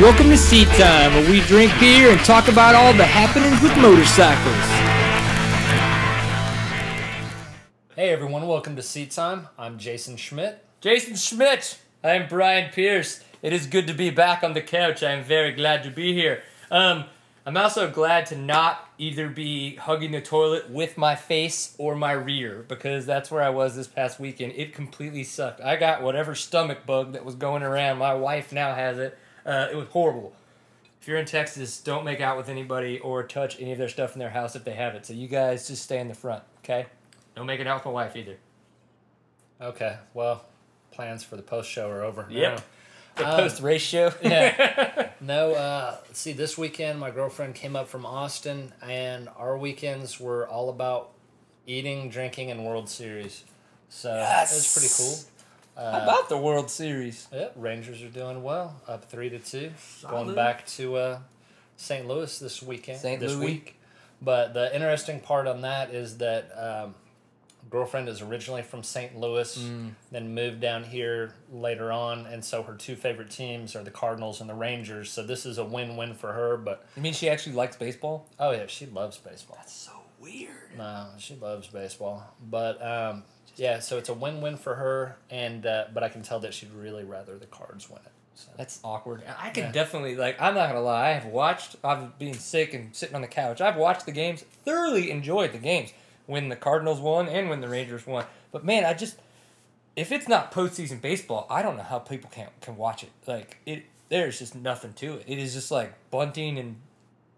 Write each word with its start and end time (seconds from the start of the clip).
Welcome 0.00 0.30
to 0.30 0.36
Seat 0.36 0.66
Time, 0.70 1.14
where 1.14 1.30
we 1.30 1.42
drink 1.42 1.70
beer 1.78 2.10
and 2.10 2.18
talk 2.24 2.48
about 2.48 2.74
all 2.74 2.92
the 2.92 3.04
happenings 3.04 3.62
with 3.62 3.76
motorcycles. 3.78 4.56
Hey 7.94 8.08
everyone, 8.10 8.48
welcome 8.48 8.74
to 8.74 8.82
Seat 8.82 9.12
Time. 9.12 9.46
I'm 9.56 9.78
Jason 9.78 10.16
Schmidt. 10.16 10.64
Jason 10.80 11.14
Schmidt. 11.14 11.78
I'm 12.02 12.26
Brian 12.26 12.72
Pierce. 12.72 13.22
It 13.42 13.52
is 13.52 13.68
good 13.68 13.86
to 13.86 13.94
be 13.94 14.10
back 14.10 14.42
on 14.42 14.54
the 14.54 14.62
couch. 14.62 15.04
I'm 15.04 15.22
very 15.22 15.52
glad 15.52 15.84
to 15.84 15.90
be 15.90 16.12
here. 16.12 16.42
Um, 16.72 17.04
I'm 17.48 17.56
also 17.56 17.90
glad 17.90 18.26
to 18.26 18.36
not 18.36 18.86
either 18.98 19.26
be 19.30 19.76
hugging 19.76 20.10
the 20.10 20.20
toilet 20.20 20.68
with 20.68 20.98
my 20.98 21.14
face 21.14 21.74
or 21.78 21.96
my 21.96 22.12
rear 22.12 22.66
because 22.68 23.06
that's 23.06 23.30
where 23.30 23.42
I 23.42 23.48
was 23.48 23.74
this 23.74 23.86
past 23.86 24.20
weekend. 24.20 24.52
It 24.54 24.74
completely 24.74 25.24
sucked. 25.24 25.62
I 25.62 25.76
got 25.76 26.02
whatever 26.02 26.34
stomach 26.34 26.84
bug 26.84 27.14
that 27.14 27.24
was 27.24 27.36
going 27.36 27.62
around. 27.62 27.96
My 27.96 28.12
wife 28.12 28.52
now 28.52 28.74
has 28.74 28.98
it. 28.98 29.18
Uh, 29.46 29.68
it 29.72 29.76
was 29.76 29.88
horrible. 29.88 30.34
If 31.00 31.08
you're 31.08 31.16
in 31.16 31.24
Texas, 31.24 31.80
don't 31.80 32.04
make 32.04 32.20
out 32.20 32.36
with 32.36 32.50
anybody 32.50 32.98
or 32.98 33.22
touch 33.22 33.58
any 33.58 33.72
of 33.72 33.78
their 33.78 33.88
stuff 33.88 34.12
in 34.12 34.18
their 34.18 34.28
house 34.28 34.54
if 34.54 34.64
they 34.64 34.74
have 34.74 34.94
it. 34.94 35.06
So 35.06 35.14
you 35.14 35.26
guys 35.26 35.66
just 35.66 35.82
stay 35.82 36.00
in 36.00 36.08
the 36.08 36.14
front, 36.14 36.42
okay? 36.62 36.84
Don't 37.34 37.46
make 37.46 37.60
it 37.60 37.66
out 37.66 37.76
with 37.76 37.86
my 37.86 37.92
wife 37.92 38.14
either. 38.14 38.36
Okay, 39.58 39.96
well, 40.12 40.44
plans 40.90 41.24
for 41.24 41.36
the 41.36 41.42
post 41.42 41.70
show 41.70 41.88
are 41.88 42.02
over. 42.02 42.26
Yep. 42.28 42.60
The 43.18 43.28
Um, 43.28 43.36
post 43.40 43.60
race 43.62 43.82
show. 43.82 44.12
Yeah. 44.22 45.10
No, 45.20 45.52
uh, 45.52 45.96
see, 46.12 46.32
this 46.32 46.56
weekend 46.56 47.00
my 47.00 47.10
girlfriend 47.10 47.56
came 47.56 47.74
up 47.74 47.88
from 47.88 48.06
Austin, 48.06 48.72
and 48.80 49.28
our 49.36 49.58
weekends 49.58 50.20
were 50.20 50.46
all 50.46 50.70
about 50.70 51.10
eating, 51.66 52.08
drinking, 52.08 52.52
and 52.52 52.64
World 52.64 52.88
Series. 52.88 53.42
So 53.88 54.14
it 54.14 54.20
was 54.54 54.72
pretty 54.72 54.88
cool. 54.96 55.90
How 55.92 56.02
about 56.04 56.28
the 56.28 56.38
World 56.38 56.70
Series? 56.70 57.26
Yeah, 57.32 57.48
Rangers 57.56 58.00
are 58.02 58.08
doing 58.08 58.44
well, 58.44 58.80
up 58.86 59.10
three 59.10 59.28
to 59.30 59.40
two. 59.40 59.72
Solid. 59.76 60.12
Going 60.24 60.34
back 60.36 60.66
to 60.68 60.94
uh, 60.94 61.18
St. 61.76 62.06
Louis 62.06 62.38
this 62.38 62.62
weekend. 62.62 63.00
St. 63.00 63.18
this 63.18 63.34
Louis. 63.34 63.44
week. 63.44 63.80
But 64.22 64.54
the 64.54 64.72
interesting 64.72 65.18
part 65.18 65.48
on 65.48 65.62
that 65.62 65.92
is 65.92 66.18
that 66.18 66.50
um, 66.56 66.94
girlfriend 67.70 68.08
is 68.08 68.20
originally 68.22 68.62
from 68.62 68.82
St. 68.82 69.16
Louis, 69.18 69.56
Mm. 69.58 69.92
then 70.10 70.34
moved 70.34 70.60
down 70.60 70.84
here 70.84 71.34
later 71.52 71.92
on, 71.92 72.26
and 72.26 72.44
so 72.44 72.62
her 72.62 72.74
two 72.74 72.96
favorite 72.96 73.30
teams 73.30 73.74
are 73.76 73.82
the 73.82 73.90
Cardinals 73.90 74.40
and 74.40 74.48
the 74.48 74.54
Rangers. 74.54 75.10
So 75.10 75.22
this 75.22 75.44
is 75.46 75.58
a 75.58 75.64
win-win 75.64 76.14
for 76.14 76.32
her. 76.32 76.56
But 76.56 76.84
You 76.96 77.02
mean 77.02 77.12
she 77.12 77.28
actually 77.28 77.54
likes 77.56 77.76
baseball? 77.76 78.26
oh 78.38 78.50
yeah, 78.52 78.66
she 78.66 78.86
loves 78.86 79.18
baseball. 79.18 79.56
That's 79.60 79.72
so 79.72 79.92
weird. 80.20 80.76
No, 80.76 81.06
she 81.18 81.34
loves 81.36 81.68
baseball. 81.68 82.24
But 82.50 82.80
um, 82.84 83.24
yeah, 83.56 83.80
so 83.80 83.98
it's 83.98 84.08
a 84.08 84.14
win-win 84.14 84.56
for 84.56 84.74
her, 84.76 85.16
and 85.30 85.66
uh, 85.66 85.86
but 85.92 86.02
I 86.02 86.08
can 86.08 86.22
tell 86.22 86.40
that 86.40 86.54
she'd 86.54 86.72
really 86.72 87.04
rather 87.04 87.36
the 87.38 87.46
Cards 87.46 87.88
win 87.90 88.00
it. 88.04 88.12
So. 88.34 88.50
That's 88.56 88.78
awkward. 88.84 89.24
I 89.36 89.50
can 89.50 89.64
Yeah. 89.64 89.72
definitely 89.72 90.14
like. 90.14 90.40
I'm 90.40 90.54
not 90.54 90.68
gonna 90.68 90.80
lie. 90.80 91.08
I 91.08 91.12
have 91.14 91.26
watched. 91.26 91.74
I've 91.82 92.16
been 92.20 92.34
sick 92.34 92.72
and 92.72 92.94
sitting 92.94 93.16
on 93.16 93.20
the 93.20 93.26
couch. 93.26 93.60
I've 93.60 93.74
watched 93.76 94.06
the 94.06 94.12
games. 94.12 94.44
Thoroughly 94.64 95.10
enjoyed 95.10 95.50
the 95.52 95.58
games 95.58 95.92
when 96.28 96.50
the 96.50 96.56
Cardinals 96.56 97.00
won 97.00 97.26
and 97.26 97.48
when 97.48 97.62
the 97.62 97.68
Rangers 97.68 98.06
won. 98.06 98.26
But 98.52 98.62
man, 98.62 98.84
I 98.84 98.92
just 98.92 99.16
if 99.96 100.12
it's 100.12 100.28
not 100.28 100.52
postseason 100.52 101.00
baseball, 101.00 101.46
I 101.50 101.62
don't 101.62 101.76
know 101.76 101.82
how 101.82 101.98
people 101.98 102.30
can 102.30 102.48
can 102.60 102.76
watch 102.76 103.02
it. 103.02 103.10
Like 103.26 103.56
it, 103.66 103.86
there's 104.10 104.38
just 104.38 104.54
nothing 104.54 104.92
to 104.94 105.14
it. 105.14 105.24
It 105.26 105.38
is 105.38 105.54
just 105.54 105.70
like 105.70 105.94
bunting 106.10 106.58
and 106.58 106.76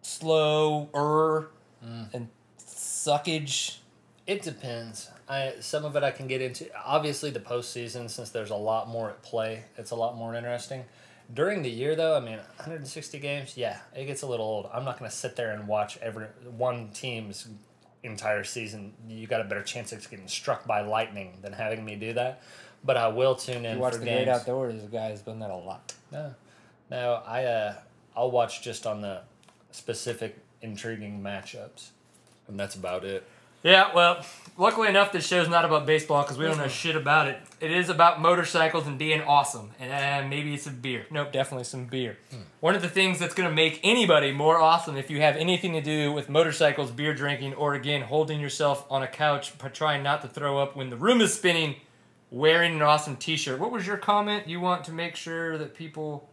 slower 0.02 1.50
mm. 1.84 2.12
and 2.12 2.28
suckage. 2.58 3.78
It 4.26 4.42
depends. 4.42 5.08
I 5.28 5.54
some 5.60 5.84
of 5.84 5.94
it 5.94 6.02
I 6.02 6.10
can 6.10 6.26
get 6.26 6.42
into. 6.42 6.66
Obviously, 6.84 7.30
the 7.30 7.40
postseason, 7.40 8.10
since 8.10 8.30
there's 8.30 8.50
a 8.50 8.56
lot 8.56 8.88
more 8.88 9.08
at 9.08 9.22
play, 9.22 9.64
it's 9.78 9.92
a 9.92 9.96
lot 9.96 10.16
more 10.16 10.34
interesting. 10.34 10.84
During 11.32 11.62
the 11.62 11.70
year, 11.70 11.94
though, 11.94 12.16
I 12.16 12.20
mean, 12.20 12.38
160 12.56 13.20
games, 13.20 13.56
yeah, 13.56 13.78
it 13.94 14.06
gets 14.06 14.22
a 14.22 14.26
little 14.26 14.46
old. 14.46 14.68
I'm 14.74 14.84
not 14.84 14.98
going 14.98 15.08
to 15.08 15.16
sit 15.16 15.36
there 15.36 15.52
and 15.52 15.68
watch 15.68 15.96
every 15.98 16.26
one 16.44 16.88
team's 16.88 17.46
entire 18.02 18.44
season. 18.44 18.92
You 19.08 19.26
got 19.26 19.40
a 19.40 19.44
better 19.44 19.62
chance 19.62 19.92
of 19.92 20.08
getting 20.10 20.28
struck 20.28 20.66
by 20.66 20.80
lightning 20.80 21.38
than 21.42 21.52
having 21.52 21.84
me 21.84 21.96
do 21.96 22.12
that. 22.14 22.42
But 22.82 22.96
I 22.96 23.08
will 23.08 23.34
tune 23.34 23.66
in 23.66 23.74
You 23.76 23.82
watch 23.82 23.92
for 23.94 23.98
the 23.98 24.04
games. 24.06 24.24
great 24.24 24.28
outdoors. 24.34 24.82
The 24.82 24.88
guy's 24.88 25.20
done 25.20 25.38
that 25.40 25.50
a 25.50 25.56
lot. 25.56 25.92
No, 26.10 26.34
no, 26.90 27.22
I 27.26 27.44
uh, 27.44 27.74
I'll 28.16 28.30
watch 28.30 28.62
just 28.62 28.86
on 28.86 29.00
the 29.02 29.20
specific 29.70 30.38
intriguing 30.62 31.20
matchups, 31.22 31.90
and 32.48 32.58
that's 32.58 32.74
about 32.74 33.04
it. 33.04 33.26
Yeah, 33.62 33.94
well, 33.94 34.24
luckily 34.56 34.88
enough, 34.88 35.12
this 35.12 35.26
show's 35.26 35.48
not 35.48 35.66
about 35.66 35.84
baseball 35.84 36.22
because 36.22 36.38
we 36.38 36.46
don't 36.46 36.56
know 36.56 36.68
shit 36.68 36.96
about 36.96 37.28
it. 37.28 37.40
It 37.60 37.70
is 37.70 37.90
about 37.90 38.20
motorcycles 38.20 38.86
and 38.86 38.98
being 38.98 39.20
awesome, 39.20 39.72
and 39.78 39.92
uh, 39.92 40.28
maybe 40.28 40.56
some 40.56 40.76
beer. 40.76 41.04
Nope, 41.10 41.30
definitely 41.30 41.64
some 41.64 41.84
beer. 41.84 42.16
One 42.60 42.74
of 42.74 42.80
the 42.80 42.88
things 42.88 43.18
that's 43.18 43.34
going 43.34 43.48
to 43.48 43.54
make 43.54 43.78
anybody 43.82 44.32
more 44.32 44.58
awesome 44.58 44.96
if 44.96 45.10
you 45.10 45.20
have 45.20 45.36
anything 45.36 45.74
to 45.74 45.82
do 45.82 46.10
with 46.10 46.30
motorcycles, 46.30 46.90
beer 46.90 47.14
drinking, 47.14 47.52
or 47.54 47.74
again 47.74 48.00
holding 48.00 48.40
yourself 48.40 48.86
on 48.90 49.02
a 49.02 49.08
couch, 49.08 49.58
but 49.58 49.74
trying 49.74 50.02
not 50.02 50.22
to 50.22 50.28
throw 50.28 50.58
up 50.58 50.74
when 50.74 50.88
the 50.88 50.96
room 50.96 51.20
is 51.20 51.34
spinning, 51.34 51.76
wearing 52.30 52.76
an 52.76 52.82
awesome 52.82 53.16
T-shirt. 53.16 53.60
What 53.60 53.72
was 53.72 53.86
your 53.86 53.98
comment? 53.98 54.48
You 54.48 54.60
want 54.60 54.84
to 54.84 54.92
make 54.92 55.16
sure 55.16 55.58
that 55.58 55.74
people 55.74 56.29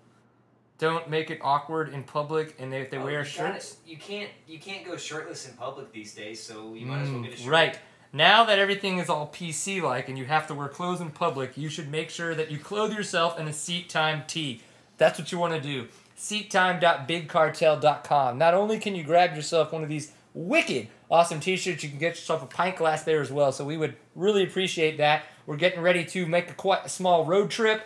don't 0.80 1.10
make 1.10 1.32
it 1.32 1.40
awkward 1.42 1.90
in 1.90 2.04
public, 2.04 2.56
and 2.60 2.72
if 2.74 2.90
they 2.92 2.98
Oh, 2.98 3.04
wear 3.04 3.24
you 3.24 3.38
gotta- 3.38 3.54
shirts. 3.54 3.78
you 3.86 3.98
can't 3.98 4.30
you 4.48 4.60
can't 4.60 4.86
go 4.86 4.96
shirtless 4.98 5.48
in 5.48 5.54
public 5.56 5.92
these 5.92 6.14
days, 6.14 6.42
so 6.42 6.74
you 6.76 6.86
might 6.86 7.02
as 7.02 7.10
well 7.10 7.22
get 7.22 7.34
a 7.34 7.38
shirt. 7.38 7.46
Mm, 7.48 7.52
Right. 7.52 7.80
Now 8.14 8.46
that 8.46 8.58
everything 8.60 9.00
is 9.00 9.10
all 9.10 9.28
PC 9.28 9.82
like 9.82 10.08
and 10.08 10.18
you 10.18 10.26
have 10.26 10.48
to 10.48 10.54
wear 10.54 10.68
clothes 10.70 11.02
in 11.02 11.10
public, 11.12 11.58
you 11.58 11.68
should 11.70 11.90
make 11.92 12.10
sure 12.10 12.34
that 12.36 12.50
you 12.52 12.58
clothe 12.58 12.94
yourself 12.94 13.38
in 13.40 13.48
a 13.48 13.54
seat 13.54 13.90
time 13.90 14.24
tee. 14.28 14.62
That's 14.98 15.20
what 15.20 15.32
you 15.32 15.38
want 15.38 15.54
to 15.56 15.62
do. 15.62 15.88
Seattime.bigcartel.com. 16.18 18.38
Not 18.38 18.54
only 18.54 18.80
can 18.80 18.96
you 18.96 19.04
grab 19.04 19.36
yourself 19.36 19.72
one 19.72 19.84
of 19.84 19.90
these 19.90 20.12
wicked 20.34 20.88
awesome 21.10 21.40
t 21.40 21.56
shirts, 21.56 21.84
you 21.84 21.90
can 21.90 22.00
get 22.00 22.16
yourself 22.16 22.44
a 22.44 22.48
pint 22.48 22.78
glass 22.78 23.04
there 23.04 23.22
as 23.22 23.32
well. 23.32 23.52
So 23.52 23.66
we 23.66 23.78
would 23.78 23.96
really 24.16 24.44
appreciate 24.44 24.98
that. 24.98 25.24
We're 25.46 25.58
getting 25.58 25.82
ready 25.82 26.04
to 26.06 26.26
make 26.26 26.50
a 26.50 26.54
quite 26.54 26.86
a 26.86 26.90
small 26.90 27.26
road 27.26 27.50
trip. 27.50 27.84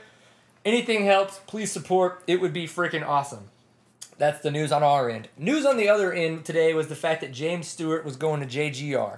Anything 0.64 1.06
helps, 1.06 1.40
please 1.48 1.72
support. 1.72 2.22
It 2.28 2.40
would 2.40 2.54
be 2.54 2.68
freaking 2.68 3.08
awesome. 3.08 3.50
That's 4.20 4.42
the 4.42 4.52
news 4.52 4.72
on 4.72 4.84
our 4.84 5.10
end. 5.10 5.30
News 5.36 5.66
on 5.66 5.78
the 5.78 5.90
other 5.90 6.14
end 6.14 6.46
today 6.46 6.76
was 6.76 6.88
the 6.88 6.96
fact 6.96 7.22
that 7.22 7.32
James 7.32 7.68
Stewart 7.68 8.06
was 8.06 8.16
going 8.16 8.42
to 8.42 8.46
JGR. 8.46 9.18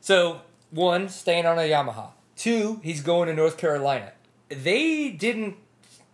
So, 0.00 0.42
one, 0.70 1.08
staying 1.08 1.46
on 1.46 1.58
a 1.58 1.62
Yamaha. 1.62 2.10
Two, 2.36 2.80
he's 2.84 3.00
going 3.00 3.28
to 3.28 3.34
North 3.34 3.56
Carolina. 3.56 4.12
They 4.48 5.10
didn't 5.10 5.56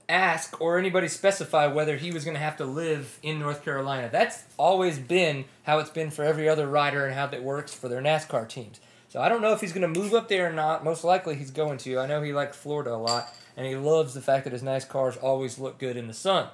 ask 0.09 0.59
or 0.63 0.79
anybody 0.79 1.09
specify 1.09 1.67
whether 1.67 1.99
he 1.99 2.11
was 2.11 2.25
going 2.25 2.35
to 2.35 2.43
have 2.43 2.57
to 2.57 2.65
live 2.65 3.19
in 3.23 3.39
North 3.39 3.63
Carolina. 3.63 4.09
That's 4.11 4.45
always 4.57 4.99
been 4.99 5.45
how 5.65 5.79
it's 5.79 5.91
been 5.91 6.11
for 6.11 6.25
every 6.25 6.49
other 6.49 6.67
rider 6.67 7.05
and 7.05 7.15
how 7.15 7.27
that 7.27 7.43
works 7.43 7.75
for 7.75 7.89
their 7.89 8.01
NASCAR 8.01 8.49
teams. 8.49 8.81
So 9.11 9.21
I 9.21 9.29
don't 9.29 9.43
know 9.43 9.53
if 9.53 9.61
he's 9.61 9.75
going 9.75 9.93
to 9.93 10.01
move 10.01 10.15
up 10.15 10.29
there 10.29 10.49
or 10.49 10.53
not. 10.53 10.85
Most 10.85 11.05
likely 11.05 11.35
he's 11.35 11.51
going 11.51 11.77
to. 11.79 11.99
I 11.99 12.07
know 12.07 12.23
he 12.23 12.33
likes 12.33 12.57
Florida 12.57 12.95
a 12.95 12.97
lot 12.97 13.29
and 13.61 13.69
he 13.69 13.77
loves 13.77 14.15
the 14.15 14.23
fact 14.23 14.45
that 14.45 14.55
his 14.55 14.63
nice 14.63 14.87
cars 14.87 15.19
always 15.19 15.59
look 15.59 15.79
good 15.79 15.95
in 15.95 16.07
the 16.07 16.15
sun. 16.15 16.49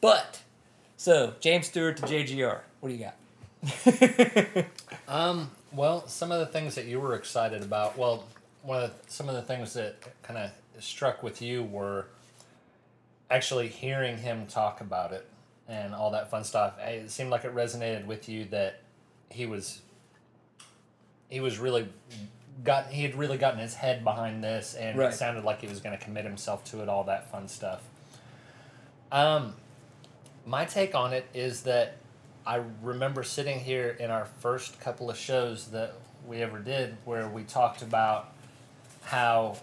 But 0.00 0.42
so, 0.96 1.34
James 1.38 1.68
Stewart 1.68 1.96
to 1.98 2.02
JGR. 2.02 2.58
What 2.80 2.88
do 2.88 2.96
you 2.96 3.04
got? 3.04 4.66
Um, 5.08 5.52
well, 5.72 6.06
some 6.08 6.32
of 6.32 6.40
the 6.40 6.46
things 6.46 6.74
that 6.74 6.86
you 6.86 7.00
were 7.00 7.14
excited 7.14 7.62
about, 7.62 7.96
well, 7.96 8.24
one 8.62 8.82
of 8.82 8.90
the, 8.90 9.10
some 9.10 9.28
of 9.28 9.36
the 9.36 9.42
things 9.42 9.72
that 9.74 9.96
kind 10.22 10.38
of 10.38 10.50
struck 10.82 11.22
with 11.22 11.40
you 11.40 11.62
were 11.62 12.06
actually 13.30 13.68
hearing 13.68 14.18
him 14.18 14.46
talk 14.46 14.80
about 14.80 15.12
it 15.12 15.26
and 15.68 15.94
all 15.94 16.10
that 16.10 16.28
fun 16.30 16.42
stuff. 16.42 16.74
It 16.80 17.10
seemed 17.10 17.30
like 17.30 17.44
it 17.44 17.54
resonated 17.54 18.04
with 18.04 18.28
you 18.28 18.44
that 18.46 18.80
he 19.30 19.46
was 19.46 19.80
he 21.30 21.40
was 21.40 21.58
really 21.58 21.88
got 22.64 22.88
he 22.88 23.02
had 23.02 23.14
really 23.14 23.38
gotten 23.38 23.60
his 23.60 23.74
head 23.74 24.02
behind 24.02 24.42
this 24.42 24.74
and 24.74 24.98
Right. 24.98 25.12
it 25.12 25.16
sounded 25.16 25.44
like 25.44 25.60
he 25.60 25.66
was 25.68 25.80
going 25.80 25.96
to 25.96 26.02
commit 26.04 26.24
himself 26.24 26.64
to 26.66 26.82
it 26.82 26.88
all 26.88 27.04
that 27.04 27.30
fun 27.30 27.48
stuff. 27.48 27.82
Um 29.12 29.54
my 30.46 30.64
take 30.64 30.94
on 30.94 31.12
it 31.12 31.26
is 31.34 31.62
that 31.62 31.96
I 32.46 32.62
remember 32.82 33.22
sitting 33.22 33.60
here 33.60 33.96
in 34.00 34.10
our 34.10 34.24
first 34.40 34.80
couple 34.80 35.10
of 35.10 35.16
shows 35.18 35.68
that 35.68 35.94
we 36.26 36.38
ever 36.42 36.58
did 36.58 36.96
where 37.04 37.28
we 37.28 37.42
talked 37.44 37.82
about 37.82 38.32
how 39.02 39.58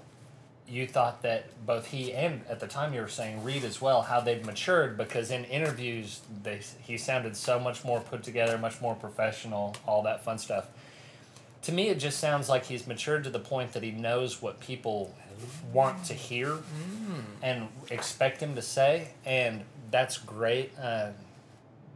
you 0.67 0.87
thought 0.87 1.21
that 1.21 1.45
both 1.65 1.87
he 1.87 2.11
and 2.13 2.41
at 2.49 2.59
the 2.59 2.67
time 2.67 2.93
you 2.93 3.01
were 3.01 3.07
saying 3.07 3.43
Reed 3.43 3.63
as 3.63 3.79
well 3.81 4.01
how 4.03 4.19
they'd 4.19 4.45
matured 4.45 4.97
because 4.97 5.29
in 5.31 5.43
interviews 5.45 6.21
they 6.43 6.59
he 6.81 6.97
sounded 6.97 7.35
so 7.35 7.59
much 7.59 7.83
more 7.83 7.99
put 7.99 8.23
together, 8.23 8.57
much 8.57 8.79
more 8.81 8.95
professional, 8.95 9.75
all 9.87 10.01
that 10.03 10.23
fun 10.23 10.37
stuff. 10.39 10.67
To 11.65 11.71
me, 11.71 11.89
it 11.89 11.97
just 11.99 12.19
sounds 12.19 12.47
like 12.47 12.65
he's 12.65 12.85
matured 12.85 13.23
to 13.23 13.29
the 13.29 13.39
point 13.39 13.73
that 13.73 13.81
he 13.83 13.91
knows 13.91 14.39
what 14.41 14.59
people 14.59 15.15
want 15.73 16.05
to 16.05 16.13
hear 16.13 16.57
and 17.41 17.67
expect 17.89 18.39
him 18.41 18.53
to 18.55 18.61
say, 18.61 19.09
and 19.25 19.63
that's 19.89 20.17
great. 20.19 20.71
Uh, 20.79 21.09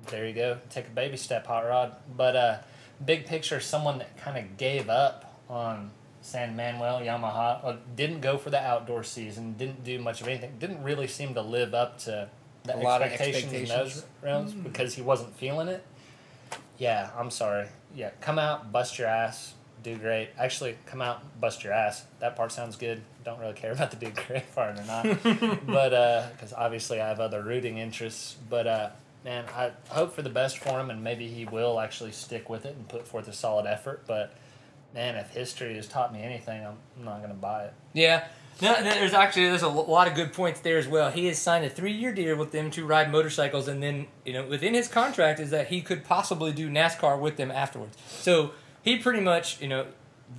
there 0.07 0.27
you 0.27 0.33
go. 0.33 0.57
Take 0.71 0.87
a 0.87 0.91
baby 0.91 1.17
step, 1.17 1.45
hot 1.45 1.65
rod. 1.67 1.95
But 2.17 2.35
uh, 2.35 2.57
big 3.05 3.27
picture, 3.27 3.59
someone 3.59 3.99
that 3.99 4.17
kind 4.17 4.37
of 4.37 4.57
gave 4.57 4.89
up 4.89 5.37
on 5.49 5.91
San 6.21 6.55
Manuel 6.55 6.99
Yamaha 7.01 7.63
uh, 7.63 7.75
didn't 7.95 8.21
go 8.21 8.37
for 8.39 8.49
the 8.49 8.59
outdoor 8.59 9.03
season, 9.03 9.53
didn't 9.53 9.83
do 9.83 9.99
much 9.99 10.19
of 10.21 10.27
anything, 10.27 10.53
didn't 10.59 10.81
really 10.83 11.07
seem 11.07 11.33
to 11.35 11.41
live 11.41 11.73
up 11.75 11.99
to 11.99 12.27
the 12.63 12.75
A 12.75 12.81
lot 12.81 13.01
of 13.01 13.11
expectations, 13.11 13.53
in 13.53 13.65
those 13.67 14.05
rounds 14.23 14.53
Hmm. 14.53 14.61
because 14.63 14.95
he 14.95 15.01
wasn't 15.01 15.35
feeling 15.37 15.67
it. 15.67 15.85
Yeah, 16.77 17.11
I'm 17.17 17.29
sorry. 17.31 17.67
Yeah, 17.95 18.09
come 18.21 18.37
out, 18.39 18.71
bust 18.71 18.97
your 18.99 19.07
ass, 19.07 19.53
do 19.83 19.95
great. 19.97 20.29
Actually, 20.37 20.75
come 20.85 21.01
out, 21.01 21.39
bust 21.39 21.63
your 21.63 21.73
ass. 21.73 22.05
That 22.19 22.35
part 22.35 22.51
sounds 22.51 22.75
good. 22.75 23.01
Don't 23.23 23.39
really 23.39 23.53
care 23.53 23.71
about 23.71 23.91
the 23.91 23.97
do 23.97 24.11
great 24.27 24.51
part 24.55 24.77
or 24.77 24.83
not, 24.83 25.03
but 25.65 26.31
because 26.33 26.53
obviously 26.53 27.01
I 27.01 27.07
have 27.07 27.19
other 27.19 27.41
rooting 27.41 27.77
interests. 27.77 28.35
But 28.49 28.67
uh, 28.67 28.89
man, 29.23 29.45
I 29.55 29.71
hope 29.89 30.13
for 30.13 30.21
the 30.21 30.29
best 30.29 30.59
for 30.59 30.79
him, 30.79 30.89
and 30.89 31.03
maybe 31.03 31.27
he 31.27 31.45
will 31.45 31.79
actually 31.79 32.11
stick 32.11 32.49
with 32.49 32.65
it 32.65 32.75
and 32.75 32.87
put 32.87 33.07
forth 33.07 33.27
a 33.27 33.33
solid 33.33 33.65
effort. 33.65 34.03
But 34.07 34.33
man, 34.93 35.15
if 35.15 35.31
history 35.31 35.75
has 35.75 35.87
taught 35.87 36.13
me 36.13 36.21
anything, 36.21 36.65
I'm, 36.65 36.77
I'm 36.97 37.05
not 37.05 37.17
going 37.17 37.29
to 37.29 37.35
buy 37.35 37.65
it. 37.65 37.73
Yeah. 37.93 38.27
No, 38.61 38.73
there's 38.83 39.13
actually 39.13 39.45
there's 39.45 39.61
a 39.61 39.69
lot 39.69 40.09
of 40.09 40.15
good 40.15 40.33
points 40.33 40.59
there 40.59 40.77
as 40.77 40.87
well. 40.87 41.11
He 41.11 41.27
has 41.27 41.39
signed 41.39 41.63
a 41.63 41.69
three-year 41.69 42.11
deal 42.13 42.35
with 42.35 42.51
them 42.51 42.69
to 42.71 42.85
ride 42.85 43.09
motorcycles, 43.09 43.69
and 43.69 43.81
then 43.81 44.07
you 44.25 44.33
know 44.33 44.45
within 44.45 44.73
his 44.73 44.89
contract 44.89 45.39
is 45.39 45.51
that 45.51 45.67
he 45.67 45.81
could 45.81 46.03
possibly 46.03 46.51
do 46.51 46.69
NASCAR 46.69 47.17
with 47.17 47.37
them 47.37 47.51
afterwards. 47.51 47.97
So 48.09 48.51
he 48.89 48.97
pretty 48.97 49.21
much 49.21 49.61
you 49.61 49.67
know 49.67 49.85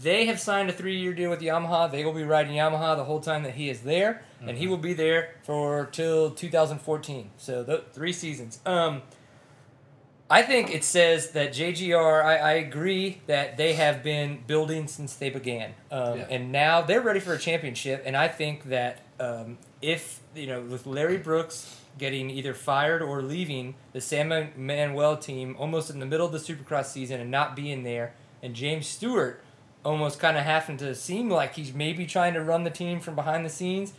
they 0.03 0.27
have 0.27 0.39
signed 0.39 0.71
a 0.71 0.73
three-year 0.73 1.13
deal 1.15 1.31
with 1.31 1.41
Yamaha. 1.41 1.91
They 1.91 2.05
will 2.05 2.13
be 2.13 2.23
riding 2.23 2.53
Yamaha 2.53 2.97
the 2.97 3.05
whole 3.05 3.21
time 3.21 3.43
that 3.43 3.55
he 3.55 3.69
is 3.69 3.81
there, 3.81 4.23
and 4.41 4.57
he 4.57 4.67
will 4.69 4.77
be 4.79 4.93
there 4.93 5.35
for 5.43 5.87
till 5.91 6.31
2014. 6.31 7.31
So 7.37 7.63
the 7.65 7.85
three 7.93 8.13
seasons. 8.13 8.61
Um, 8.65 9.03
I 10.33 10.43
think 10.43 10.73
it 10.73 10.85
says 10.85 11.33
that 11.33 11.53
JGR. 11.53 12.25
I, 12.25 12.37
I 12.37 12.53
agree 12.53 13.21
that 13.27 13.57
they 13.57 13.73
have 13.75 14.05
been 14.05 14.45
building 14.47 14.87
since 14.87 15.17
they 15.17 15.29
began, 15.29 15.75
um, 15.91 16.19
Yeah. 16.19 16.27
and 16.31 16.53
now 16.53 16.83
they're 16.83 17.01
ready 17.01 17.19
for 17.19 17.35
a 17.35 17.39
championship. 17.39 18.05
And 18.07 18.17
I 18.17 18.29
think 18.29 18.65
that 18.69 19.01
um, 19.19 19.59
if 19.83 20.21
you 20.37 20.47
know, 20.47 20.61
with 20.63 20.87
Larry 20.87 21.17
Brooks 21.19 21.77
getting 21.99 22.31
either 22.31 22.55
fired 22.55 23.03
or 23.03 23.23
leaving 23.23 23.75
the 23.93 24.01
San 24.01 24.53
Manuel 24.57 25.17
team 25.17 25.57
almost 25.59 25.91
in 25.91 25.99
the 25.99 26.07
middle 26.07 26.27
of 26.27 26.33
the 26.33 26.39
Supercross 26.39 26.87
season 26.87 27.21
and 27.21 27.29
not 27.31 27.57
being 27.57 27.83
there, 27.83 28.15
and 28.43 28.55
James 28.55 28.87
Stewart 28.87 29.43
almost 29.85 30.19
kind 30.21 30.37
of 30.37 30.45
having 30.45 30.77
to 30.79 30.95
seem 30.95 31.31
like 31.31 31.55
he's 31.55 31.73
maybe 31.73 32.07
trying 32.07 32.35
to 32.35 32.43
run 32.43 32.65
the 32.65 32.71
team 32.71 33.01
from 33.01 33.15
behind 33.15 33.45
the 33.45 33.51
scenes. 33.51 33.93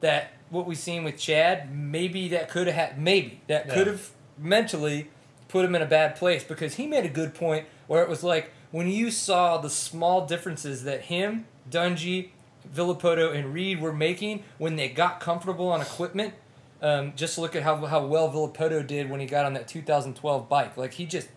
That 0.00 0.32
what 0.48 0.66
we've 0.66 0.78
seen 0.78 1.04
with 1.04 1.18
Chad, 1.18 1.74
maybe 1.74 2.28
that 2.28 2.48
could 2.48 2.66
have 2.66 2.98
maybe 2.98 3.40
that 3.46 3.66
Yeah. 3.66 3.74
could 3.74 3.86
have 3.86 4.10
mentally 4.38 5.08
put 5.48 5.64
him 5.64 5.74
in 5.74 5.82
a 5.82 5.86
bad 5.86 6.16
place 6.16 6.42
because 6.42 6.74
he 6.76 6.86
made 6.86 7.04
a 7.04 7.08
good 7.10 7.34
point 7.34 7.66
where 7.86 8.02
it 8.02 8.08
was 8.08 8.22
like 8.24 8.50
when 8.70 8.88
you 8.88 9.10
saw 9.10 9.58
the 9.58 9.68
small 9.70 10.26
differences 10.26 10.84
that 10.84 11.02
him, 11.02 11.44
Dungey, 11.70 12.28
Villopoto, 12.74 13.34
and 13.34 13.52
Reed 13.52 13.80
were 13.80 13.92
making 13.92 14.42
when 14.58 14.76
they 14.76 14.88
got 14.88 15.20
comfortable 15.20 15.68
on 15.68 15.80
equipment. 15.80 16.34
Um, 16.82 17.12
just 17.14 17.36
look 17.36 17.54
at 17.54 17.62
how, 17.62 17.76
how 17.86 18.06
well 18.06 18.30
Villopoto 18.32 18.86
did 18.86 19.10
when 19.10 19.20
he 19.20 19.26
got 19.26 19.44
on 19.44 19.52
that 19.54 19.68
2012 19.68 20.48
bike. 20.48 20.76
Like 20.76 20.94
he 20.94 21.04
just 21.04 21.28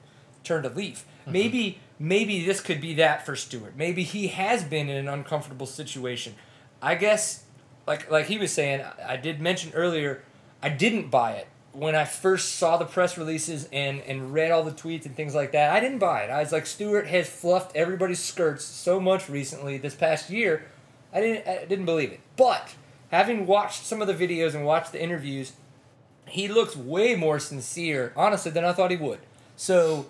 turned 0.44 0.66
a 0.66 0.70
leaf. 0.70 1.06
Maybe 1.28 1.80
maybe 2.00 2.46
this 2.46 2.62
could 2.62 2.82
be 2.82 2.94
that 2.96 3.26
for 3.26 3.36
Stewart. 3.36 3.76
Maybe 3.76 4.04
he 4.04 4.28
has 4.30 4.64
been 4.64 4.90
in 4.90 4.98
an 4.98 5.08
uncomfortable 5.08 5.66
situation. 5.68 6.36
I 6.82 6.96
guess 6.96 7.44
like 7.88 8.10
like 8.12 8.28
he 8.28 8.38
was 8.38 8.52
saying, 8.52 8.82
I- 9.06 9.18
did 9.18 9.42
mention 9.42 9.72
earlier, 9.74 10.22
I 10.62 10.70
didn't 10.70 11.10
buy 11.10 11.34
it 11.34 11.48
when 11.74 11.96
I 11.96 12.06
first 12.06 12.56
saw 12.56 12.78
the 12.78 12.86
press 12.86 13.18
releases 13.18 13.68
and 13.72 14.02
and 14.02 14.34
read 14.34 14.52
all 14.52 14.64
the 14.64 14.72
tweets 14.72 15.06
and 15.06 15.16
things 15.16 15.34
like 15.36 15.52
that. 15.54 15.72
I 15.74 15.80
didn't 15.80 16.00
buy 16.00 16.22
it. 16.24 16.30
I 16.30 16.40
was 16.40 16.52
like, 16.52 16.66
Stewart 16.66 17.08
has 17.08 17.30
fluffed 17.30 17.76
everybody's 17.76 18.20
skirts 18.20 18.64
so 18.64 19.00
much 19.00 19.30
recently 19.30 19.78
this 19.78 19.96
past 19.96 20.30
year. 20.30 20.66
I 21.14 21.22
didn't 21.22 21.48
I 21.48 21.66
didn't 21.66 21.86
believe 21.86 22.12
it. 22.12 22.20
But 22.36 22.76
having 23.12 23.46
watched 23.46 23.86
some 23.86 24.02
of 24.02 24.08
the 24.08 24.14
videos 24.14 24.56
and 24.56 24.66
watched 24.66 24.92
the 24.92 25.02
interviews, 25.02 25.54
he 26.28 26.48
looks 26.48 26.76
way 26.76 27.16
more 27.16 27.40
sincere, 27.40 28.14
honestly, 28.16 28.52
than 28.52 28.66
I 28.66 28.74
thought 28.74 28.92
he 28.92 28.98
would. 28.98 29.20
So 29.56 30.08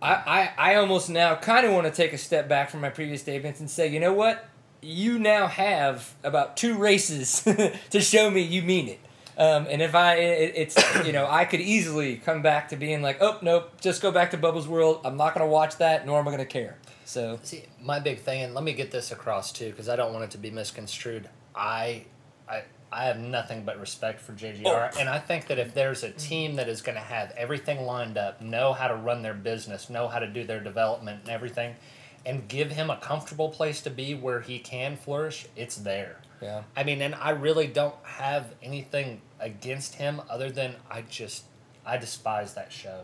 I, 0.00 0.52
I, 0.58 0.72
I 0.72 0.74
almost 0.76 1.10
now 1.10 1.34
kind 1.36 1.66
of 1.66 1.72
want 1.72 1.86
to 1.86 1.92
take 1.92 2.12
a 2.12 2.18
step 2.18 2.48
back 2.48 2.70
from 2.70 2.80
my 2.80 2.90
previous 2.90 3.20
statements 3.20 3.60
and 3.60 3.70
say, 3.70 3.88
you 3.88 4.00
know 4.00 4.12
what? 4.12 4.48
You 4.80 5.18
now 5.18 5.48
have 5.48 6.14
about 6.22 6.56
two 6.56 6.76
races 6.76 7.42
to 7.90 8.00
show 8.00 8.30
me 8.30 8.42
you 8.42 8.62
mean 8.62 8.88
it. 8.88 9.00
Um, 9.36 9.66
and 9.70 9.80
if 9.80 9.94
I, 9.94 10.16
it, 10.16 10.52
it's, 10.56 10.76
you 11.06 11.12
know, 11.12 11.26
I 11.28 11.44
could 11.44 11.60
easily 11.60 12.16
come 12.16 12.42
back 12.42 12.68
to 12.68 12.76
being 12.76 13.02
like, 13.02 13.18
oh, 13.20 13.38
nope, 13.42 13.80
just 13.80 14.02
go 14.02 14.10
back 14.10 14.32
to 14.32 14.38
Bubba's 14.38 14.68
World. 14.68 15.00
I'm 15.04 15.16
not 15.16 15.34
going 15.34 15.46
to 15.46 15.50
watch 15.50 15.76
that, 15.78 16.06
nor 16.06 16.18
am 16.18 16.28
I 16.28 16.30
going 16.30 16.38
to 16.38 16.44
care. 16.44 16.78
So, 17.04 17.38
See, 17.42 17.64
my 17.80 18.00
big 18.00 18.20
thing, 18.20 18.42
and 18.42 18.54
let 18.54 18.62
me 18.62 18.74
get 18.74 18.90
this 18.90 19.10
across 19.12 19.50
too, 19.52 19.70
because 19.70 19.88
I 19.88 19.96
don't 19.96 20.12
want 20.12 20.24
it 20.24 20.30
to 20.32 20.38
be 20.38 20.50
misconstrued. 20.50 21.28
I, 21.54 22.04
I, 22.48 22.64
I 22.90 23.04
have 23.04 23.18
nothing 23.18 23.64
but 23.64 23.78
respect 23.78 24.20
for 24.20 24.32
JGR, 24.32 24.90
Oh. 24.94 24.98
and 24.98 25.08
I 25.08 25.18
think 25.18 25.46
that 25.48 25.58
if 25.58 25.74
there's 25.74 26.02
a 26.02 26.10
team 26.10 26.56
that 26.56 26.68
is 26.68 26.80
going 26.80 26.94
to 26.96 27.02
have 27.04 27.32
everything 27.36 27.82
lined 27.84 28.16
up, 28.16 28.40
know 28.40 28.72
how 28.72 28.88
to 28.88 28.94
run 28.94 29.22
their 29.22 29.34
business, 29.34 29.90
know 29.90 30.08
how 30.08 30.18
to 30.18 30.26
do 30.26 30.44
their 30.44 30.60
development 30.60 31.20
and 31.22 31.30
everything, 31.30 31.76
and 32.24 32.48
give 32.48 32.70
him 32.72 32.88
a 32.90 32.96
comfortable 32.96 33.50
place 33.50 33.80
to 33.82 33.90
be 33.90 34.14
where 34.14 34.40
he 34.40 34.58
can 34.58 34.96
flourish, 34.96 35.46
it's 35.56 35.76
there. 35.76 36.16
yeah. 36.40 36.62
I 36.76 36.82
mean, 36.84 37.02
and 37.02 37.14
I 37.14 37.30
really 37.30 37.66
don't 37.66 37.94
have 38.04 38.54
anything 38.62 39.20
against 39.40 39.96
him 39.96 40.22
other 40.30 40.50
than 40.50 40.76
I 40.90 41.02
just 41.02 41.44
I 41.84 41.96
despise 41.96 42.54
that 42.54 42.72
show. 42.72 43.02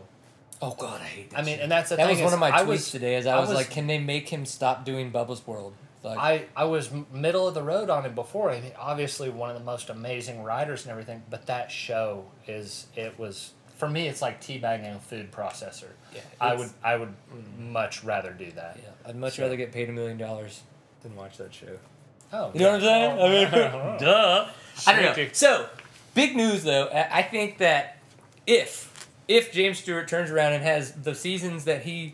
Oh, 0.61 0.73
God, 0.77 1.01
I 1.01 1.05
hate 1.05 1.29
that 1.31 1.39
I 1.39 1.41
mean, 1.43 1.55
shit. 1.55 1.63
and 1.63 1.71
that's 1.71 1.89
the 1.89 1.95
that 1.97 2.07
thing 2.07 2.15
was 2.17 2.23
one 2.23 2.33
of 2.33 2.39
my 2.39 2.49
I 2.55 2.61
tweets 2.63 2.67
was- 2.67 2.91
today 2.91 3.15
as 3.15 3.27
I 3.27 3.35
I 3.35 3.39
was, 3.39 3.49
was- 3.49 3.57
like, 3.57 3.69
can 3.71 3.87
they 3.87 3.99
make 3.99 4.29
him 4.29 4.45
stop 4.45 4.85
doing 4.85 5.11
Bubba's 5.11 5.45
World? 5.45 5.73
Like, 6.05 6.17
I, 6.17 6.45
I 6.55 6.63
was 6.65 6.89
middle 7.11 7.47
of 7.47 7.53
the 7.53 7.63
road 7.63 7.89
on 7.89 8.05
it 8.05 8.15
before. 8.15 8.51
I 8.51 8.61
mean, 8.61 8.71
obviously 8.77 9.29
one 9.29 9.49
of 9.49 9.57
the 9.57 9.63
most 9.63 9.89
amazing 9.89 10.43
writers 10.43 10.83
and 10.83 10.91
everything, 10.91 11.23
but 11.29 11.45
that 11.47 11.71
show 11.71 12.25
is 12.47 12.87
it 12.95 13.17
was 13.19 13.51
for 13.77 13.89
me. 13.89 14.07
It's 14.07 14.21
like 14.21 14.39
teabagging 14.41 14.95
a 14.95 14.99
food 14.99 15.31
processor. 15.31 15.89
Yeah, 16.13 16.21
I 16.39 16.55
would 16.55 16.69
I 16.83 16.95
would 16.95 17.13
much 17.59 18.03
rather 18.03 18.31
do 18.31 18.51
that. 18.51 18.77
yeah, 18.81 18.89
I'd 19.09 19.15
much 19.15 19.35
So- 19.37 19.43
rather 19.43 19.55
get 19.57 19.71
paid 19.71 19.89
a 19.89 19.91
million 19.91 20.17
dollars 20.17 20.61
than 21.03 21.15
watch 21.15 21.37
that 21.37 21.53
show. 21.53 21.77
Oh, 22.33 22.51
You 22.53 22.61
know 22.61 22.71
what 22.71 22.75
I'm 22.75 22.81
saying? 22.81 23.17
Oh, 23.19 23.25
I 23.27 23.29
mean, 23.91 23.97
duh. 23.99 24.47
I 24.87 24.93
don't 25.01 25.17
know. 25.17 25.27
So, 25.33 25.69
big 26.13 26.35
news 26.35 26.63
though. 26.63 26.85
I 26.87 27.19
I 27.19 27.21
think 27.23 27.57
that 27.59 27.97
if 28.47 29.07
if 29.27 29.51
James 29.51 29.79
Stewart 29.79 30.07
turns 30.07 30.29
around 30.31 30.53
and 30.53 30.63
has 30.63 30.91
the 30.91 31.15
seasons 31.15 31.65
that 31.65 31.83
he 31.83 32.13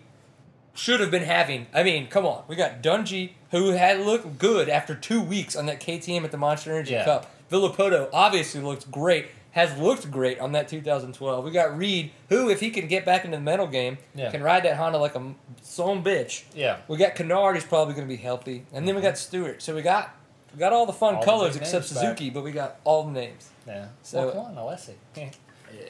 should 0.74 1.00
have 1.02 1.12
been 1.12 1.24
having, 1.24 1.68
I 1.74 1.84
mean, 1.84 2.08
come 2.08 2.26
on, 2.26 2.44
we 2.48 2.56
got 2.56 2.82
Dungey 2.82 3.32
who 3.52 3.72
had 3.72 4.00
looked 4.00 4.38
good 4.38 4.70
after 4.70 4.96
two 4.96 5.22
weeks 5.22 5.56
on 5.56 5.66
that 5.68 5.80
KTM 5.80 6.24
at 6.24 6.32
the 6.32 6.38
Monster 6.38 6.72
Energy 6.72 6.94
Yeah. 6.94 7.06
Cup. 7.06 7.32
Villopoto 7.52 8.10
obviously 8.14 8.62
looks 8.62 8.86
great. 8.86 9.28
Has 9.52 9.78
looked 9.78 10.10
great 10.10 10.40
on 10.40 10.54
that 10.54 10.70
2012. 10.70 11.44
We 11.44 11.52
got 11.52 11.78
Reed, 11.78 12.12
who, 12.30 12.50
if 12.50 12.62
he 12.62 12.70
can 12.70 12.88
get 12.88 13.04
back 13.06 13.26
into 13.26 13.36
the 13.36 13.44
mental 13.44 13.68
game, 13.68 13.98
Yeah. 14.16 14.32
can 14.32 14.42
ride 14.42 14.64
that 14.64 14.78
Honda 14.78 14.98
like 14.98 15.16
a 15.16 15.34
son 15.62 16.02
bitch. 16.02 16.44
Yeah. 16.56 16.78
We 16.88 16.96
got 16.96 17.16
Kennard, 17.16 17.56
he's 17.56 17.66
probably 17.66 17.94
going 17.94 18.08
to 18.08 18.14
be 18.14 18.22
healthy, 18.22 18.66
and 18.72 18.88
then 18.88 18.96
we 18.96 19.02
mm-hmm. 19.02 19.10
got 19.10 19.18
Stewart. 19.18 19.62
So 19.62 19.76
we 19.76 19.82
got 19.82 20.16
we 20.54 20.60
got 20.60 20.74
all 20.74 20.86
the 20.86 20.94
fun 20.94 21.16
All 21.16 21.24
colors 21.24 21.54
big 21.54 21.64
except 21.64 21.84
names 21.84 21.94
back. 21.94 22.04
Suzuki, 22.04 22.30
but 22.30 22.44
we 22.44 22.52
got 22.52 22.78
all 22.84 23.04
the 23.04 23.12
names. 23.12 23.50
Yeah. 23.68 23.88
So- 24.04 24.26
well, 24.28 24.32
come 24.32 24.58
on, 24.58 24.66
Alessi. 24.66 24.94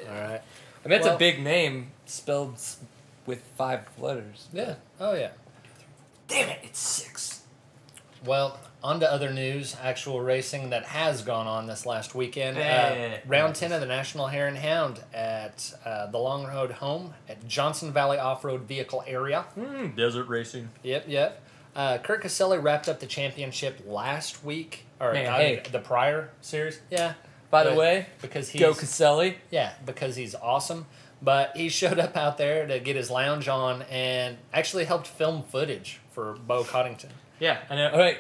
All 0.08 0.22
right. 0.22 0.42
I 0.84 0.88
mean, 0.88 0.98
it's 0.98 1.06
Well- 1.06 1.16
a 1.16 1.20
big 1.20 1.42
name 1.42 1.92
spelled 2.06 2.60
with 3.26 3.42
five 3.56 3.82
letters. 4.00 4.48
Yeah. 4.54 4.76
Oh 5.00 5.14
yeah. 5.14 5.32
Damn 6.28 6.50
it, 6.50 6.60
it's 6.64 6.80
six. 6.80 7.41
Well, 8.26 8.60
on 8.84 9.00
to 9.00 9.12
other 9.12 9.32
news, 9.32 9.76
actual 9.82 10.22
racing 10.22 10.72
that 10.72 10.86
has 10.86 11.22
gone 11.22 11.48
on 11.48 11.68
this 11.68 11.86
last 11.86 12.16
weekend. 12.16 12.58
Eh. 12.58 13.16
Uh, 13.16 13.18
round 13.28 13.56
10 13.56 13.72
of 13.72 13.82
the 13.82 13.88
National 13.88 14.28
Hare 14.28 14.48
and 14.48 14.58
Hound 14.58 15.00
at 15.14 15.74
uh, 15.86 16.08
the 16.08 16.18
Long 16.18 16.46
Road 16.46 16.72
Home 16.74 17.14
at 17.30 17.48
Johnson 17.48 17.92
Valley 17.92 18.18
Off 18.18 18.44
Road 18.44 18.62
Vehicle 18.62 19.04
Area. 19.08 19.46
Mm, 19.58 19.96
desert 19.96 20.28
racing. 20.28 20.70
Yep, 20.84 21.06
yep. 21.08 21.42
Uh, 21.76 21.98
Kurt 22.00 22.22
Caselli 22.22 22.58
wrapped 22.58 22.90
up 22.90 23.00
the 23.00 23.06
championship 23.06 23.84
last 23.86 24.44
week, 24.44 24.86
or 25.00 25.14
Man, 25.14 25.26
hey. 25.26 25.64
the 25.72 25.80
prior 25.80 26.32
series. 26.42 26.82
Yeah. 26.90 27.14
By 27.50 27.66
the 27.66 27.74
way, 27.76 28.06
because 28.22 28.50
he's 28.50 28.62
go 28.62 28.74
Caselli. 28.74 29.36
yeah, 29.52 29.74
because 29.86 30.16
he's 30.16 30.36
awesome. 30.36 30.86
But 31.22 31.56
he 31.56 31.70
showed 31.70 32.00
up 32.00 32.16
out 32.18 32.38
there 32.38 32.66
to 32.66 32.80
get 32.80 32.96
his 32.96 33.12
lounge 33.12 33.48
on 33.48 33.84
and 33.84 34.38
actually 34.54 34.86
helped 34.86 35.08
film 35.08 35.44
footage 35.44 36.00
for 36.12 36.34
Bo 36.48 36.64
Coddington. 36.64 37.12
Yeah, 37.42 37.58
I 37.70 37.76
know. 37.76 37.90
All 37.90 38.00
right, 38.00 38.18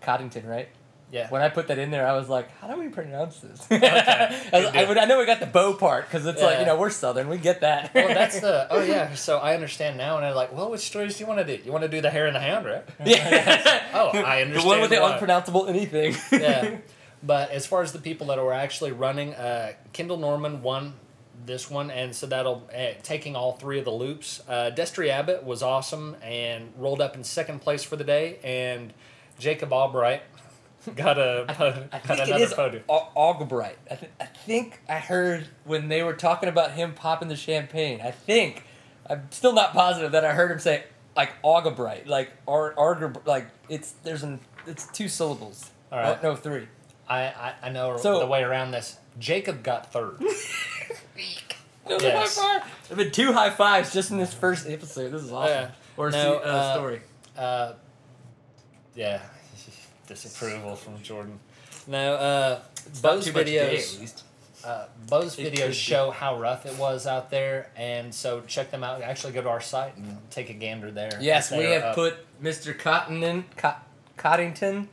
Coddington, 0.00 0.46
right? 0.46 0.68
Yeah. 1.12 1.28
When 1.30 1.42
I 1.42 1.48
put 1.50 1.68
that 1.68 1.78
in 1.78 1.92
there, 1.92 2.08
I 2.08 2.16
was 2.16 2.28
like, 2.28 2.50
"How 2.58 2.66
do 2.66 2.76
we 2.80 2.88
pronounce 2.88 3.38
this?" 3.38 3.64
I, 3.70 4.48
was- 4.52 4.66
I, 4.74 4.84
would- 4.88 4.98
I 4.98 5.04
know 5.04 5.18
we 5.18 5.26
got 5.26 5.38
the 5.38 5.46
bow 5.46 5.74
part 5.74 6.06
because 6.06 6.26
it's 6.26 6.42
like 6.42 6.58
you 6.58 6.66
know 6.66 6.76
we're 6.76 6.90
Southern, 6.90 7.28
we 7.28 7.38
get 7.38 7.60
that. 7.60 7.94
well, 7.94 8.08
that's 8.08 8.40
the 8.40 8.66
oh 8.70 8.82
yeah. 8.82 9.14
So 9.14 9.38
I 9.38 9.54
understand 9.54 9.96
now, 9.96 10.16
and 10.16 10.26
I'm 10.26 10.34
like, 10.34 10.52
well, 10.52 10.70
which 10.70 10.80
stories 10.80 11.16
do 11.16 11.22
you 11.22 11.28
want 11.28 11.46
to 11.46 11.56
do? 11.56 11.62
You 11.62 11.70
want 11.70 11.82
to 11.82 11.88
do 11.88 12.00
the 12.00 12.10
Hare 12.10 12.26
and 12.26 12.34
the 12.34 12.40
Hound, 12.40 12.66
right? 12.66 12.82
yeah. 13.04 13.82
Oh, 13.94 14.08
I 14.08 14.40
understand. 14.42 14.64
The 14.64 14.66
one 14.66 14.80
with 14.80 14.90
the 14.90 15.00
why. 15.00 15.12
unpronounceable 15.12 15.68
anything. 15.68 16.16
yeah. 16.32 16.78
But 17.22 17.50
as 17.52 17.66
far 17.66 17.82
as 17.82 17.92
the 17.92 17.98
people 18.00 18.26
that 18.28 18.38
were 18.38 18.52
actually 18.52 18.92
running, 18.92 19.34
uh, 19.34 19.72
Kendall 19.92 20.16
Norman 20.18 20.62
won 20.62 20.94
this 21.46 21.70
one, 21.70 21.90
and 21.90 22.14
so 22.14 22.26
that'll 22.26 22.68
uh, 22.74 22.92
taking 23.02 23.36
all 23.36 23.52
three 23.52 23.78
of 23.78 23.84
the 23.84 23.90
loops. 23.92 24.40
Uh, 24.48 24.70
Destry 24.74 25.08
Abbott 25.08 25.44
was 25.44 25.62
awesome 25.62 26.16
and 26.22 26.72
rolled 26.78 27.00
up 27.00 27.14
in 27.16 27.24
second 27.24 27.60
place 27.60 27.82
for 27.84 27.96
the 27.96 28.04
day, 28.04 28.38
and 28.44 28.92
Jacob 29.38 29.72
Albright 29.72 30.22
got 30.96 31.18
a 31.18 31.44
I 31.48 31.98
got 31.98 32.02
think 32.06 32.20
it 32.20 32.28
another 32.28 32.44
is 32.44 32.52
photo. 32.52 32.80
Al- 32.88 33.12
Algebright. 33.16 33.76
I, 33.90 33.94
th- 33.96 34.12
I 34.20 34.24
think 34.26 34.80
I 34.88 34.98
heard 34.98 35.48
when 35.64 35.88
they 35.88 36.02
were 36.02 36.14
talking 36.14 36.48
about 36.48 36.72
him 36.72 36.92
popping 36.94 37.28
the 37.28 37.36
champagne. 37.36 38.00
I 38.02 38.10
think 38.10 38.64
I'm 39.08 39.28
still 39.30 39.52
not 39.52 39.72
positive 39.72 40.12
that 40.12 40.24
I 40.24 40.32
heard 40.32 40.50
him 40.50 40.58
say 40.58 40.84
like 41.16 41.32
Algebright, 41.44 42.06
like 42.06 42.32
Ar- 42.48 42.74
Arger, 42.78 43.12
like 43.26 43.46
it's 43.68 43.92
there's 44.02 44.22
an 44.22 44.40
it's 44.66 44.86
two 44.88 45.08
syllables. 45.08 45.70
All 45.92 45.98
right. 45.98 46.22
No, 46.22 46.30
no, 46.30 46.36
three. 46.36 46.68
I, 47.08 47.24
I, 47.24 47.54
I 47.64 47.68
know 47.68 47.96
So- 47.98 48.18
the 48.18 48.26
way 48.26 48.42
around 48.42 48.70
this. 48.70 48.96
Jacob 49.18 49.62
got 49.62 49.92
third. 49.92 50.20
Another 51.86 52.04
Yes. 52.06 52.38
high 52.38 52.58
five. 52.60 52.70
There've 52.88 52.98
been 52.98 53.10
two 53.12 53.32
high 53.32 53.50
fives 53.50 53.92
just 53.92 54.10
in 54.10 54.18
this 54.18 54.32
first 54.32 54.68
episode. 54.68 55.10
This 55.10 55.22
is 55.22 55.32
awesome. 55.32 55.50
Yeah. 55.52 55.70
Or 55.96 56.10
No, 56.10 56.38
see, 56.42 56.48
uh, 56.48 56.52
uh, 56.52 56.74
story. 56.74 57.00
Uh, 57.36 57.72
yeah, 58.94 59.20
disapproval 60.06 60.76
from 60.76 61.02
Jordan. 61.02 61.38
No, 61.86 62.14
uh, 62.14 62.60
Bo's 63.02 63.26
Too 63.26 63.32
much 63.32 63.46
videos. 63.46 63.94
at 63.94 64.00
least. 64.00 64.24
Uh, 64.64 64.86
Bo's 65.08 65.38
It 65.38 65.52
videos 65.52 65.74
show 65.74 66.10
how 66.10 66.38
rough 66.38 66.64
it 66.64 66.78
was 66.78 67.06
out 67.06 67.30
there, 67.30 67.68
and 67.76 68.14
so 68.14 68.40
check 68.46 68.70
them 68.70 68.82
out. 68.82 69.02
Actually, 69.02 69.34
go 69.34 69.42
to 69.42 69.48
our 69.50 69.60
site 69.60 69.94
and 69.96 70.16
take 70.30 70.48
a 70.48 70.54
gander 70.54 70.90
there. 70.90 71.18
Yes, 71.20 71.50
we 71.52 71.64
have 71.64 71.82
up. 71.82 71.94
put 71.94 72.42
Mr. 72.42 72.74
Cottonin, 72.74 73.44
Cot- 73.58 73.86
Cottington. 74.16 74.86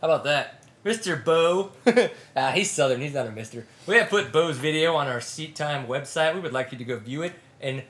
How 0.00 0.08
about 0.08 0.24
that? 0.24 0.57
Mr. 0.88 1.22
Bo. 1.22 1.72
ah, 2.36 2.50
he's 2.52 2.70
Southern. 2.70 3.00
He's 3.00 3.12
not 3.12 3.26
a 3.26 3.30
Mister. 3.30 3.66
We 3.86 3.96
have 3.96 4.08
put 4.08 4.32
Bo's 4.32 4.56
video 4.56 4.94
on 4.94 5.06
our 5.06 5.20
Seat 5.20 5.54
Time 5.54 5.86
website. 5.86 6.34
We 6.34 6.40
would 6.40 6.52
like 6.52 6.72
you 6.72 6.78
to 6.78 6.84
go 6.84 6.98
view 6.98 7.22
it. 7.22 7.34
And 7.60 7.82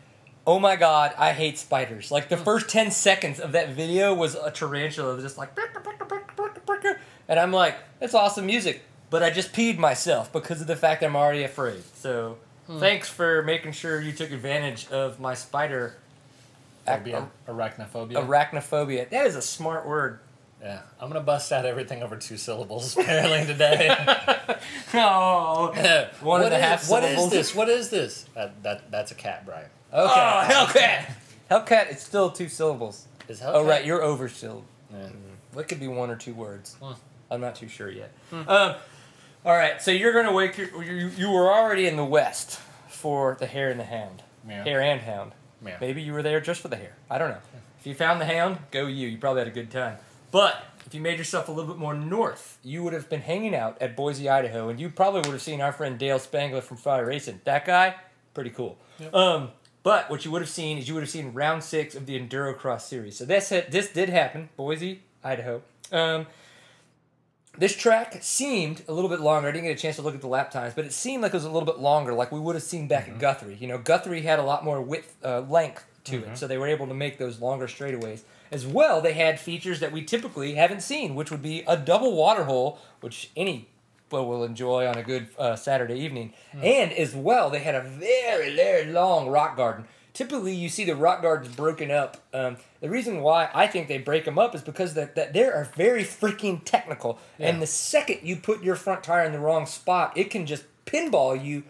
oh 0.47 0.59
my 0.59 0.75
God, 0.75 1.15
I 1.17 1.33
hate 1.33 1.59
spiders. 1.59 2.11
Like 2.11 2.29
the 2.29 2.37
first 2.37 2.69
10 2.69 2.91
seconds 2.91 3.39
of 3.39 3.53
that 3.53 3.71
video 3.71 4.15
was 4.15 4.35
a 4.35 4.51
tarantula 4.51 5.21
just 5.21 5.39
like. 5.39 5.57
And 7.29 7.39
I'm 7.39 7.53
like, 7.53 7.77
that's 8.01 8.15
awesome 8.15 8.47
music. 8.47 8.83
But 9.11 9.23
I 9.23 9.31
just 9.31 9.53
peed 9.53 9.79
myself 9.79 10.33
because 10.33 10.61
of 10.61 10.67
the 10.67 10.77
fact 10.77 11.01
that 11.01 11.07
I'm 11.07 11.17
already 11.17 11.45
afraid. 11.45 11.83
So 11.95 12.39
thanks 12.69 13.09
for 13.09 13.43
making 13.43 13.73
sure 13.73 14.01
you 14.01 14.13
took 14.13 14.33
advantage 14.33 14.89
of 14.91 15.21
my 15.21 15.35
spider 15.35 15.97
Phobia, 16.97 17.29
arachnophobia. 17.47 18.27
Arachnophobia. 18.27 19.11
That 19.11 19.27
is 19.27 19.37
a 19.37 19.43
smart 19.43 19.87
word. 19.87 20.21
Yeah, 20.63 20.81
I'm 21.01 21.09
gonna 21.09 21.21
bust 21.21 21.53
out 21.53 21.65
everything 21.65 22.03
over 22.03 22.17
two 22.17 22.37
syllables 22.37 22.97
apparently 22.99 23.47
today. 23.47 23.95
Oh. 24.95 25.73
One 26.21 26.41
What 26.41 26.53
and 26.53 26.55
a 26.55 26.59
half 26.59 26.89
What 26.89 27.05
is 27.05 27.11
syllables. 27.11 27.31
this? 27.31 27.55
What 27.55 27.69
is 27.69 27.91
this? 27.91 28.25
That, 28.35 28.63
that 28.63 28.91
that's 28.91 29.11
a 29.13 29.15
cat, 29.15 29.45
Brian. 29.45 29.67
Okay. 29.93 30.13
Oh, 30.13 30.47
Hellcat. 30.49 31.13
Hellcat, 31.51 31.91
it's 31.93 32.03
still 32.03 32.31
two 32.31 32.49
syllables. 32.49 33.07
Is 33.29 33.41
Hellcat? 33.41 33.51
Oh, 33.55 33.65
right, 33.65 33.85
you're 33.85 34.03
overshilled. 34.03 34.65
Yeah. 34.91 35.09
What 35.53 35.69
could 35.69 35.79
be 35.81 35.89
one 35.89 36.11
or 36.11 36.17
two 36.17 36.33
words? 36.35 36.75
Hmm. 36.83 36.93
I'm 37.31 37.41
not 37.43 37.55
too 37.57 37.69
sure 37.69 37.91
yet. 37.91 38.13
Um, 38.33 38.47
all 39.45 39.55
right, 39.57 39.81
so 39.83 39.91
you're 39.91 40.13
going 40.15 40.27
to 40.27 40.33
wake 40.33 40.57
your. 40.57 40.83
You, 40.83 41.09
you 41.17 41.31
were 41.31 41.53
already 41.53 41.87
in 41.87 41.97
the 41.97 42.05
West 42.05 42.59
for 42.89 43.37
the 43.39 43.47
Hare 43.47 43.71
and 43.71 43.79
the 43.79 43.85
Hound. 43.85 44.23
Yeah. 44.49 44.65
Hare 44.65 44.81
and 44.81 45.01
Hound. 45.03 45.33
Yeah. 45.65 45.77
Maybe 45.81 46.01
you 46.03 46.13
were 46.15 46.23
there 46.23 46.41
just 46.41 46.61
for 46.63 46.69
the 46.69 46.77
hare. 46.77 46.97
I 47.11 47.19
don't 47.19 47.31
know. 47.31 47.39
If 47.81 47.87
you 47.87 47.95
found 47.95 48.21
the 48.21 48.25
hound, 48.27 48.59
go 48.71 48.87
you. 48.87 49.09
You 49.09 49.19
probably 49.19 49.41
had 49.41 49.49
a 49.49 49.55
good 49.55 49.71
time. 49.71 49.97
But 50.31 50.65
if 50.87 50.95
you 50.95 51.01
made 51.01 51.19
yourself 51.19 51.49
a 51.49 51.53
little 51.53 51.73
bit 51.73 51.79
more 51.79 51.95
north, 51.95 52.59
you 52.63 52.83
would 52.83 52.93
have 52.93 53.09
been 53.09 53.21
hanging 53.21 53.55
out 53.55 53.81
at 53.81 53.97
Boise, 53.97 54.29
Idaho, 54.29 54.69
and 54.69 54.81
you 54.81 54.89
probably 54.91 55.21
would 55.21 55.33
have 55.33 55.43
seen 55.43 55.61
our 55.61 55.73
friend 55.73 55.99
Dale 55.99 56.19
Spangler 56.19 56.61
from 56.61 56.77
Fire 56.77 57.07
Racing. 57.07 57.41
That 57.45 57.65
guy, 57.65 57.95
pretty 58.35 58.51
cool. 58.51 58.79
Um, 59.13 59.51
but 59.83 60.11
what 60.11 60.25
you 60.25 60.31
would 60.31 60.43
have 60.43 60.51
seen 60.51 60.79
is 60.79 60.89
you 60.89 60.95
would 60.95 61.03
have 61.03 61.11
seen 61.11 61.33
round 61.33 61.63
six 61.63 61.95
of 61.95 62.07
the 62.07 62.19
Endurocross 62.19 62.83
Series. 62.83 63.17
So 63.17 63.25
this 63.25 63.49
had, 63.51 63.71
this 63.71 63.91
did 63.91 64.09
happen, 64.09 64.49
Boise, 64.57 65.03
Idaho. 65.23 65.63
Um, 65.93 66.27
this 67.57 67.75
track 67.75 68.19
seemed 68.21 68.83
a 68.87 68.93
little 68.93 69.11
bit 69.11 69.21
longer. 69.21 69.49
I 69.49 69.53
didn't 69.53 69.67
get 69.67 69.79
a 69.79 69.81
chance 69.81 69.97
to 69.97 70.03
look 70.03 70.15
at 70.15 70.21
the 70.21 70.29
lap 70.29 70.51
times, 70.51 70.75
but 70.75 70.85
it 70.85 70.93
seemed 70.93 71.23
like 71.23 71.33
it 71.33 71.37
was 71.37 71.45
a 71.45 71.51
little 71.51 71.67
bit 71.67 71.81
longer, 71.81 72.13
like 72.13 72.31
we 72.31 72.39
would 72.39 72.55
have 72.55 72.63
seen 72.63 72.87
back 72.87 73.09
at 73.09 73.19
Guthrie. 73.19 73.57
You 73.59 73.67
know, 73.67 73.79
Guthrie 73.79 74.23
had 74.23 74.39
a 74.39 74.45
lot 74.45 74.65
more 74.65 74.81
width, 74.81 75.17
uh, 75.25 75.41
length 75.41 75.85
to 76.05 76.19
it, 76.25 76.39
so 76.39 76.47
they 76.47 76.57
were 76.57 76.69
able 76.69 76.87
to 76.87 76.95
make 76.95 77.19
those 77.19 77.41
longer 77.41 77.67
straightaways. 77.67 78.23
As 78.51 78.67
well, 78.67 79.01
they 79.01 79.13
had 79.13 79.39
features 79.39 79.81
that 79.81 79.93
we 79.93 80.03
typically 80.03 80.55
haven't 80.55 80.83
seen, 80.83 81.15
which 81.15 81.31
would 81.31 81.43
be 81.43 81.63
a 81.67 81.77
double 81.77 82.15
water 82.15 82.45
hole, 82.45 82.79
which 83.01 83.31
any 83.37 83.69
boat 84.09 84.27
will 84.27 84.45
enjoy 84.45 84.87
on 84.87 84.97
a 84.97 85.03
good 85.03 85.29
uh, 85.39 85.55
Saturday 85.57 85.99
evening. 85.99 86.33
And 86.63 86.93
as 86.93 87.15
well, 87.15 87.51
they 87.51 87.59
had 87.61 87.75
a 87.75 87.83
very, 87.83 88.55
very 88.55 88.91
long 88.91 89.29
rock 89.29 89.57
garden. 89.57 89.85
Typically, 90.15 90.55
you 90.55 90.69
see 90.69 90.85
the 90.85 90.97
rock 90.97 91.23
gardens 91.23 91.55
broken 91.55 91.91
up. 91.91 92.17
Um, 92.35 92.57
the 92.81 92.89
reason 92.89 93.21
why 93.21 93.51
I 93.55 93.67
think 93.67 93.87
they 93.87 93.99
break 93.99 94.25
them 94.25 94.39
up 94.39 94.55
is 94.55 94.63
because 94.63 94.95
that, 94.95 95.15
that 95.15 95.33
they 95.33 95.45
are 95.45 95.69
very 95.77 96.03
freaking 96.03 96.63
technical. 96.65 97.19
And 97.39 97.63
the 97.63 97.67
second 97.67 98.21
you 98.23 98.37
put 98.37 98.65
your 98.65 98.75
front 98.75 99.05
tire 99.05 99.25
in 99.25 99.33
the 99.33 99.39
wrong 99.39 99.67
spot, 99.67 100.17
it 100.17 100.31
can 100.31 100.47
just 100.47 100.65
pinball 100.87 101.41
you 101.43 101.63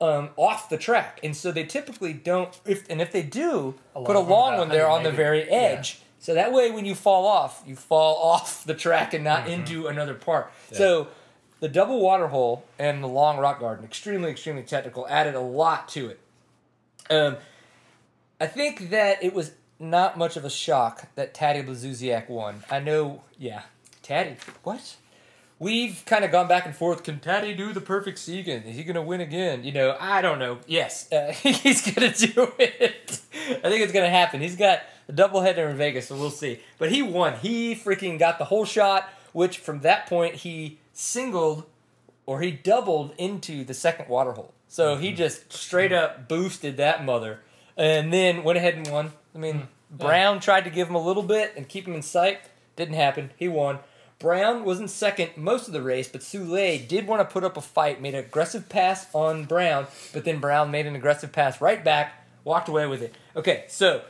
um, 0.00 0.30
off 0.36 0.70
the 0.70 0.78
track. 0.78 1.20
And 1.22 1.36
so 1.36 1.52
they 1.52 1.64
typically 1.64 2.14
don't. 2.14 2.58
If 2.64 2.88
and 2.88 3.02
if 3.02 3.12
they 3.12 3.22
do, 3.22 3.74
A 3.94 4.02
put 4.02 4.16
a 4.16 4.20
long 4.20 4.28
one, 4.28 4.30
long 4.30 4.52
about 4.54 4.58
one 4.60 4.68
there 4.70 4.88
on 4.88 5.02
the 5.02 5.10
180. 5.10 5.16
very 5.16 5.50
Yeah. 5.50 5.82
So 6.20 6.34
that 6.34 6.52
way, 6.52 6.70
when 6.70 6.84
you 6.84 6.94
fall 6.94 7.26
off, 7.26 7.62
you 7.66 7.74
fall 7.74 8.16
off 8.22 8.64
the 8.64 8.74
track 8.74 9.14
and 9.14 9.24
not 9.24 9.48
into 9.48 9.88
another 9.88 10.14
part. 10.14 10.52
So 10.70 11.08
the 11.60 11.68
double 11.68 12.00
water 12.00 12.28
hole 12.28 12.64
and 12.78 13.02
the 13.02 13.08
long 13.08 13.38
rock 13.38 13.58
garden, 13.60 13.84
extremely, 13.84 14.30
extremely 14.30 14.62
technical, 14.62 15.08
added 15.08 15.34
a 15.34 15.40
lot 15.40 15.88
to 15.88 16.08
it. 16.08 16.20
Um, 17.10 17.36
I 18.40 18.46
think 18.46 18.90
that 18.90 19.22
it 19.22 19.34
was 19.34 19.52
not 19.78 20.16
much 20.16 20.36
of 20.36 20.44
a 20.44 20.50
shock 20.50 21.08
that 21.14 21.34
Taddy 21.34 21.62
Blazusiak 21.62 22.28
won. 22.28 22.64
I 22.70 22.80
know, 22.80 23.22
yeah, 23.38 23.62
Taddy, 24.02 24.36
what? 24.62 24.96
We've 25.60 26.02
kind 26.06 26.24
of 26.24 26.32
gone 26.32 26.48
back 26.48 26.64
and 26.64 26.74
forth. 26.74 27.04
Can 27.04 27.20
Taddy 27.20 27.54
do 27.54 27.74
the 27.74 27.82
perfect 27.82 28.16
Segan? 28.16 28.66
Is 28.66 28.76
he 28.76 28.82
going 28.82 28.94
to 28.94 29.02
win 29.02 29.20
again? 29.20 29.62
You 29.62 29.72
know, 29.72 29.94
I 30.00 30.22
don't 30.22 30.38
know. 30.38 30.58
Yes, 30.66 31.12
uh, 31.12 31.32
he's 31.42 31.82
going 31.82 32.12
to 32.12 32.26
do 32.26 32.52
it. 32.58 33.20
I 33.34 33.68
think 33.68 33.82
it's 33.82 33.92
going 33.92 34.06
to 34.06 34.10
happen. 34.10 34.40
He's 34.40 34.56
got 34.56 34.80
a 35.06 35.12
doubleheader 35.12 35.70
in 35.70 35.76
Vegas, 35.76 36.08
so 36.08 36.16
we'll 36.16 36.30
see. 36.30 36.60
But 36.78 36.90
he 36.90 37.02
won. 37.02 37.34
He 37.34 37.74
freaking 37.74 38.18
got 38.18 38.38
the 38.38 38.46
whole 38.46 38.64
shot, 38.64 39.10
which 39.34 39.58
from 39.58 39.80
that 39.80 40.06
point 40.06 40.36
he 40.36 40.78
singled 40.94 41.66
or 42.24 42.40
he 42.40 42.50
doubled 42.50 43.12
into 43.18 43.62
the 43.62 43.74
second 43.74 44.08
water 44.08 44.32
hole. 44.32 44.54
So 44.66 44.96
he 44.96 45.12
just 45.12 45.52
straight 45.52 45.92
up 45.92 46.26
boosted 46.26 46.78
that 46.78 47.04
mother 47.04 47.40
and 47.76 48.10
then 48.10 48.44
went 48.44 48.56
ahead 48.56 48.76
and 48.76 48.88
won. 48.88 49.12
I 49.34 49.38
mean, 49.38 49.68
Brown 49.90 50.40
tried 50.40 50.64
to 50.64 50.70
give 50.70 50.88
him 50.88 50.94
a 50.94 51.04
little 51.04 51.22
bit 51.22 51.52
and 51.54 51.68
keep 51.68 51.86
him 51.86 51.94
in 51.94 52.02
sight. 52.02 52.40
Didn't 52.76 52.94
happen. 52.94 53.32
He 53.36 53.46
won. 53.48 53.80
Brown 54.20 54.64
was 54.66 54.78
in 54.78 54.86
second 54.86 55.30
most 55.36 55.66
of 55.66 55.72
the 55.72 55.80
race, 55.80 56.06
but 56.06 56.22
Soule 56.22 56.78
did 56.86 57.06
want 57.06 57.26
to 57.26 57.32
put 57.32 57.42
up 57.42 57.56
a 57.56 57.62
fight, 57.62 58.02
made 58.02 58.14
an 58.14 58.22
aggressive 58.22 58.68
pass 58.68 59.06
on 59.14 59.46
Brown, 59.46 59.86
but 60.12 60.26
then 60.26 60.40
Brown 60.40 60.70
made 60.70 60.86
an 60.86 60.94
aggressive 60.94 61.32
pass 61.32 61.60
right 61.60 61.82
back, 61.82 62.26
walked 62.44 62.68
away 62.68 62.86
with 62.86 63.00
it. 63.00 63.14
Okay, 63.34 63.64
so 63.66 64.02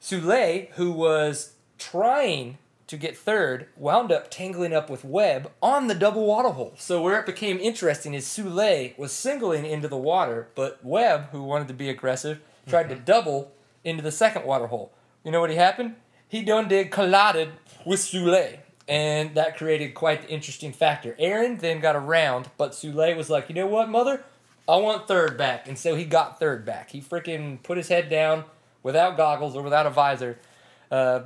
Soule, 0.00 0.66
who 0.74 0.90
was 0.90 1.54
trying 1.78 2.58
to 2.88 2.96
get 2.96 3.16
third, 3.16 3.68
wound 3.76 4.10
up 4.10 4.28
tangling 4.28 4.72
up 4.72 4.90
with 4.90 5.04
Webb 5.04 5.52
on 5.62 5.86
the 5.86 5.94
double 5.94 6.26
water 6.26 6.50
hole. 6.50 6.74
So 6.76 7.00
where 7.00 7.20
it 7.20 7.24
became 7.24 7.58
interesting 7.60 8.12
is 8.12 8.26
Soule 8.26 8.90
was 8.96 9.12
singling 9.12 9.64
into 9.64 9.86
the 9.86 9.96
water, 9.96 10.48
but 10.56 10.84
Webb, 10.84 11.30
who 11.30 11.44
wanted 11.44 11.68
to 11.68 11.74
be 11.74 11.88
aggressive, 11.88 12.40
tried 12.66 12.88
to 12.88 12.96
mm-hmm. 12.96 13.04
double 13.04 13.52
into 13.84 14.02
the 14.02 14.10
second 14.10 14.44
water 14.44 14.66
hole. 14.66 14.92
You 15.22 15.30
know 15.30 15.40
what 15.40 15.50
he 15.50 15.56
happened? 15.56 15.94
He 16.26 16.42
done 16.42 16.66
did 16.66 16.90
collided 16.90 17.50
with 17.86 18.00
Soule. 18.00 18.63
And 18.86 19.34
that 19.34 19.56
created 19.56 19.94
quite 19.94 20.22
the 20.22 20.28
interesting 20.28 20.72
factor. 20.72 21.16
Aaron 21.18 21.56
then 21.56 21.80
got 21.80 21.96
around, 21.96 22.50
but 22.58 22.74
Soule 22.74 23.14
was 23.16 23.30
like, 23.30 23.48
you 23.48 23.54
know 23.54 23.66
what, 23.66 23.88
mother? 23.88 24.22
I 24.68 24.76
want 24.76 25.08
third 25.08 25.38
back. 25.38 25.66
And 25.68 25.78
so 25.78 25.94
he 25.94 26.04
got 26.04 26.38
third 26.38 26.64
back. 26.64 26.90
He 26.90 27.00
freaking 27.00 27.62
put 27.62 27.76
his 27.78 27.88
head 27.88 28.10
down 28.10 28.44
without 28.82 29.16
goggles 29.16 29.56
or 29.56 29.62
without 29.62 29.86
a 29.86 29.90
visor 29.90 30.38
uh, 30.90 31.20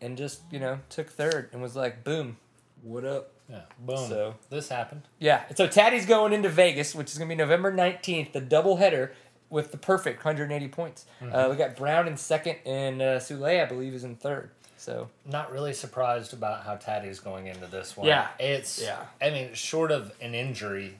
and 0.00 0.16
just, 0.16 0.42
you 0.50 0.60
know, 0.60 0.78
took 0.90 1.10
third 1.10 1.48
and 1.52 1.60
was 1.60 1.74
like, 1.74 2.04
boom, 2.04 2.36
what 2.82 3.04
up? 3.04 3.30
Yeah. 3.48 3.62
Boom. 3.80 4.08
So- 4.08 4.34
this 4.50 4.68
happened. 4.68 5.02
Yeah. 5.18 5.42
And 5.48 5.56
so 5.56 5.66
Taddy's 5.66 6.06
going 6.06 6.32
into 6.32 6.48
Vegas, 6.48 6.94
which 6.94 7.10
is 7.10 7.18
going 7.18 7.28
to 7.28 7.34
be 7.34 7.38
November 7.38 7.72
19th, 7.72 8.32
the 8.32 8.40
doubleheader 8.40 9.10
with 9.50 9.70
the 9.70 9.76
perfect 9.76 10.24
180 10.24 10.68
points. 10.68 11.04
Uh, 11.20 11.48
we 11.50 11.56
got 11.56 11.76
Brown 11.76 12.08
in 12.08 12.16
second, 12.16 12.56
and 12.64 13.02
uh, 13.02 13.20
Soule, 13.20 13.44
I 13.44 13.66
believe, 13.66 13.92
is 13.92 14.02
in 14.02 14.16
third. 14.16 14.50
So 14.82 15.08
Not 15.24 15.52
really 15.52 15.74
surprised 15.74 16.32
about 16.32 16.64
how 16.64 16.74
Taddy's 16.74 17.20
going 17.20 17.46
into 17.46 17.68
this 17.68 17.96
one. 17.96 18.08
Yeah. 18.08 18.26
It's 18.40 18.82
Yeah. 18.82 19.04
I 19.20 19.30
mean, 19.30 19.54
short 19.54 19.92
of 19.92 20.12
an 20.20 20.34
injury, 20.34 20.98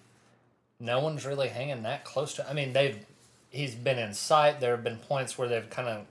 no 0.79 1.01
one's 1.01 1.27
really 1.27 1.49
hanging 1.49 1.83
that 1.83 2.05
close 2.05 2.35
to 2.35 2.49
I 2.49 2.53
mean, 2.53 2.75
they've 2.75 3.05
he's 3.51 3.75
been 3.75 3.99
in 3.99 4.15
sight. 4.15 4.61
There 4.61 4.71
have 4.71 4.85
been 4.85 4.99
points 4.99 5.37
where 5.37 5.49
they've 5.49 5.69
kind 5.69 5.89
of 5.89 6.07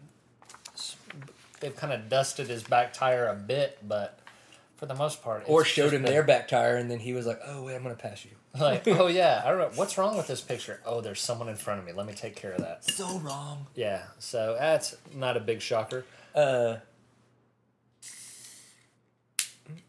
they've 1.62 1.76
kind 1.76 1.94
of 1.94 2.10
dusted 2.10 2.48
his 2.48 2.62
back 2.62 2.92
tire 2.92 3.28
a 3.28 3.36
bit, 3.36 3.78
but 3.88 4.20
for 4.76 4.86
the 4.86 4.96
most 4.96 5.24
part, 5.24 5.44
or 5.46 5.64
showed 5.64 5.94
him 5.94 6.02
been 6.02 6.12
their 6.12 6.24
back 6.24 6.50
tire, 6.50 6.76
and 6.76 6.92
then 6.92 7.00
he 7.00 7.14
was 7.14 7.26
like, 7.26 7.40
"Oh 7.46 7.64
wait, 7.64 7.76
I'm 7.76 7.84
gonna 7.84 7.96
pass 7.96 8.26
you." 8.26 8.32
like, 8.60 8.86
oh 8.86 9.08
yeah, 9.22 9.44
I 9.46 9.50
don't 9.50 9.60
know 9.60 9.72
what's 9.76 9.98
wrong 9.98 10.18
with 10.18 10.28
this 10.28 10.42
picture. 10.42 10.82
Oh, 10.86 11.00
there's 11.00 11.22
someone 11.22 11.48
in 11.48 11.56
front 11.56 11.80
of 11.80 11.86
me. 11.86 11.94
Let 11.94 12.06
me 12.06 12.14
take 12.14 12.36
care 12.36 12.52
of 12.52 12.60
that. 12.60 12.84
So 12.84 13.18
wrong. 13.20 13.68
Yeah, 13.76 14.04
so 14.20 14.58
that's 14.60 14.98
not 15.16 15.38
a 15.38 15.40
big 15.40 15.62
shocker. 15.62 16.04
Uh, 16.36 16.78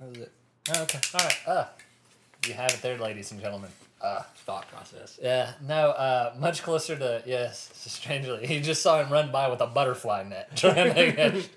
That 0.00 0.08
was 0.08 0.18
it. 0.18 0.32
Oh, 0.74 0.82
okay. 0.82 1.00
All 1.14 1.24
right. 1.24 1.38
Uh, 1.46 1.64
you 2.46 2.54
have 2.54 2.70
it 2.70 2.82
there, 2.82 2.98
ladies 2.98 3.32
and 3.32 3.40
gentlemen. 3.40 3.70
Uh, 4.00 4.22
thought 4.44 4.68
process. 4.68 5.18
Yeah, 5.22 5.52
no, 5.66 5.90
uh, 5.90 6.34
much 6.38 6.64
closer 6.64 6.96
to, 6.96 7.22
yes, 7.24 7.70
strangely. 7.74 8.46
He 8.46 8.60
just 8.60 8.82
saw 8.82 9.00
him 9.00 9.12
run 9.12 9.30
by 9.30 9.48
with 9.48 9.60
a 9.60 9.66
butterfly 9.66 10.24
net 10.24 10.56
trying 10.56 10.92
to 10.92 11.12
catch. 11.12 11.48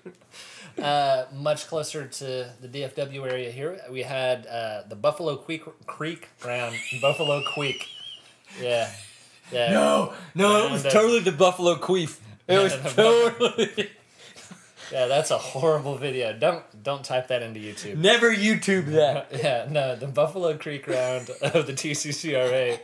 Uh, 0.78 1.24
much 1.32 1.66
closer 1.66 2.06
to 2.06 2.52
the 2.60 2.68
DFW 2.68 3.30
area 3.30 3.50
here, 3.50 3.80
we 3.90 4.02
had 4.02 4.46
uh, 4.46 4.82
the 4.88 4.94
Buffalo 4.94 5.36
Creek, 5.36 5.64
Creek 5.86 6.28
round. 6.44 6.76
Buffalo 7.00 7.42
Creek. 7.42 7.88
Yeah. 8.60 8.90
Yeah. 9.50 9.72
No, 9.72 10.12
no, 10.34 10.66
it 10.66 10.70
was 10.70 10.84
uh, 10.84 10.90
totally 10.90 11.20
the 11.20 11.32
Buffalo 11.32 11.76
Queef. 11.76 12.18
It 12.46 12.58
was 12.62 12.72
the 12.80 12.90
totally. 12.90 13.90
Yeah, 14.92 15.06
that's 15.06 15.30
a 15.30 15.38
horrible 15.38 15.96
video. 15.96 16.32
Don't 16.32 16.62
don't 16.82 17.04
type 17.04 17.28
that 17.28 17.42
into 17.42 17.60
YouTube. 17.60 17.96
Never 17.96 18.34
YouTube 18.34 18.86
that. 18.86 19.30
Yeah, 19.46 19.66
no, 19.70 19.96
the 19.96 20.06
Buffalo 20.06 20.56
Creek 20.56 20.86
round 20.86 21.30
of 21.42 21.66
the 21.66 21.72
TCCRA 21.72 22.78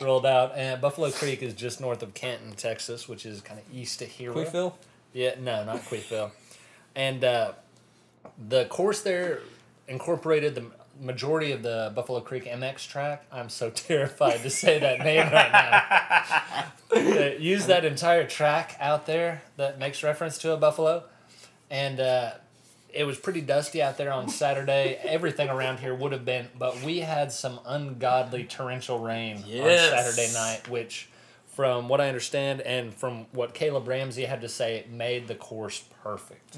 rolled 0.00 0.26
out, 0.26 0.52
and 0.56 0.80
Buffalo 0.80 1.10
Creek 1.10 1.42
is 1.42 1.54
just 1.54 1.80
north 1.80 2.02
of 2.02 2.14
Canton, 2.14 2.52
Texas, 2.52 3.08
which 3.08 3.26
is 3.26 3.40
kind 3.40 3.58
of 3.58 3.64
east 3.74 4.00
of 4.02 4.08
here. 4.08 4.32
Queefville? 4.32 4.74
Yeah, 5.12 5.34
no, 5.40 5.64
not 5.64 5.78
Queefville. 5.78 6.30
And 6.94 7.24
uh, 7.24 7.52
the 8.48 8.66
course 8.66 9.00
there 9.02 9.40
incorporated 9.86 10.54
the 10.54 10.66
majority 11.00 11.52
of 11.52 11.62
the 11.62 11.92
Buffalo 11.94 12.20
Creek 12.20 12.44
MX 12.44 12.88
track. 12.88 13.24
I'm 13.32 13.48
so 13.48 13.70
terrified 13.74 14.42
to 14.42 14.50
say 14.50 14.78
that 14.78 15.00
name 15.00 15.32
right 15.32 15.52
now. 16.92 17.32
Use 17.38 17.66
that 17.66 17.84
entire 17.84 18.26
track 18.26 18.76
out 18.80 19.06
there 19.06 19.42
that 19.56 19.78
makes 19.78 20.02
reference 20.02 20.38
to 20.38 20.52
a 20.52 20.56
buffalo. 20.56 21.04
And 21.70 22.00
uh, 22.00 22.32
it 22.92 23.04
was 23.04 23.18
pretty 23.18 23.40
dusty 23.40 23.82
out 23.82 23.96
there 23.98 24.12
on 24.12 24.28
Saturday. 24.42 24.98
Everything 25.02 25.48
around 25.48 25.78
here 25.80 25.94
would 25.94 26.12
have 26.12 26.24
been, 26.24 26.48
but 26.58 26.82
we 26.82 26.98
had 27.00 27.30
some 27.32 27.60
ungodly 27.66 28.44
torrential 28.44 28.98
rain 28.98 29.42
Yes. 29.46 29.92
on 29.92 29.98
Saturday 29.98 30.32
night, 30.32 30.68
which, 30.68 31.08
from 31.54 31.88
what 31.88 32.00
I 32.00 32.08
understand 32.08 32.60
and 32.62 32.94
from 32.94 33.26
what 33.32 33.52
Caleb 33.52 33.88
Ramsey 33.88 34.24
had 34.24 34.40
to 34.42 34.48
say, 34.48 34.86
made 34.90 35.26
the 35.28 35.34
course 35.34 35.84
perfect. 36.02 36.56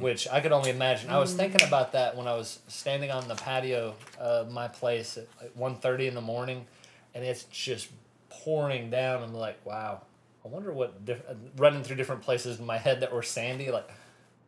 Which 0.00 0.28
I 0.28 0.40
could 0.40 0.52
only 0.52 0.70
imagine. 0.70 1.08
I 1.10 1.18
was 1.18 1.32
thinking 1.32 1.66
about 1.66 1.92
that 1.92 2.16
when 2.16 2.26
I 2.26 2.34
was 2.34 2.58
standing 2.68 3.10
on 3.10 3.28
the 3.28 3.36
patio 3.36 3.94
of 4.18 4.50
my 4.50 4.68
place 4.68 5.16
at 5.16 5.26
like 5.40 5.80
1.30 5.80 6.08
in 6.08 6.14
the 6.14 6.20
morning, 6.20 6.66
and 7.14 7.24
it's 7.24 7.44
just 7.44 7.88
pouring 8.28 8.90
down. 8.90 9.22
I'm 9.22 9.34
like, 9.34 9.64
wow. 9.64 10.02
I 10.44 10.48
wonder 10.48 10.72
what 10.72 11.04
diff- 11.04 11.22
running 11.56 11.82
through 11.82 11.96
different 11.96 12.22
places 12.22 12.58
in 12.58 12.64
my 12.66 12.78
head 12.78 13.00
that 13.00 13.12
were 13.12 13.22
sandy. 13.22 13.70
Like, 13.70 13.88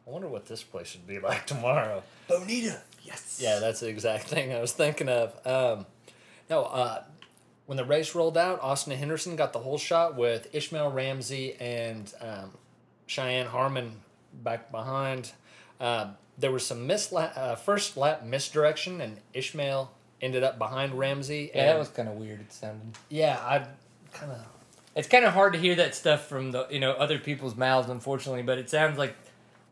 I 0.07 0.11
wonder 0.11 0.29
what 0.29 0.47
this 0.47 0.63
place 0.63 0.89
should 0.89 1.07
be 1.07 1.19
like 1.29 1.47
tomorrow. 1.47 2.03
Bonita. 2.29 2.81
Yes. 3.03 3.39
Yeah, 3.43 3.59
that's 3.59 3.81
the 3.81 3.89
exact 3.89 4.25
thing 4.29 4.53
I 4.53 4.61
was 4.61 4.73
thinking 4.73 5.09
of. 5.09 5.35
Um, 5.47 5.87
no, 6.51 6.63
uh, 6.65 7.03
when 7.67 7.77
the 7.77 7.85
race 7.85 8.15
rolled 8.15 8.37
out, 8.37 8.61
Austin 8.61 8.97
Henderson 8.97 9.37
got 9.37 9.53
the 9.53 9.59
whole 9.61 9.79
shot 9.79 10.17
with 10.17 10.49
Ishmael 10.55 10.91
Ramsey 10.91 11.55
and 11.61 12.13
um, 12.21 12.51
Cheyenne 13.07 13.47
Harmon 13.47 13.97
back 14.43 14.71
behind. 14.71 15.33
Um 15.81 16.17
there 16.39 16.51
was 16.51 16.67
some 16.67 16.89
misla- 16.89 17.37
uh, 17.37 17.55
first 17.57 17.95
lap 17.97 18.25
misdirection, 18.25 19.03
and 19.03 19.19
Ishmael 19.35 19.91
ended 20.23 20.43
up 20.43 20.59
behind 20.59 20.95
Ramsey. 20.99 21.51
Yeah, 21.55 21.61
and 21.61 21.69
that 21.69 21.79
was 21.79 21.89
kind 21.89 22.09
of 22.09 22.15
weird. 22.15 22.41
It 22.41 22.51
sounded. 22.53 22.97
yeah, 23.11 23.39
I 23.45 23.67
kind 24.17 24.33
of 24.33 24.39
It's 24.97 25.07
kind 25.09 25.27
of 25.27 25.35
hard 25.35 25.53
to 25.53 25.59
hear 25.59 25.75
that 25.75 25.95
stuff 25.95 26.27
from 26.27 26.51
the 26.53 26.67
you 26.71 26.81
know 26.81 26.93
other 26.93 27.19
people's 27.19 27.55
mouths, 27.55 27.91
unfortunately. 27.91 28.43
But 28.43 28.57
it 28.59 28.71
sounds 28.71 28.97
like 28.97 29.15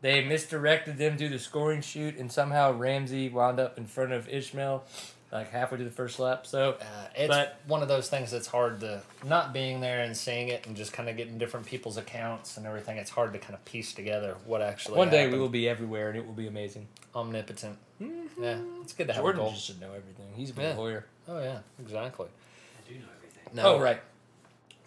they 0.01 0.23
misdirected 0.23 0.97
them 0.97 1.17
to 1.17 1.29
the 1.29 1.39
scoring 1.39 1.81
chute, 1.81 2.17
and 2.17 2.31
somehow 2.31 2.71
Ramsey 2.73 3.29
wound 3.29 3.59
up 3.59 3.77
in 3.77 3.85
front 3.85 4.11
of 4.11 4.27
Ishmael, 4.29 4.83
like 5.31 5.51
halfway 5.51 5.77
to 5.77 5.83
the 5.83 5.89
first 5.91 6.19
lap. 6.19 6.45
So 6.45 6.71
Uh, 6.81 6.85
it's 7.15 7.27
But- 7.29 7.57
one 7.67 7.81
of 7.81 7.87
those 7.87 8.09
things 8.09 8.31
that's 8.31 8.47
hard 8.47 8.79
to 8.81 9.01
not 9.23 9.53
being 9.53 9.79
there 9.79 10.01
and 10.01 10.15
seeing 10.17 10.49
it 10.49 10.65
and 10.67 10.75
just 10.75 10.91
kind 10.91 11.07
of 11.07 11.15
getting 11.17 11.37
different 11.37 11.65
people's 11.65 11.97
accounts 11.97 12.57
and 12.57 12.65
everything. 12.65 12.97
It's 12.97 13.11
hard 13.11 13.31
to 13.33 13.39
kind 13.39 13.53
of 13.53 13.63
piece 13.63 13.93
together 13.93 14.35
what 14.45 14.61
actually. 14.61 14.97
one 14.97 15.09
day 15.09 15.29
we 15.29 15.37
will 15.39 15.49
be 15.49 15.69
everywhere, 15.69 16.09
and 16.09 16.17
it 16.17 16.25
will 16.25 16.33
be 16.33 16.47
amazing. 16.47 16.87
omnipotent. 17.15 17.77
Yeah, 17.99 18.57
it's 18.81 18.93
good 18.93 19.07
to 19.07 19.13
have 19.13 19.21
a 19.21 19.25
Jordan 19.25 19.41
goal. 19.41 19.51
just 19.51 19.65
should 19.65 19.79
know 19.81 19.89
everything. 19.93 20.33
He's 20.35 20.57
a 20.57 20.61
Yeah. 20.61 20.73
lawyer. 20.75 21.05
Oh 21.27 21.39
yeah, 21.39 21.59
exactly. 21.79 22.27
I 22.27 22.89
do 22.89 22.97
know 22.99 23.05
everything. 23.17 23.43
No, 23.55 23.75
Oh 23.75 23.79
right. 23.79 24.01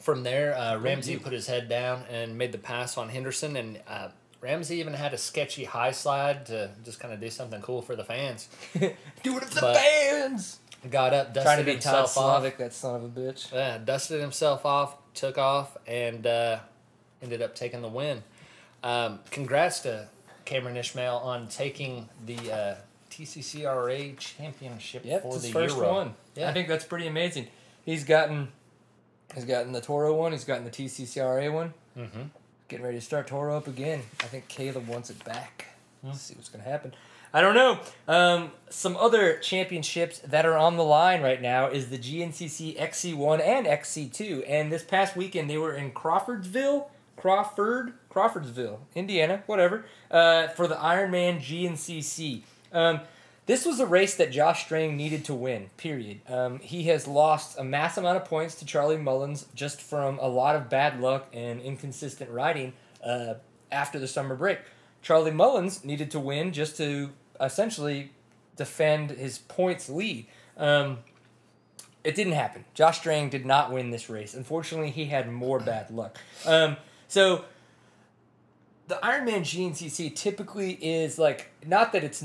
From 0.00 0.22
there, 0.24 0.54
uh, 0.56 0.76
Ramsey 0.78 1.16
put 1.18 1.32
his 1.32 1.46
head 1.46 1.68
down 1.68 2.04
and 2.10 2.36
made 2.36 2.52
the 2.52 2.58
pass 2.58 2.98
on 2.98 3.10
Henderson, 3.10 3.56
and 3.56 3.80
uh, 3.86 4.08
Ramsey 4.44 4.76
even 4.76 4.92
had 4.92 5.14
a 5.14 5.18
sketchy 5.18 5.64
high 5.64 5.92
slide 5.92 6.44
to 6.46 6.70
just 6.84 7.00
kind 7.00 7.14
of 7.14 7.18
do 7.18 7.30
something 7.30 7.62
cool 7.62 7.80
for 7.80 7.96
the 7.96 8.04
fans. 8.04 8.46
Do 8.74 9.38
it 9.38 9.44
for 9.44 9.54
the 9.54 9.72
fans. 9.74 10.58
Got 10.90 11.14
up, 11.14 11.28
dusted 11.32 11.42
Trying 11.44 11.58
to 11.60 11.64
be 11.64 11.78
Todd 11.78 11.96
himself 11.96 12.18
off. 12.18 12.58
That 12.58 12.74
son 12.74 12.94
of 12.96 13.04
a 13.04 13.08
bitch. 13.08 13.50
Yeah, 13.50 13.78
dusted 13.78 14.20
himself 14.20 14.66
off, 14.66 14.96
took 15.14 15.38
off, 15.38 15.78
and 15.86 16.26
uh, 16.26 16.58
ended 17.22 17.40
up 17.40 17.54
taking 17.54 17.80
the 17.80 17.88
win. 17.88 18.22
Um, 18.82 19.20
congrats 19.30 19.80
to 19.80 20.08
Cameron 20.44 20.76
Ishmael 20.76 21.16
on 21.16 21.48
taking 21.48 22.10
the 22.26 22.52
uh, 22.52 22.74
TCCRA 23.10 24.18
championship 24.18 25.06
Yep, 25.06 25.22
for 25.22 25.28
it's 25.28 25.36
the 25.38 25.46
his 25.46 25.52
first 25.54 25.76
Euro. 25.76 25.90
one. 25.94 26.14
Yeah. 26.36 26.50
I 26.50 26.52
think 26.52 26.68
that's 26.68 26.84
pretty 26.84 27.06
amazing. 27.06 27.46
He's 27.86 28.04
gotten, 28.04 28.48
he's 29.34 29.46
gotten 29.46 29.72
the 29.72 29.80
Toro 29.80 30.12
one. 30.14 30.32
He's 30.32 30.44
gotten 30.44 30.64
the 30.64 30.70
TCCRA 30.70 31.50
one. 31.50 31.72
Mm-hmm. 31.96 32.22
Getting 32.74 32.86
ready 32.86 32.98
to 32.98 33.04
start 33.04 33.28
Toro 33.28 33.56
up 33.56 33.68
again. 33.68 34.02
I 34.18 34.24
think 34.24 34.48
Caleb 34.48 34.88
wants 34.88 35.08
it 35.08 35.24
back. 35.24 35.66
Hmm. 36.00 36.08
Let's 36.08 36.22
see 36.22 36.34
what's 36.34 36.48
gonna 36.48 36.64
happen. 36.64 36.92
I 37.32 37.40
don't 37.40 37.54
know. 37.54 37.78
Um, 38.08 38.50
some 38.68 38.96
other 38.96 39.38
championships 39.38 40.18
that 40.18 40.44
are 40.44 40.58
on 40.58 40.76
the 40.76 40.82
line 40.82 41.22
right 41.22 41.40
now 41.40 41.68
is 41.68 41.90
the 41.90 41.98
GNCC 41.98 42.76
XC1 42.76 43.40
and 43.40 43.68
XC2. 43.68 44.44
And 44.48 44.72
this 44.72 44.82
past 44.82 45.14
weekend 45.14 45.48
they 45.48 45.56
were 45.56 45.72
in 45.72 45.92
Crawfordsville, 45.92 46.90
Crawford, 47.16 47.92
Crawfordsville, 48.08 48.80
Indiana, 48.96 49.44
whatever, 49.46 49.84
uh, 50.10 50.48
for 50.48 50.66
the 50.66 50.74
Ironman 50.74 51.38
GNCC. 51.38 52.42
Um, 52.72 53.02
this 53.46 53.66
was 53.66 53.78
a 53.78 53.86
race 53.86 54.14
that 54.16 54.30
Josh 54.30 54.64
Strang 54.64 54.96
needed 54.96 55.24
to 55.26 55.34
win, 55.34 55.70
period. 55.76 56.20
Um, 56.28 56.60
he 56.60 56.84
has 56.84 57.06
lost 57.06 57.58
a 57.58 57.64
mass 57.64 57.98
amount 57.98 58.16
of 58.16 58.24
points 58.24 58.54
to 58.56 58.64
Charlie 58.64 58.96
Mullins 58.96 59.46
just 59.54 59.82
from 59.82 60.18
a 60.18 60.28
lot 60.28 60.56
of 60.56 60.70
bad 60.70 61.00
luck 61.00 61.28
and 61.32 61.60
inconsistent 61.60 62.30
riding 62.30 62.72
uh, 63.04 63.34
after 63.70 63.98
the 63.98 64.08
summer 64.08 64.34
break. 64.34 64.60
Charlie 65.02 65.30
Mullins 65.30 65.84
needed 65.84 66.10
to 66.12 66.20
win 66.20 66.52
just 66.52 66.78
to 66.78 67.10
essentially 67.38 68.12
defend 68.56 69.10
his 69.10 69.38
points 69.38 69.90
lead. 69.90 70.26
Um, 70.56 70.98
it 72.02 72.14
didn't 72.14 72.34
happen. 72.34 72.64
Josh 72.72 72.98
Strang 72.98 73.28
did 73.28 73.44
not 73.44 73.70
win 73.70 73.90
this 73.90 74.08
race. 74.08 74.32
Unfortunately, 74.34 74.90
he 74.90 75.06
had 75.06 75.30
more 75.30 75.60
bad 75.60 75.90
luck. 75.90 76.18
Um, 76.46 76.78
so 77.08 77.44
the 78.88 78.96
Ironman 78.96 79.40
GNCC 79.40 80.14
typically 80.14 80.72
is 80.74 81.18
like 81.18 81.50
not 81.66 81.92
that 81.92 82.04
it's 82.04 82.24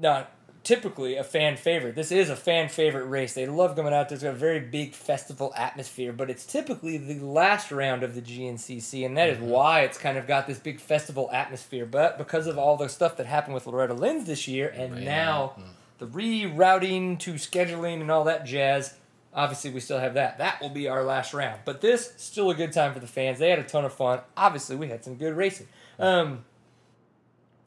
not 0.00 0.32
typically 0.64 1.16
a 1.16 1.24
fan 1.24 1.56
favorite. 1.56 1.94
This 1.94 2.12
is 2.12 2.28
a 2.28 2.36
fan 2.36 2.68
favorite 2.68 3.06
race. 3.06 3.32
They 3.32 3.46
love 3.46 3.74
coming 3.74 3.94
out. 3.94 4.08
There's 4.08 4.22
a 4.22 4.32
very 4.32 4.60
big 4.60 4.94
festival 4.94 5.52
atmosphere, 5.56 6.12
but 6.12 6.28
it's 6.28 6.44
typically 6.44 6.98
the 6.98 7.24
last 7.24 7.70
round 7.70 8.02
of 8.02 8.14
the 8.14 8.20
GNCC, 8.20 9.06
and 9.06 9.16
that 9.16 9.28
is 9.30 9.38
why 9.38 9.80
it's 9.80 9.96
kind 9.98 10.18
of 10.18 10.26
got 10.26 10.46
this 10.46 10.58
big 10.58 10.80
festival 10.80 11.30
atmosphere. 11.32 11.86
But 11.86 12.18
because 12.18 12.46
of 12.46 12.58
all 12.58 12.76
the 12.76 12.88
stuff 12.88 13.16
that 13.16 13.26
happened 13.26 13.54
with 13.54 13.66
Loretta 13.66 13.94
Lynn's 13.94 14.26
this 14.26 14.46
year, 14.46 14.68
and 14.68 14.94
Man. 14.94 15.04
now 15.04 15.54
the 15.98 16.06
rerouting 16.06 17.18
to 17.20 17.34
scheduling 17.34 18.00
and 18.00 18.10
all 18.10 18.24
that 18.24 18.46
jazz. 18.46 18.94
Obviously, 19.34 19.70
we 19.70 19.80
still 19.80 19.98
have 19.98 20.14
that. 20.14 20.38
That 20.38 20.60
will 20.60 20.70
be 20.70 20.88
our 20.88 21.04
last 21.04 21.34
round. 21.34 21.60
But 21.64 21.80
this 21.80 22.14
still 22.16 22.50
a 22.50 22.54
good 22.54 22.72
time 22.72 22.94
for 22.94 22.98
the 23.00 23.06
fans. 23.06 23.38
They 23.38 23.50
had 23.50 23.58
a 23.58 23.64
ton 23.64 23.84
of 23.84 23.92
fun. 23.92 24.20
Obviously, 24.36 24.74
we 24.74 24.88
had 24.88 25.04
some 25.04 25.16
good 25.16 25.36
racing. 25.36 25.68
Um, 25.98 26.44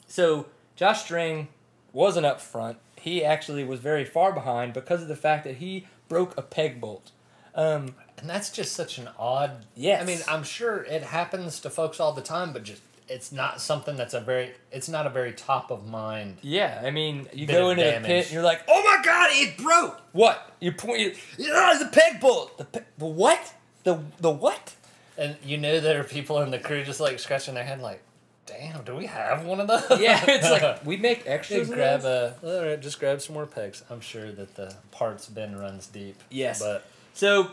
so 0.08 0.48
Josh 0.76 1.04
Strang 1.04 1.50
wasn't 1.94 2.26
up 2.26 2.40
front. 2.42 2.78
He 3.00 3.24
actually 3.26 3.64
was 3.64 3.80
very 3.80 4.06
far 4.06 4.32
behind 4.32 4.74
because 4.74 5.02
of 5.02 5.08
the 5.08 5.16
fact 5.16 5.44
that 5.46 5.56
he 5.58 5.88
broke 6.08 6.38
a 6.38 6.42
peg 6.42 6.80
bolt. 6.80 7.12
Um, 7.56 7.96
And 8.18 8.30
that's 8.30 8.50
just 8.52 8.74
such 8.74 8.98
an 9.00 9.10
odd. 9.18 9.66
Yes. 9.76 10.02
I 10.02 10.06
mean, 10.06 10.20
I'm 10.28 10.44
sure 10.44 10.84
it 10.84 11.02
happens 11.04 11.60
to 11.62 11.70
folks 11.70 12.00
all 12.00 12.14
the 12.14 12.22
time, 12.22 12.54
but 12.54 12.64
just 12.64 12.82
it's 13.10 13.32
not 13.32 13.60
something 13.60 13.98
that's 13.98 14.14
a 14.14 14.22
very. 14.22 14.52
It's 14.72 14.88
not 14.88 15.06
a 15.06 15.10
very 15.10 15.34
top 15.34 15.70
of 15.72 15.86
mind. 15.88 16.38
yeah, 16.44 16.82
I 16.86 16.92
mean, 16.92 17.28
you 17.34 17.46
go 17.48 17.72
into 17.72 17.84
the 17.84 18.00
pit 18.00 18.26
and 18.26 18.32
you're 18.32 18.44
like, 18.44 18.62
"Oh 18.70 18.82
my 18.84 19.02
god, 19.04 19.30
it 19.34 19.58
broke!" 19.58 20.00
What? 20.14 20.54
You 20.62 20.72
point? 20.72 21.00
You, 21.02 21.16
yeah, 21.38 21.76
the 21.78 21.88
peg 21.88 22.22
bolt. 22.22 22.58
The 22.58 22.66
pe- 22.66 22.86
the 22.98 23.06
what? 23.06 23.54
The 23.84 24.00
the 24.20 24.30
what? 24.32 24.76
And 25.18 25.36
you 25.44 25.58
know 25.58 25.80
there 25.82 26.00
are 26.00 26.04
people 26.06 26.42
in 26.42 26.52
the 26.52 26.60
crew 26.60 26.84
just 26.86 27.02
like 27.02 27.20
scratching 27.20 27.54
their 27.56 27.66
head, 27.66 27.82
like, 27.82 28.02
"Damn, 28.46 28.84
do 28.84 28.96
we 28.96 29.06
have 29.06 29.46
one 29.46 29.60
of 29.60 29.68
those?" 29.68 30.00
Yeah, 30.00 30.24
it's 30.28 30.50
like 30.50 30.86
we 30.86 30.98
make 30.98 31.24
extras. 31.26 31.70
grab 31.70 32.04
a. 32.04 32.36
All 32.44 32.66
right, 32.66 32.82
just 32.82 33.00
grab 33.00 33.22
some 33.22 33.36
more 33.36 33.46
pegs. 33.46 33.84
I'm 33.90 34.02
sure 34.02 34.32
that 34.32 34.56
the 34.56 34.76
parts 34.92 35.28
bin 35.28 35.58
runs 35.58 35.88
deep. 35.88 36.22
Yes. 36.30 36.60
but 36.60 36.86
So 37.14 37.52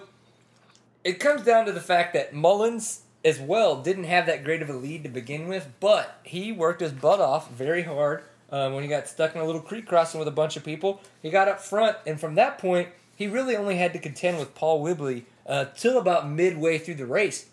it 1.04 1.20
comes 1.20 1.42
down 1.42 1.66
to 1.66 1.72
the 1.72 1.80
fact 1.80 2.14
that 2.14 2.34
Mullins 2.34 3.02
as 3.24 3.40
well 3.40 3.82
didn't 3.82 4.04
have 4.04 4.26
that 4.26 4.44
great 4.44 4.62
of 4.62 4.70
a 4.70 4.74
lead 4.74 5.02
to 5.02 5.08
begin 5.08 5.48
with, 5.48 5.68
but 5.80 6.18
he 6.22 6.52
worked 6.52 6.80
his 6.80 6.92
butt 6.92 7.20
off 7.20 7.50
very 7.50 7.82
hard 7.82 8.22
um, 8.50 8.74
when 8.74 8.82
he 8.82 8.88
got 8.88 9.08
stuck 9.08 9.34
in 9.34 9.40
a 9.40 9.44
little 9.44 9.60
creek 9.60 9.86
crossing 9.86 10.18
with 10.18 10.28
a 10.28 10.32
bunch 10.32 10.56
of 10.56 10.64
people. 10.64 11.00
He 11.22 11.30
got 11.30 11.48
up 11.48 11.60
front, 11.60 11.96
and 12.06 12.20
from 12.20 12.34
that 12.36 12.58
point, 12.58 12.88
he 13.14 13.26
really 13.26 13.56
only 13.56 13.76
had 13.76 13.92
to 13.94 13.98
contend 13.98 14.38
with 14.38 14.54
Paul 14.54 14.80
Whibley 14.80 15.26
uh, 15.46 15.66
till 15.76 15.98
about 15.98 16.28
midway 16.28 16.78
through 16.78 16.94
the 16.94 17.06
race, 17.06 17.46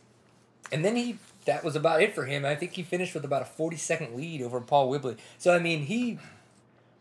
and 0.71 0.85
then 0.85 0.95
he 0.95 1.17
that 1.45 1.63
was 1.63 1.75
about 1.75 2.01
it 2.01 2.13
for 2.13 2.25
him. 2.25 2.45
I 2.45 2.55
think 2.55 2.73
he 2.73 2.83
finished 2.83 3.13
with 3.13 3.25
about 3.25 3.41
a 3.41 3.45
forty 3.45 3.77
second 3.77 4.15
lead 4.15 4.41
over 4.41 4.59
Paul 4.61 4.89
Whibley. 4.89 5.17
So 5.37 5.53
I 5.53 5.59
mean 5.59 5.83
he 5.83 6.19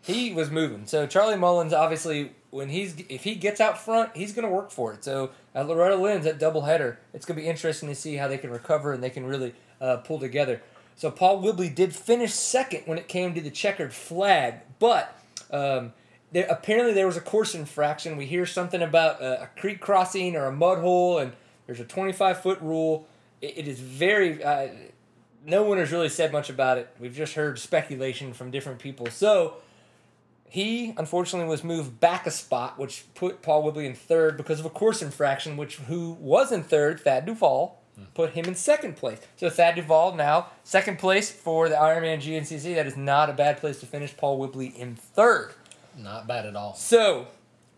he 0.01 0.33
was 0.33 0.51
moving. 0.51 0.87
So 0.87 1.07
Charlie 1.07 1.37
Mullins 1.37 1.73
obviously 1.73 2.33
when 2.51 2.69
he's 2.69 2.95
if 3.09 3.25
he 3.25 3.35
gets 3.35 3.61
out 3.61 3.79
front, 3.79 4.17
he's 4.17 4.33
going 4.33 4.47
to 4.47 4.55
work 4.55 4.71
for 4.71 4.93
it. 4.93 5.03
So 5.03 5.31
at 5.55 5.67
Loretta 5.67 5.97
Lynn's 5.97 6.25
at 6.25 6.39
doubleheader, 6.39 6.99
it's 7.13 7.27
going 7.27 7.37
to 7.37 7.43
be 7.43 7.49
interesting 7.49 7.89
to 7.89 7.95
see 7.97 8.15
how 8.15 8.29
they 8.29 8.39
can 8.39 8.51
recover 8.51 8.93
and 8.93 9.03
they 9.03 9.11
can 9.11 9.27
really 9.27 9.55
uh, 9.81 9.97
pull 9.99 10.21
together. 10.21 10.63
So 10.95 11.11
Paul 11.11 11.41
Whibley 11.41 11.69
did 11.69 11.95
finish 11.95 12.33
second 12.33 12.83
when 12.87 12.99
it 12.99 13.09
came 13.09 13.35
to 13.35 13.41
the 13.41 13.51
checkered 13.51 13.93
flag, 13.93 14.61
but 14.79 15.17
um, 15.51 15.93
there, 16.31 16.47
apparently 16.49 16.95
there 16.95 17.07
was 17.07 17.17
a 17.17 17.21
course 17.21 17.55
infraction. 17.55 18.17
We 18.17 18.27
hear 18.27 18.47
something 18.47 18.83
about 18.83 19.21
a, 19.21 19.43
a 19.43 19.47
creek 19.59 19.81
crossing 19.81 20.37
or 20.37 20.47
a 20.47 20.53
mud 20.53 20.79
hole, 20.79 21.19
and 21.19 21.33
there's 21.67 21.81
a 21.81 21.85
25 21.85 22.41
foot 22.41 22.61
rule. 22.61 23.09
It, 23.45 23.59
it 23.59 23.69
is 23.69 23.81
very. 23.81 24.43
Uh, 24.43 24.69
no 25.47 25.63
one 25.63 25.79
has 25.79 25.93
really 25.93 26.09
said 26.09 26.33
much 26.33 26.49
about 26.49 26.79
it. 26.79 26.89
We've 26.99 27.15
just 27.15 27.35
heard 27.35 27.59
speculation 27.59 28.33
from 28.33 28.51
different 28.51 28.79
people. 28.79 29.07
So 29.11 29.57
he 30.49 30.95
unfortunately 30.97 31.49
was 31.49 31.63
moved 31.63 32.01
back 32.01 32.27
a 32.27 32.31
spot, 32.31 32.79
which 32.79 33.05
put 33.15 33.43
Paul 33.43 33.63
Whibley 33.63 33.87
in 33.87 33.95
third 33.95 34.37
because 34.37 34.61
of 34.61 34.67
a 34.67 34.71
course 34.71 35.03
infraction, 35.03 35.57
which 35.57 35.77
who 35.77 36.13
was 36.13 36.51
in 36.51 36.63
third, 36.63 37.01
Thad 37.01 37.27
Duval, 37.27 37.79
put 38.15 38.31
him 38.31 38.47
in 38.47 38.55
second 38.55 38.97
place. 38.97 39.21
So 39.37 39.51
Thad 39.51 39.75
Duval 39.75 40.15
now 40.15 40.49
second 40.63 40.99
place 40.99 41.31
for 41.31 41.69
the 41.69 41.75
Ironman 41.75 42.19
GNCC. 42.19 42.75
That 42.75 42.87
is 42.87 42.97
not 42.97 43.29
a 43.29 43.35
bad 43.35 43.59
place 43.59 43.81
to 43.81 43.87
finish. 43.87 44.17
Paul 44.17 44.39
Whibley 44.39 44.69
in 44.69 44.97
third. 44.97 45.53
Not 45.97 46.27
bad 46.27 46.47
at 46.47 46.57
all. 46.57 46.75
So 46.75 47.29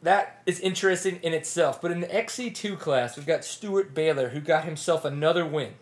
that 0.06 0.42
is 0.46 0.60
interesting 0.60 1.18
in 1.22 1.32
itself. 1.32 1.82
But 1.82 1.90
in 1.90 2.00
the 2.00 2.06
XC2 2.06 2.78
class, 2.78 3.16
we've 3.16 3.26
got 3.26 3.44
Steward 3.44 3.94
Baylor, 3.94 4.30
who 4.30 4.40
got 4.40 4.64
himself 4.64 5.04
another 5.04 5.44
win. 5.44 5.74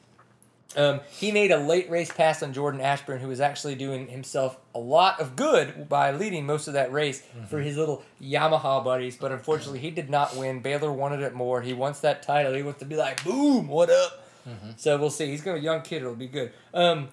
Um, 0.77 1.01
he 1.09 1.31
made 1.31 1.53
a 1.53 1.59
late 1.59 1.89
race 1.89 2.11
pass 2.11 2.43
on 2.43 2.53
Jordan 2.53 2.81
Ashburn, 2.81 3.21
who 3.21 3.29
was 3.29 3.41
actually 3.41 3.77
doing 3.77 4.09
himself 4.09 4.57
a 4.75 4.79
lot 4.79 5.21
of 5.21 5.37
good 5.37 5.89
by 5.89 6.11
leading 6.11 6.47
most 6.47 6.67
of 6.67 6.75
that 6.75 6.91
race 6.93 7.23
for 7.49 7.61
his 7.61 7.77
little 7.77 8.03
Yamaha 8.21 8.83
buddies. 8.83 9.17
But 9.17 9.31
unfortunately, 9.31 9.79
he 9.79 9.91
did 9.91 10.11
not 10.11 10.37
win. 10.37 10.61
Baylor 10.61 10.91
wanted 10.91 11.21
it 11.21 11.35
more. 11.35 11.63
He 11.63 11.73
wants 11.73 12.01
that 12.01 12.23
title. 12.23 12.55
He 12.55 12.63
wants 12.63 12.81
to 12.81 12.87
be 12.87 12.97
like, 12.97 13.23
boom, 13.25 13.69
what 13.69 13.91
up? 13.91 14.27
So 14.77 14.99
we'll 14.99 15.11
see. 15.11 15.27
He's 15.27 15.43
going 15.43 15.57
to 15.57 15.61
be 15.61 15.67
a 15.67 15.71
young 15.71 15.83
kid. 15.83 16.03
It'll 16.03 16.15
be 16.15 16.27
good. 16.27 16.53
Um, 16.73 17.09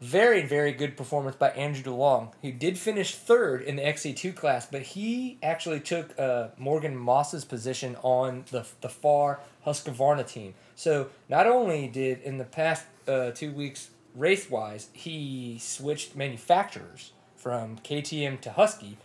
very, 0.00 0.42
very 0.42 0.72
good 0.72 0.96
performance 0.96 1.34
by 1.36 1.50
Andrew 1.50 1.82
DeLong. 1.82 2.32
who 2.42 2.52
did 2.52 2.78
finish 2.78 3.14
third 3.14 3.62
in 3.62 3.76
the 3.76 3.82
XC2 3.82 4.34
class, 4.34 4.66
but 4.66 4.82
he 4.82 5.38
actually 5.42 5.80
took 5.80 6.18
uh, 6.18 6.48
Morgan 6.56 6.96
Moss's 6.96 7.44
position 7.44 7.96
on 8.02 8.44
the, 8.50 8.64
the 8.80 8.88
far 8.88 9.40
Husqvarna 9.66 10.26
team. 10.26 10.54
So 10.76 11.08
not 11.28 11.46
only 11.46 11.88
did 11.88 12.20
in 12.22 12.38
the 12.38 12.44
past 12.44 12.86
uh, 13.08 13.32
two 13.32 13.52
weeks, 13.52 13.90
race 14.14 14.48
wise, 14.48 14.88
he 14.92 15.58
switched 15.60 16.14
manufacturers 16.14 17.12
from 17.34 17.78
KTM 17.78 18.40
to 18.42 18.52
Husky, 18.52 18.98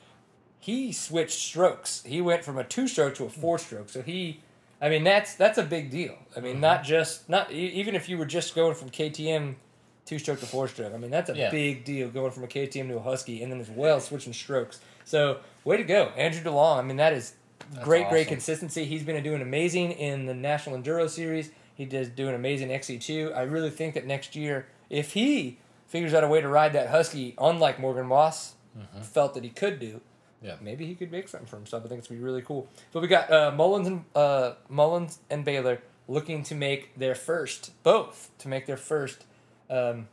he 0.59 0.91
switched 0.91 1.39
strokes. 1.39 2.03
He 2.05 2.21
went 2.21 2.45
from 2.45 2.57
a 2.57 2.63
two 2.63 2.87
stroke 2.87 3.15
to 3.15 3.25
a 3.25 3.29
four 3.29 3.59
stroke. 3.59 3.89
So 3.89 4.01
he, 4.01 4.39
I 4.81 4.89
mean, 4.89 5.03
that's 5.03 5.35
that's 5.35 5.57
a 5.57 5.63
big 5.63 5.91
deal. 5.91 6.17
I 6.37 6.39
mean, 6.39 6.61
not 6.61 6.85
just 6.85 7.27
not 7.27 7.51
even 7.51 7.95
if 7.95 8.07
you 8.07 8.17
were 8.17 8.25
just 8.25 8.55
going 8.55 8.73
from 8.75 8.89
KTM 8.89 9.55
two 10.05 10.19
stroke 10.19 10.39
to 10.41 10.45
four 10.45 10.67
stroke. 10.67 10.93
I 10.93 10.97
mean, 10.97 11.11
that's 11.11 11.29
a 11.29 11.35
Yeah. 11.35 11.49
big 11.49 11.85
deal 11.85 12.09
going 12.09 12.31
from 12.31 12.43
a 12.43 12.47
KTM 12.47 12.87
to 12.89 12.97
a 12.97 13.01
Husky, 13.01 13.41
and 13.41 13.51
then 13.51 13.59
as 13.59 13.69
well 13.69 13.99
switching 13.99 14.33
strokes. 14.33 14.79
So 15.05 15.39
way 15.63 15.77
to 15.77 15.83
go, 15.83 16.11
Andrew 16.17 16.41
DeLong. 16.43 16.77
I 16.77 16.81
mean, 16.81 16.97
that 16.97 17.13
is 17.13 17.33
That's 17.71 17.83
great, 17.85 18.09
great 18.09 18.27
consistency. 18.27 18.85
He's 18.85 19.03
been 19.03 19.21
doing 19.23 19.41
amazing 19.41 19.91
in 19.93 20.25
the 20.25 20.33
National 20.33 20.77
Enduro 20.77 21.09
Series. 21.09 21.51
He 21.75 21.85
does 21.85 22.09
doing 22.09 22.35
amazing 22.35 22.69
XC2. 22.69 23.33
I 23.35 23.43
really 23.43 23.69
think 23.69 23.93
that 23.95 24.05
next 24.05 24.35
year, 24.35 24.67
if 24.89 25.13
he 25.13 25.57
figures 25.87 26.13
out 26.13 26.23
a 26.23 26.27
way 26.27 26.41
to 26.41 26.47
ride 26.47 26.73
that 26.73 26.89
Husky, 26.89 27.33
unlike 27.37 27.79
Morgan 27.79 28.07
Moss 28.07 28.53
felt 29.01 29.33
that 29.35 29.43
he 29.43 29.49
could 29.49 29.79
do, 29.79 30.01
Yeah. 30.41 30.55
maybe 30.59 30.85
he 30.85 30.93
could 30.95 31.11
make 31.11 31.29
something 31.29 31.47
for 31.47 31.55
himself. 31.55 31.85
I 31.85 31.87
think 31.87 31.99
it's 31.99 32.07
gonna 32.09 32.19
be 32.19 32.25
really 32.25 32.41
cool. 32.41 32.67
But 32.91 33.01
we 33.01 33.07
got 33.07 33.31
uh, 33.31 33.51
Mullins 33.51 33.87
and 33.87 34.05
uh, 34.15 34.53
Mullins 34.67 35.19
and 35.29 35.45
Baylor 35.45 35.81
looking 36.07 36.43
to 36.43 36.55
make 36.55 36.93
their 36.97 37.15
first, 37.15 37.71
both 37.83 38.29
to 38.39 38.47
make 38.49 38.65
their 38.65 38.75
first 38.77 39.23
um, 39.73 40.07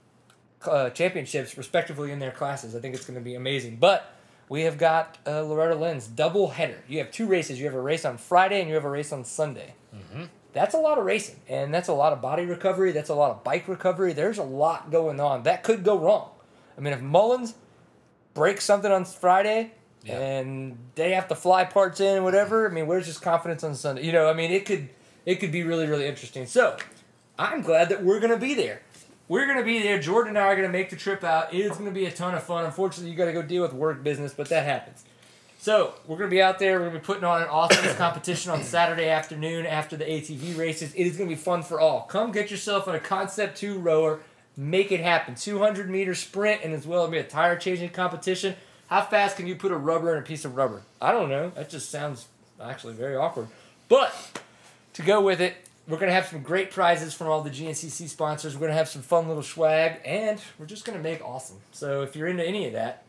uh, 0.65 0.91
championships 0.91 1.57
respectively 1.57 2.13
in 2.13 2.19
their 2.19 2.31
classes. 2.33 2.75
I 2.75 2.81
think 2.81 2.95
it's 2.95 3.05
going 3.07 3.19
to 3.19 3.25
be 3.25 3.35
amazing. 3.35 3.77
But 3.77 4.13
we 4.49 4.63
have 4.63 4.79
got 4.79 5.19
uh, 5.27 5.43
Loretta 5.43 5.75
Lynn's 5.77 6.07
double 6.07 6.49
header. 6.49 6.79
You 6.89 6.99
have 6.99 7.11
two 7.11 7.27
races. 7.27 7.59
You 7.59 7.67
have 7.67 7.75
a 7.75 7.81
race 7.81 8.05
on 8.05 8.19
Friday 8.19 8.61
and 8.61 8.69
you 8.69 8.75
have 8.75 8.85
a 8.85 8.91
race 8.91 9.13
on 9.13 9.25
Sunday. 9.25 9.75
That's 10.53 10.75
a 10.75 10.79
lot 10.79 10.99
of 10.99 11.05
racing, 11.05 11.37
and 11.49 11.73
that's 11.73 11.87
a 11.87 11.93
lot 11.93 12.13
of 12.13 12.21
body 12.21 12.45
recovery. 12.45 12.91
That's 12.91 13.09
a 13.09 13.15
lot 13.15 13.31
of 13.31 13.45
bike 13.45 13.69
recovery. 13.69 14.13
There's 14.15 14.39
a 14.39 14.43
lot 14.43 14.91
going 14.91 15.21
on 15.21 15.45
that 15.45 15.63
could 15.63 15.85
go 15.85 15.97
wrong. 15.97 16.31
I 16.77 16.81
mean, 16.81 16.93
if 16.93 17.01
Mullins 17.01 17.55
breaks 18.35 18.65
something 18.65 18.91
on 18.91 19.05
Friday 19.05 19.71
Yeah. 20.03 20.19
and 20.19 20.77
they 20.97 21.13
have 21.13 21.29
to 21.29 21.37
fly 21.37 21.65
parts 21.67 22.01
in 22.01 22.17
and 22.17 22.25
whatever, 22.25 22.69
I 22.69 22.73
mean, 22.73 22.89
where's 22.89 23.07
his 23.07 23.19
confidence 23.19 23.63
on 23.63 23.77
Sunday? 23.77 24.05
You 24.05 24.11
know, 24.11 24.29
I 24.29 24.33
mean, 24.33 24.51
it 24.51 24.67
could 24.67 24.89
it 25.25 25.37
could 25.37 25.53
be 25.53 25.63
really 25.63 25.87
really 25.87 26.07
interesting. 26.09 26.47
So, 26.47 26.77
I'm 27.39 27.63
glad 27.63 27.89
that 27.91 28.03
we're 28.03 28.19
gonna 28.19 28.37
be 28.39 28.55
there. 28.55 28.81
We're 29.31 29.47
gonna 29.47 29.63
be 29.63 29.81
there. 29.81 30.01
Jordan 30.01 30.31
and 30.31 30.39
I 30.39 30.49
are 30.49 30.57
gonna 30.57 30.69
make 30.71 30.91
the 30.91 30.97
trip 30.97 31.23
out. 31.23 31.55
It 31.55 31.61
is 31.61 31.77
gonna 31.77 31.93
be 31.93 32.05
a 32.05 32.11
ton 32.11 32.35
of 32.35 32.43
fun. 32.43 32.65
Unfortunately, 32.65 33.13
you 33.13 33.17
got 33.17 33.27
to 33.27 33.33
go 33.33 33.43
deal 33.43 33.63
with 33.63 33.73
work 33.73 34.03
business, 34.03 34.35
but 34.35 34.49
that 34.49 34.65
happens. 34.65 35.05
So 35.61 35.95
we're 36.09 36.17
gonna 36.17 36.31
be 36.31 36.43
out 36.43 36.59
there. 36.59 36.81
We're 36.81 36.89
gonna 36.89 36.99
be 36.99 37.05
putting 37.05 37.23
on 37.23 37.41
an 37.41 37.47
awesome 37.49 37.85
competition 37.97 38.51
on 38.51 38.65
Saturday 38.65 39.09
afternoon 39.09 39.67
after 39.67 39.97
the 39.97 40.05
ATV 40.05 40.59
races. 40.59 40.93
It 40.95 41.07
is 41.07 41.17
gonna 41.17 41.31
be 41.31 41.37
fun 41.37 41.63
for 41.63 41.79
all. 41.81 42.03
Come 42.11 42.33
get 42.33 42.51
yourself 42.51 42.89
on 42.89 42.97
a 42.97 42.99
Concept 42.99 43.57
Two 43.57 43.79
rower. 43.79 44.19
Make 44.57 44.91
it 44.91 44.99
happen. 44.99 45.37
200 45.37 45.89
meter 45.89 46.17
sprint 46.17 46.63
and 46.65 46.75
as 46.75 46.85
well 46.85 47.07
be 47.07 47.19
a 47.19 47.23
tire 47.23 47.55
changing 47.55 47.91
competition. 47.91 48.57
How 48.89 49.03
fast 49.03 49.37
can 49.37 49.47
you 49.47 49.55
put 49.55 49.71
a 49.71 49.77
rubber 49.77 50.13
in 50.13 50.19
a 50.19 50.27
piece 50.27 50.45
of 50.45 50.57
rubber? 50.57 50.83
I 51.01 51.13
don't 51.13 51.29
know. 51.29 51.51
That 51.51 51.71
just 51.71 51.89
sounds 51.89 52.27
actually 52.61 52.95
very 52.95 53.15
awkward. 53.15 53.47
But 53.89 54.13
to 54.95 55.03
go 55.03 55.21
with 55.21 55.41
it, 55.41 55.55
we're 55.91 55.99
gonna 55.99 56.13
have 56.13 56.27
some 56.27 56.43
great 56.43 56.71
prizes 56.71 57.13
from 57.15 57.27
all 57.29 57.43
the 57.43 57.51
GNCC 57.51 58.09
sponsors. 58.09 58.55
We're 58.55 58.69
gonna 58.69 58.79
have 58.79 58.89
some 58.89 59.03
fun 59.03 59.29
little 59.29 59.43
swag, 59.43 60.01
and 60.05 60.41
we're 60.59 60.67
just 60.67 60.85
gonna 60.85 60.99
make 60.99 61.25
awesome. 61.25 61.59
So 61.73 62.03
if 62.03 62.17
you're 62.17 62.29
into 62.29 62.47
any 62.47 62.67
of 62.67 62.73
that, 62.73 63.05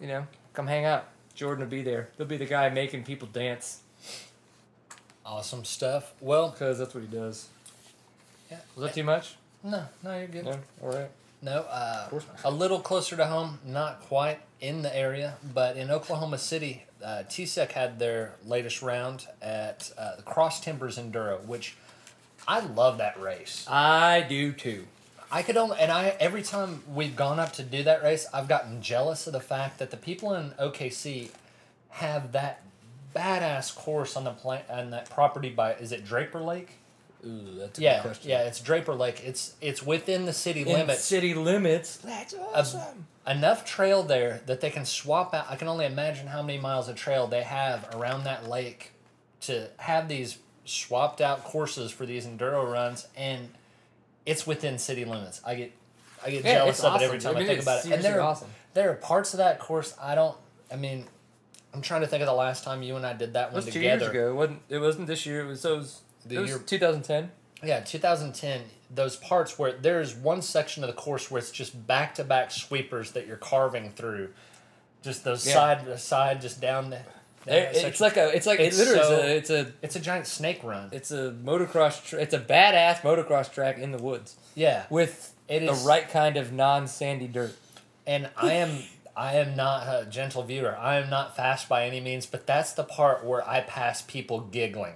you 0.00 0.06
know, 0.06 0.26
come 0.54 0.66
hang 0.66 0.84
out. 0.84 1.08
Jordan 1.34 1.64
will 1.64 1.70
be 1.70 1.82
there. 1.82 2.08
He'll 2.16 2.26
be 2.26 2.38
the 2.38 2.46
guy 2.46 2.70
making 2.70 3.04
people 3.04 3.28
dance 3.30 3.80
Awesome 5.26 5.64
stuff. 5.64 6.14
Well, 6.20 6.50
because 6.50 6.78
that's 6.78 6.94
what 6.94 7.02
he 7.02 7.08
does. 7.08 7.48
Yeah. 8.48 8.58
Was 8.76 8.86
that 8.86 8.94
too 8.94 9.02
much? 9.02 9.34
no, 9.64 9.84
no, 10.04 10.16
you're 10.16 10.28
good. 10.28 10.44
No. 10.44 10.58
All 10.80 10.90
right. 10.90 11.10
No, 11.42 11.62
uh, 11.62 12.08
course 12.08 12.24
not. 12.28 12.40
a 12.44 12.50
little 12.54 12.78
closer 12.78 13.16
to 13.16 13.26
home, 13.26 13.58
not 13.66 14.00
quite 14.02 14.38
in 14.60 14.82
the 14.82 14.96
area, 14.96 15.34
but 15.52 15.76
in 15.76 15.90
Oklahoma 15.90 16.38
City, 16.38 16.84
uh, 17.04 17.24
TSCEC 17.28 17.72
had 17.72 17.98
their 17.98 18.36
latest 18.44 18.82
round 18.82 19.26
at 19.42 19.90
uh, 19.98 20.16
the 20.16 20.22
Cross 20.22 20.60
Timbers 20.60 20.96
Enduro, 20.96 21.44
which 21.44 21.76
I 22.48 22.60
love 22.60 22.98
that 22.98 23.20
race. 23.20 23.66
I 23.68 24.24
do 24.28 24.52
too. 24.52 24.86
I 25.30 25.42
could 25.42 25.56
only, 25.56 25.76
and 25.80 25.90
I 25.90 26.16
every 26.20 26.42
time 26.42 26.82
we've 26.92 27.16
gone 27.16 27.40
up 27.40 27.52
to 27.54 27.62
do 27.62 27.82
that 27.82 28.02
race, 28.02 28.26
I've 28.32 28.46
gotten 28.48 28.80
jealous 28.80 29.26
of 29.26 29.32
the 29.32 29.40
fact 29.40 29.78
that 29.80 29.90
the 29.90 29.96
people 29.96 30.32
in 30.34 30.50
OKC 30.52 31.30
have 31.90 32.32
that 32.32 32.62
badass 33.14 33.74
course 33.74 34.16
on 34.16 34.24
the 34.24 34.30
plant 34.32 34.64
on 34.70 34.90
that 34.90 35.10
property 35.10 35.50
by 35.50 35.74
is 35.74 35.90
it 35.92 36.04
Draper 36.04 36.40
Lake? 36.40 36.70
Ooh, 37.26 37.56
that's 37.58 37.78
a 37.78 37.82
Yeah, 37.82 37.94
good 37.96 38.02
question. 38.02 38.30
yeah, 38.30 38.42
it's 38.42 38.60
Draper 38.60 38.94
Lake. 38.94 39.22
It's 39.24 39.54
it's 39.60 39.82
within 39.82 40.26
the 40.26 40.32
city 40.32 40.60
In 40.62 40.68
limits. 40.68 41.02
city 41.02 41.34
limits. 41.34 41.96
That's 41.96 42.34
awesome. 42.54 43.06
enough 43.26 43.64
trail 43.64 44.04
there 44.04 44.42
that 44.46 44.60
they 44.60 44.70
can 44.70 44.84
swap 44.84 45.34
out. 45.34 45.46
I 45.50 45.56
can 45.56 45.66
only 45.66 45.86
imagine 45.86 46.28
how 46.28 46.42
many 46.42 46.60
miles 46.60 46.88
of 46.88 46.94
trail 46.94 47.26
they 47.26 47.42
have 47.42 47.88
around 47.96 48.22
that 48.24 48.48
lake 48.48 48.92
to 49.42 49.68
have 49.78 50.06
these 50.08 50.38
swapped 50.66 51.20
out 51.20 51.44
courses 51.44 51.90
for 51.90 52.04
these 52.06 52.26
enduro 52.26 52.70
runs, 52.70 53.06
and 53.16 53.48
it's 54.26 54.46
within 54.46 54.78
city 54.78 55.04
limits. 55.04 55.40
I 55.44 55.54
get 55.54 55.72
I 56.24 56.30
get 56.30 56.44
Yeah, 56.44 56.54
jealous 56.56 56.82
of 56.82 57.00
it 57.00 57.04
every 57.04 57.18
time 57.18 57.36
I 57.36 57.40
I, 57.40 57.46
think 57.46 57.62
about 57.62 57.84
it. 57.84 57.92
And 57.92 58.02
there 58.02 58.18
are, 58.18 58.22
awesome. 58.22 58.48
there 58.74 58.90
are 58.90 58.94
parts 58.94 59.32
of 59.34 59.38
that 59.38 59.58
course 59.58 59.94
I 60.00 60.14
don't. 60.14 60.36
I 60.72 60.76
mean, 60.76 61.04
I'm 61.72 61.82
trying 61.82 62.00
to 62.00 62.06
think 62.06 62.22
of 62.22 62.26
the 62.26 62.32
last 62.34 62.64
time 62.64 62.82
you 62.82 62.96
and 62.96 63.06
I 63.06 63.12
did 63.12 63.34
that 63.34 63.48
It 63.48 63.52
one 63.52 63.56
was 63.56 63.64
two 63.66 63.72
together. 63.72 64.04
years 64.06 64.10
ago. 64.10 64.30
It 64.30 64.34
wasn't, 64.34 64.62
it 64.68 64.78
wasn't 64.78 65.06
this 65.06 65.26
year. 65.26 65.42
It 65.42 65.46
was, 65.46 65.60
so 65.60 65.74
it 65.74 65.78
was, 65.78 66.00
The 66.24 66.34
year- 66.44 66.58
2010. 66.58 67.30
Yeah, 67.62 67.80
2010. 67.80 68.62
Those 68.92 69.16
parts 69.16 69.58
where 69.58 69.72
there's 69.72 70.14
one 70.14 70.42
section 70.42 70.82
of 70.82 70.88
the 70.88 70.94
course 70.94 71.30
where 71.30 71.38
it's 71.38 71.50
just 71.50 71.86
back 71.86 72.14
to 72.16 72.24
back 72.24 72.50
sweepers 72.50 73.12
that 73.12 73.26
you're 73.26 73.36
carving 73.36 73.90
through, 73.90 74.32
just 75.02 75.22
those 75.24 75.46
Yeah. 75.46 75.52
side 75.54 75.84
to 75.84 75.98
side, 75.98 76.40
just 76.40 76.60
down 76.60 76.90
the. 76.90 77.00
There- 77.46 77.72
that 77.72 77.84
it's 77.88 78.00
like 78.00 78.16
a, 78.16 78.28
it's 78.36 78.46
like 78.46 78.60
It's 78.60 78.78
it 78.78 78.86
literally 78.88 79.02
so- 79.08 79.18
is 79.18 79.24
a, 79.24 79.36
it's 79.36 79.50
a, 79.50 79.72
it's 79.82 79.96
a 79.96 80.00
giant 80.00 80.26
snake 80.26 80.60
run. 80.62 80.90
it's 80.92 81.10
a 81.10 81.34
motocross. 81.44 82.04
Tra- 82.04 82.20
it's 82.20 82.34
a 82.34 82.38
badass 82.40 83.00
motocross 83.00 83.50
track 83.52 83.78
in 83.78 83.92
the 83.92 83.98
woods 83.98 84.36
yeah, 84.54 84.84
with 84.90 85.32
It 85.48 85.60
the 85.60 85.72
is- 85.72 85.82
right 85.84 86.08
kind 86.08 86.36
of 86.36 86.52
non-sandy 86.52 87.28
dirt. 87.28 87.54
and 88.06 88.28
I 88.36 88.52
am 88.54 88.82
I 89.16 89.36
am 89.36 89.56
not 89.56 89.86
a 89.86 90.04
gentle 90.10 90.42
viewer. 90.42 90.76
I 90.76 90.96
am 90.96 91.08
not 91.08 91.34
fast 91.36 91.68
by 91.70 91.86
any 91.86 92.00
means, 92.00 92.26
but 92.26 92.46
that's 92.46 92.72
the 92.74 92.84
part 92.84 93.24
where 93.24 93.48
I 93.48 93.60
pass 93.62 94.02
people 94.02 94.40
giggling. 94.40 94.92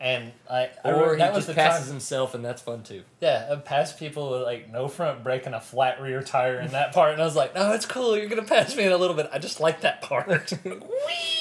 And 0.00 0.32
I, 0.50 0.70
I 0.84 0.90
Or 0.90 1.12
he 1.12 1.18
that 1.18 1.32
was 1.32 1.46
just 1.46 1.46
the 1.46 1.54
passes 1.54 1.84
time, 1.84 1.92
himself, 1.92 2.34
and 2.34 2.44
that's 2.44 2.60
fun 2.60 2.82
too. 2.82 3.04
yeah, 3.20 3.48
I 3.50 3.54
passed 3.56 3.98
people 3.98 4.32
with 4.32 4.42
like 4.42 4.70
no 4.72 4.88
front 4.88 5.22
brake 5.22 5.46
and 5.46 5.54
a 5.54 5.60
flat 5.60 6.00
rear 6.00 6.20
tire 6.20 6.58
in 6.60 6.72
that 6.72 6.92
part, 6.92 7.12
and 7.12 7.22
I 7.22 7.24
was 7.24 7.36
like, 7.36 7.54
no, 7.54 7.72
it's 7.72 7.86
cool. 7.86 8.16
You're 8.16 8.26
gonna 8.28 8.42
pass 8.42 8.74
me 8.76 8.84
in 8.84 8.92
a 8.92 8.96
little 8.96 9.14
bit. 9.16 9.30
I 9.32 9.38
just 9.38 9.60
like 9.60 9.82
that 9.82 10.02
part. 10.02 10.52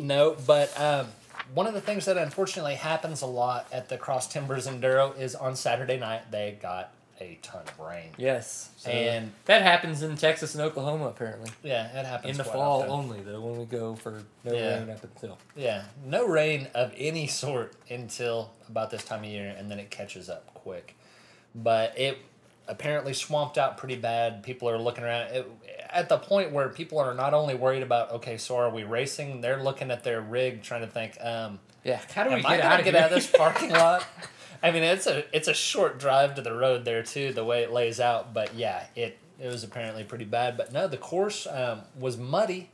no, 0.00 0.36
but 0.46 0.78
um, 0.80 1.06
one 1.54 1.66
of 1.66 1.74
the 1.74 1.80
things 1.80 2.04
that 2.06 2.16
unfortunately 2.16 2.74
happens 2.74 3.22
a 3.22 3.26
lot 3.26 3.66
at 3.72 3.88
the 3.88 3.96
Cross 3.98 4.28
Timbers 4.32 4.66
Enduro 4.66 5.18
is 5.18 5.34
on 5.34 5.56
Saturday 5.56 5.98
night 5.98 6.30
they 6.30 6.58
got 6.60 6.92
a 7.20 7.38
ton 7.42 7.62
of 7.68 7.78
rain. 7.78 8.10
Yes, 8.18 8.70
so 8.76 8.90
And- 8.90 9.32
that 9.44 9.62
happens 9.62 10.02
in 10.02 10.16
Texas 10.16 10.54
and 10.56 10.62
Oklahoma 10.64 11.06
apparently. 11.06 11.50
Yeah, 11.62 11.86
it 11.98 12.04
happens 12.06 12.32
In 12.32 12.36
the 12.38 12.44
fall 12.44 12.80
often. 12.80 12.90
only, 12.90 13.20
though, 13.20 13.40
when 13.40 13.56
we 13.58 13.64
go 13.66 13.94
for 13.94 14.22
no 14.42 14.52
Yeah. 14.52 14.78
rain 14.80 14.90
up 14.90 15.04
until. 15.04 15.38
Yeah, 15.54 15.84
no 16.04 16.26
rain 16.26 16.68
of 16.74 16.92
any 16.96 17.28
sort 17.28 17.74
until 17.88 18.50
about 18.68 18.90
this 18.90 19.04
time 19.04 19.20
of 19.20 19.30
year, 19.30 19.54
and 19.56 19.70
then 19.70 19.78
it 19.78 19.90
catches 19.92 20.28
up 20.28 20.52
quick. 20.54 20.96
But 21.54 21.96
it 21.96 22.18
apparently 22.66 23.12
swamped 23.12 23.58
out 23.58 23.76
pretty 23.76 23.96
bad. 23.96 24.42
People 24.42 24.68
are 24.68 24.78
looking 24.78 25.04
around 25.04 25.32
it, 25.32 25.50
at 25.90 26.08
the 26.08 26.18
point 26.18 26.52
where 26.52 26.68
people 26.68 26.98
are 26.98 27.14
not 27.14 27.34
only 27.34 27.54
worried 27.54 27.82
about 27.82 28.12
okay, 28.12 28.36
so 28.36 28.56
are 28.56 28.70
we 28.70 28.84
racing? 28.84 29.40
They're 29.40 29.62
looking 29.62 29.90
at 29.90 30.04
their 30.04 30.20
rig, 30.20 30.62
trying 30.62 30.80
to 30.82 30.86
think, 30.86 31.16
um, 31.20 31.60
Yeah, 31.84 32.00
how 32.14 32.24
do 32.24 32.30
we 32.30 32.36
am 32.36 32.42
get 32.42 32.50
I 32.50 32.60
out 32.60 32.78
of 32.80 32.84
get 32.84 32.94
out 32.94 33.10
of 33.10 33.14
this 33.14 33.26
parking 33.36 33.70
lot? 33.70 34.04
I 34.62 34.70
mean, 34.70 34.82
it's 34.82 35.06
a 35.06 35.24
it's 35.34 35.48
a 35.48 35.54
short 35.54 35.98
drive 35.98 36.34
to 36.36 36.42
the 36.42 36.54
road 36.54 36.84
there 36.84 37.02
too, 37.02 37.32
the 37.32 37.44
way 37.44 37.62
it 37.62 37.72
lays 37.72 38.00
out. 38.00 38.32
But 38.32 38.54
yeah, 38.54 38.84
it 38.96 39.18
it 39.38 39.48
was 39.48 39.62
apparently 39.62 40.04
pretty 40.04 40.24
bad. 40.24 40.56
But 40.56 40.72
no, 40.72 40.88
the 40.88 40.96
course 40.96 41.46
um, 41.46 41.82
was 41.98 42.16
muddy, 42.16 42.70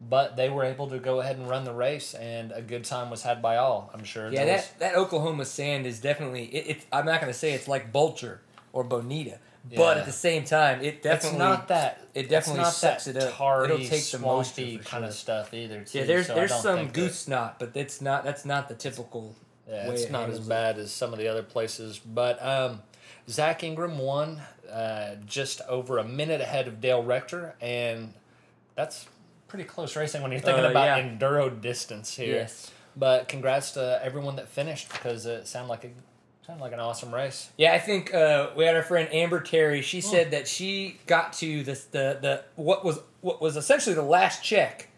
but 0.00 0.36
they 0.36 0.50
were 0.50 0.64
able 0.64 0.88
to 0.88 0.98
go 0.98 1.20
ahead 1.20 1.38
and 1.38 1.48
run 1.48 1.64
the 1.64 1.72
race, 1.72 2.14
and 2.14 2.52
a 2.52 2.60
good 2.60 2.84
time 2.84 3.08
was 3.08 3.22
had 3.22 3.40
by 3.40 3.56
all. 3.56 3.90
I'm 3.94 4.04
sure. 4.04 4.30
Yeah, 4.30 4.44
that, 4.44 4.74
that 4.78 4.94
Oklahoma 4.94 5.46
sand 5.46 5.86
is 5.86 6.00
definitely. 6.00 6.44
It, 6.44 6.76
it, 6.76 6.86
I'm 6.92 7.06
not 7.06 7.20
going 7.20 7.32
to 7.32 7.38
say 7.38 7.52
it's 7.52 7.68
like 7.68 7.92
Bulcher 7.92 8.42
or 8.72 8.84
Bonita, 8.84 9.38
but 9.64 9.96
Yeah. 9.96 10.00
at 10.00 10.06
the 10.06 10.12
same 10.12 10.44
time, 10.44 10.82
it 10.82 11.02
definitely 11.02 11.30
it's 11.30 11.38
not 11.38 11.68
that. 11.68 12.00
it 12.14 12.28
definitely 12.28 12.64
sucks 12.64 13.06
it 13.06 13.16
up. 13.16 13.28
It'll 13.64 13.78
take 13.78 14.04
the 14.10 14.18
for 14.18 14.78
kind 14.84 15.04
of 15.04 15.12
stuff 15.14 15.52
either. 15.54 15.82
Too, 15.84 15.98
yeah, 15.98 16.04
there's 16.04 16.26
so 16.26 16.32
I 16.32 16.36
there's 16.36 16.54
some 16.54 16.76
think 16.78 16.92
that- 16.94 17.00
goose 17.00 17.18
snot, 17.20 17.58
but 17.58 17.72
it's 17.74 18.00
not. 18.00 18.24
That's 18.24 18.44
not 18.44 18.68
the 18.68 18.74
typical. 18.74 19.34
Yeah, 19.68 19.90
it's 19.90 20.10
not 20.10 20.28
as 20.28 20.40
bad 20.40 20.78
as 20.78 20.92
some 20.92 21.12
of 21.12 21.18
the 21.18 21.28
other 21.28 21.42
places. 21.44 21.98
But 22.04 22.44
um, 22.44 22.82
Zach 23.28 23.62
Ingram 23.62 23.96
won 23.98 24.40
uh, 24.70 25.14
just 25.26 25.60
over 25.68 25.98
a 25.98 26.04
minute 26.04 26.40
ahead 26.40 26.66
of 26.66 26.80
Dale 26.80 27.02
Rector, 27.02 27.54
and 27.60 28.12
that's 28.74 29.06
pretty 29.48 29.64
close 29.64 29.94
racing 29.96 30.22
when 30.22 30.32
you're 30.32 30.40
thinking 30.40 30.64
Uh, 30.64 30.70
about 30.70 30.98
yeah. 30.98 31.02
enduro 31.08 31.60
distance 31.60 32.16
here. 32.16 32.34
Yes. 32.36 32.70
But 32.96 33.28
congrats 33.28 33.72
to 33.72 34.00
everyone 34.02 34.36
that 34.36 34.48
finished 34.48 34.90
because 34.90 35.24
it 35.26 35.46
sounded 35.46 35.68
like 35.70 35.84
a 35.84 35.90
sounded 36.46 36.62
like 36.62 36.72
an 36.72 36.80
awesome 36.80 37.14
race. 37.14 37.50
Yeah, 37.56 37.72
I 37.72 37.78
think 37.78 38.12
uh, 38.12 38.50
we 38.56 38.64
had 38.64 38.74
our 38.74 38.82
friend 38.82 39.08
Amber 39.12 39.40
Terry. 39.40 39.80
She 39.82 40.00
said 40.00 40.32
that 40.32 40.48
she 40.48 40.98
got 41.06 41.32
to 41.34 41.62
this 41.62 41.84
the 41.84 42.18
the 42.20 42.44
what 42.56 42.84
was 42.84 43.00
what 43.20 43.40
was 43.40 43.56
essentially 43.56 43.94
the 43.94 44.02
last 44.02 44.42
check, 44.42 44.88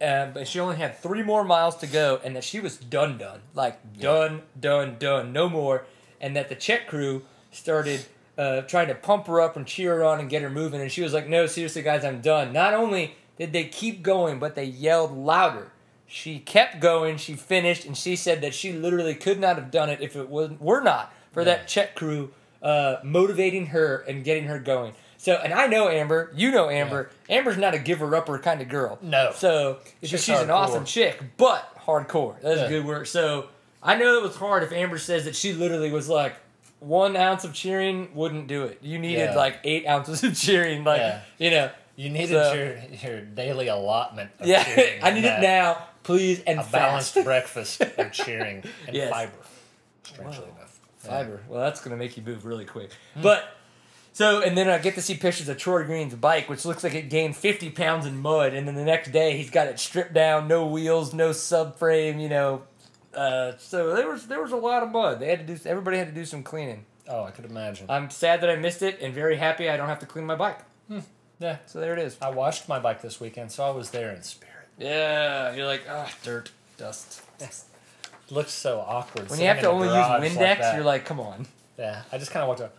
um, 0.00 0.32
but 0.32 0.46
she 0.46 0.60
only 0.60 0.76
had 0.76 0.98
three 0.98 1.22
more 1.22 1.44
miles 1.44 1.76
to 1.78 1.86
go, 1.86 2.20
and 2.22 2.36
that 2.36 2.44
she 2.44 2.60
was 2.60 2.76
done, 2.76 3.18
done, 3.18 3.40
like 3.54 3.98
done, 3.98 4.42
done, 4.58 4.96
done, 4.98 5.32
no 5.32 5.48
more, 5.48 5.86
and 6.20 6.36
that 6.36 6.48
the 6.48 6.54
check 6.54 6.86
crew 6.86 7.22
started 7.50 8.04
uh, 8.36 8.62
trying 8.62 8.88
to 8.88 8.94
pump 8.94 9.26
her 9.26 9.40
up 9.40 9.56
and 9.56 9.66
cheer 9.66 9.96
her 9.96 10.04
on 10.04 10.20
and 10.20 10.28
get 10.28 10.42
her 10.42 10.50
moving, 10.50 10.80
and 10.80 10.92
she 10.92 11.02
was 11.02 11.14
like, 11.14 11.28
"No, 11.28 11.46
seriously, 11.46 11.82
guys, 11.82 12.04
I'm 12.04 12.20
done." 12.20 12.52
Not 12.52 12.74
only 12.74 13.14
did 13.38 13.52
they 13.54 13.64
keep 13.64 14.02
going, 14.02 14.38
but 14.38 14.54
they 14.54 14.64
yelled 14.64 15.16
louder. 15.16 15.72
She 16.12 16.40
kept 16.40 16.80
going. 16.80 17.18
She 17.18 17.34
finished, 17.34 17.84
and 17.84 17.96
she 17.96 18.16
said 18.16 18.40
that 18.40 18.52
she 18.52 18.72
literally 18.72 19.14
could 19.14 19.38
not 19.38 19.54
have 19.56 19.70
done 19.70 19.88
it 19.88 20.00
if 20.00 20.16
it 20.16 20.28
was 20.28 20.50
were 20.58 20.80
not 20.80 21.12
for 21.32 21.40
Yeah. 21.42 21.44
that 21.56 21.68
check 21.68 21.94
crew 21.94 22.32
uh, 22.62 22.96
motivating 23.04 23.66
her 23.66 23.98
and 24.08 24.24
getting 24.24 24.44
her 24.44 24.58
going. 24.58 24.92
So, 25.18 25.34
and 25.36 25.52
I 25.54 25.66
know 25.68 25.88
Amber. 25.88 26.32
You 26.34 26.50
know 26.50 26.68
Amber. 26.68 27.10
Amber's 27.28 27.56
not 27.58 27.74
a 27.74 27.78
giver 27.78 28.14
upper 28.16 28.38
kind 28.38 28.60
of 28.60 28.68
girl. 28.68 28.98
No. 29.02 29.30
So 29.34 29.78
she's, 30.02 30.24
She's 30.24 30.40
an 30.40 30.50
awesome 30.50 30.84
chick, 30.84 31.22
but 31.36 31.64
hardcore. 31.86 32.40
That's 32.40 32.62
Yeah. 32.62 32.68
good 32.68 32.84
word. 32.86 33.06
So 33.06 33.46
I 33.82 33.96
know 33.96 34.16
it 34.16 34.22
was 34.22 34.34
hard 34.36 34.62
if 34.64 34.72
Amber 34.72 34.98
says 34.98 35.24
that 35.26 35.36
she 35.36 35.52
literally 35.52 35.92
was 35.92 36.08
like 36.08 36.34
one 36.80 37.16
ounce 37.16 37.44
of 37.44 37.52
cheering 37.54 38.08
wouldn't 38.14 38.46
do 38.48 38.64
it. 38.64 38.78
You 38.82 38.98
needed 38.98 39.30
Yeah. 39.30 39.36
like 39.36 39.58
eight 39.64 39.86
ounces 39.86 40.24
of 40.24 40.36
cheering. 40.36 40.82
Like 40.84 41.00
Yeah. 41.00 41.20
you 41.38 41.50
know. 41.50 41.70
You 41.96 42.08
needed 42.08 42.30
So- 42.30 42.52
your 42.54 42.76
your 43.02 43.20
daily 43.20 43.68
allotment. 43.68 44.30
Of 44.40 44.46
Yeah, 44.46 44.64
cheering 44.74 45.04
I 45.04 45.10
need 45.12 45.24
it 45.24 45.40
now, 45.40 45.86
please, 46.02 46.40
and 46.46 46.58
A 46.58 46.62
fast. 46.62 46.72
balanced 47.14 47.24
breakfast 47.24 47.80
of 47.98 48.12
cheering 48.12 48.64
and 48.86 48.96
Yes. 48.96 49.10
fiber. 49.10 49.32
Strangely 50.04 50.44
Wow. 50.46 50.56
enough. 50.56 50.80
Fiber. 50.98 51.40
Well, 51.48 51.60
that's 51.60 51.80
gonna 51.82 51.96
make 51.96 52.16
you 52.16 52.22
move 52.22 52.44
really 52.44 52.64
quick. 52.66 52.90
Hmm. 53.14 53.22
But 53.22 53.48
so, 54.12 54.42
and 54.42 54.58
then 54.58 54.68
I 54.68 54.78
get 54.78 54.96
to 54.96 55.02
see 55.02 55.14
pictures 55.16 55.48
of 55.48 55.56
Troy 55.56 55.84
Green's 55.84 56.14
bike, 56.14 56.48
which 56.48 56.64
looks 56.64 56.82
like 56.84 56.94
it 56.94 57.08
gained 57.08 57.36
50 57.36 57.70
pounds 57.70 58.04
in 58.06 58.18
mud, 58.20 58.52
and 58.54 58.66
then 58.68 58.74
the 58.74 58.84
next 58.84 59.12
day 59.12 59.36
he's 59.36 59.50
got 59.50 59.66
it 59.68 59.78
stripped 59.78 60.12
down, 60.12 60.46
no 60.48 60.66
wheels, 60.66 61.14
no 61.14 61.30
subframe, 61.30 62.20
you 62.20 62.28
know. 62.28 62.62
Uh, 63.14 63.52
so 63.58 63.94
there 63.94 64.08
was 64.08 64.26
there 64.28 64.42
was 64.42 64.52
a 64.52 64.56
lot 64.56 64.82
of 64.82 64.90
mud. 64.90 65.20
They 65.20 65.28
had 65.28 65.46
to 65.46 65.54
do. 65.56 65.68
Everybody 65.68 65.96
had 65.96 66.08
to 66.08 66.14
do 66.14 66.24
some 66.24 66.42
cleaning. 66.42 66.84
Oh, 67.08 67.24
I 67.24 67.30
could 67.30 67.44
imagine. 67.44 67.86
I'm 67.88 68.10
sad 68.10 68.40
that 68.42 68.50
I 68.50 68.56
missed 68.56 68.82
it, 68.82 69.00
and 69.00 69.12
very 69.14 69.36
happy 69.36 69.68
I 69.70 69.76
don't 69.76 69.88
have 69.88 69.98
to 70.00 70.06
clean 70.06 70.26
my 70.26 70.36
bike. 70.36 70.60
yeah. 71.40 71.56
So 71.66 71.80
there 71.80 71.92
it 71.92 71.98
is. 71.98 72.16
I 72.20 72.30
washed 72.30 72.68
my 72.68 72.78
bike 72.78 73.00
this 73.02 73.18
weekend, 73.20 73.50
so 73.52 73.64
I 73.64 73.70
was 73.70 73.90
there 73.90 74.12
in 74.12 74.22
spirit. 74.22 74.49
Yeah, 74.80 75.54
you're 75.54 75.66
like 75.66 75.82
ah, 75.88 76.10
dirt, 76.24 76.50
dust. 76.78 77.22
Looks 78.30 78.52
so 78.52 78.80
awkward. 78.80 79.28
When 79.28 79.38
you 79.40 79.46
have 79.46 79.60
to 79.60 79.68
only 79.68 79.88
use 79.88 79.96
Windex, 79.96 80.74
you're 80.74 80.84
like, 80.84 81.04
come 81.04 81.20
on. 81.20 81.46
yeah. 81.78 82.02
I 82.10 82.18
just 82.18 82.30
kind 82.30 82.42
of 82.42 82.48
walked 82.48 82.60
up. 82.62 82.76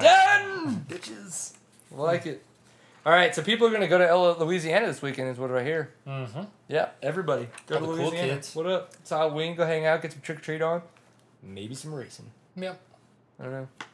Done, 0.00 0.86
bitches. 0.88 1.54
Like 1.90 2.26
it. 2.26 2.42
All 3.06 3.12
right, 3.12 3.34
so 3.34 3.42
people 3.42 3.66
are 3.66 3.70
gonna 3.70 3.86
go 3.88 3.98
to 3.98 4.08
L- 4.08 4.36
Louisiana 4.38 4.86
this 4.86 5.02
weekend, 5.02 5.28
is 5.28 5.38
what 5.38 5.50
I 5.50 5.62
hear. 5.62 5.90
Mm-hmm. 6.06 6.42
Yeah, 6.68 6.88
everybody 7.02 7.48
go 7.66 7.74
All 7.76 7.80
to 7.82 7.86
the 7.86 7.92
cool 7.96 8.06
Louisiana. 8.10 8.34
kids. 8.34 8.54
What 8.56 8.66
up? 8.66 8.92
It's 9.00 9.10
Halloween. 9.10 9.54
Go 9.56 9.66
hang 9.66 9.84
out, 9.86 10.00
get 10.00 10.12
some 10.12 10.20
trick 10.22 10.38
or 10.38 10.40
treat 10.42 10.62
on. 10.62 10.80
Maybe 11.42 11.74
some 11.74 11.94
racing. 11.94 12.30
Yep. 12.56 12.80
I 13.38 13.42
don't 13.42 13.52
know. 13.52 13.68
You 13.80 13.86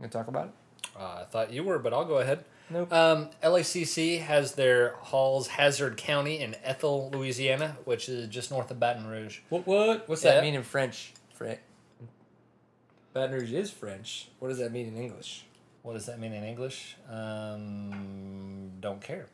gonna 0.00 0.08
talk 0.12 0.28
about 0.28 0.48
it? 0.48 0.52
Uh, 0.98 1.20
I 1.22 1.24
thought 1.24 1.52
you 1.52 1.62
were, 1.64 1.78
but 1.78 1.92
I'll 1.94 2.04
go 2.04 2.18
ahead. 2.18 2.44
Nope. 2.70 2.92
Um, 2.92 3.28
LACC 3.42 4.20
has 4.20 4.54
their 4.54 4.90
halls 5.00 5.48
Hazard 5.48 5.96
County 5.96 6.38
in 6.40 6.54
Ethel, 6.62 7.10
Louisiana, 7.12 7.76
which 7.84 8.08
is 8.08 8.28
just 8.28 8.50
north 8.50 8.70
of 8.70 8.78
Baton 8.78 9.06
Rouge. 9.08 9.40
What? 9.48 9.66
What? 9.66 10.08
What's 10.08 10.22
Yeah. 10.24 10.34
that 10.34 10.42
mean 10.44 10.54
in 10.54 10.62
French? 10.62 11.12
French. 11.34 11.58
Baton 13.12 13.32
Rouge 13.34 13.52
is 13.52 13.70
French. 13.70 14.28
What 14.38 14.48
does 14.48 14.58
that 14.58 14.70
mean 14.70 14.86
in 14.86 14.96
English? 14.96 15.44
What 15.82 15.94
does 15.94 16.06
that 16.06 16.20
mean 16.20 16.32
in 16.32 16.44
English? 16.44 16.96
Um, 17.10 18.70
don't 18.80 19.00
care. 19.02 19.26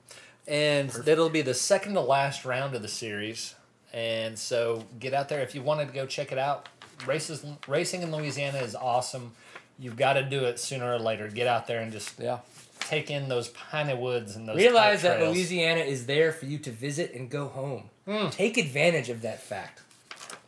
And 0.46 0.90
it'll 1.06 1.28
be 1.28 1.42
the 1.42 1.54
second 1.54 1.94
to 1.94 2.00
last 2.00 2.44
round 2.44 2.74
of 2.74 2.82
the 2.82 2.88
series. 2.88 3.54
And 3.92 4.38
so 4.38 4.84
get 4.98 5.12
out 5.12 5.28
there 5.28 5.40
if 5.40 5.54
you 5.54 5.62
wanted 5.62 5.88
to 5.88 5.92
go 5.94 6.06
check 6.06 6.32
it 6.32 6.38
out. 6.38 6.68
Races 7.04 7.44
racing 7.68 8.02
in 8.02 8.12
Louisiana 8.12 8.58
is 8.58 8.74
awesome. 8.74 9.32
You've 9.78 9.96
got 9.96 10.14
to 10.14 10.22
do 10.22 10.44
it 10.44 10.58
sooner 10.58 10.90
or 10.94 10.98
later. 10.98 11.28
Get 11.28 11.46
out 11.46 11.66
there 11.66 11.80
and 11.80 11.92
just 11.92 12.18
Yeah. 12.18 12.38
Take 12.86 13.10
in 13.10 13.28
those 13.28 13.48
piney 13.48 13.94
woods 13.94 14.36
and 14.36 14.48
those 14.48 14.56
Realize 14.56 15.02
that. 15.02 15.20
Louisiana 15.20 15.80
is 15.80 16.06
there 16.06 16.32
for 16.32 16.46
you 16.46 16.58
to 16.58 16.70
visit 16.70 17.14
and 17.14 17.30
go 17.30 17.48
home. 17.48 17.90
Mm. 18.06 18.30
Take 18.30 18.56
advantage 18.56 19.10
of 19.10 19.22
that 19.22 19.42
fact. 19.42 19.82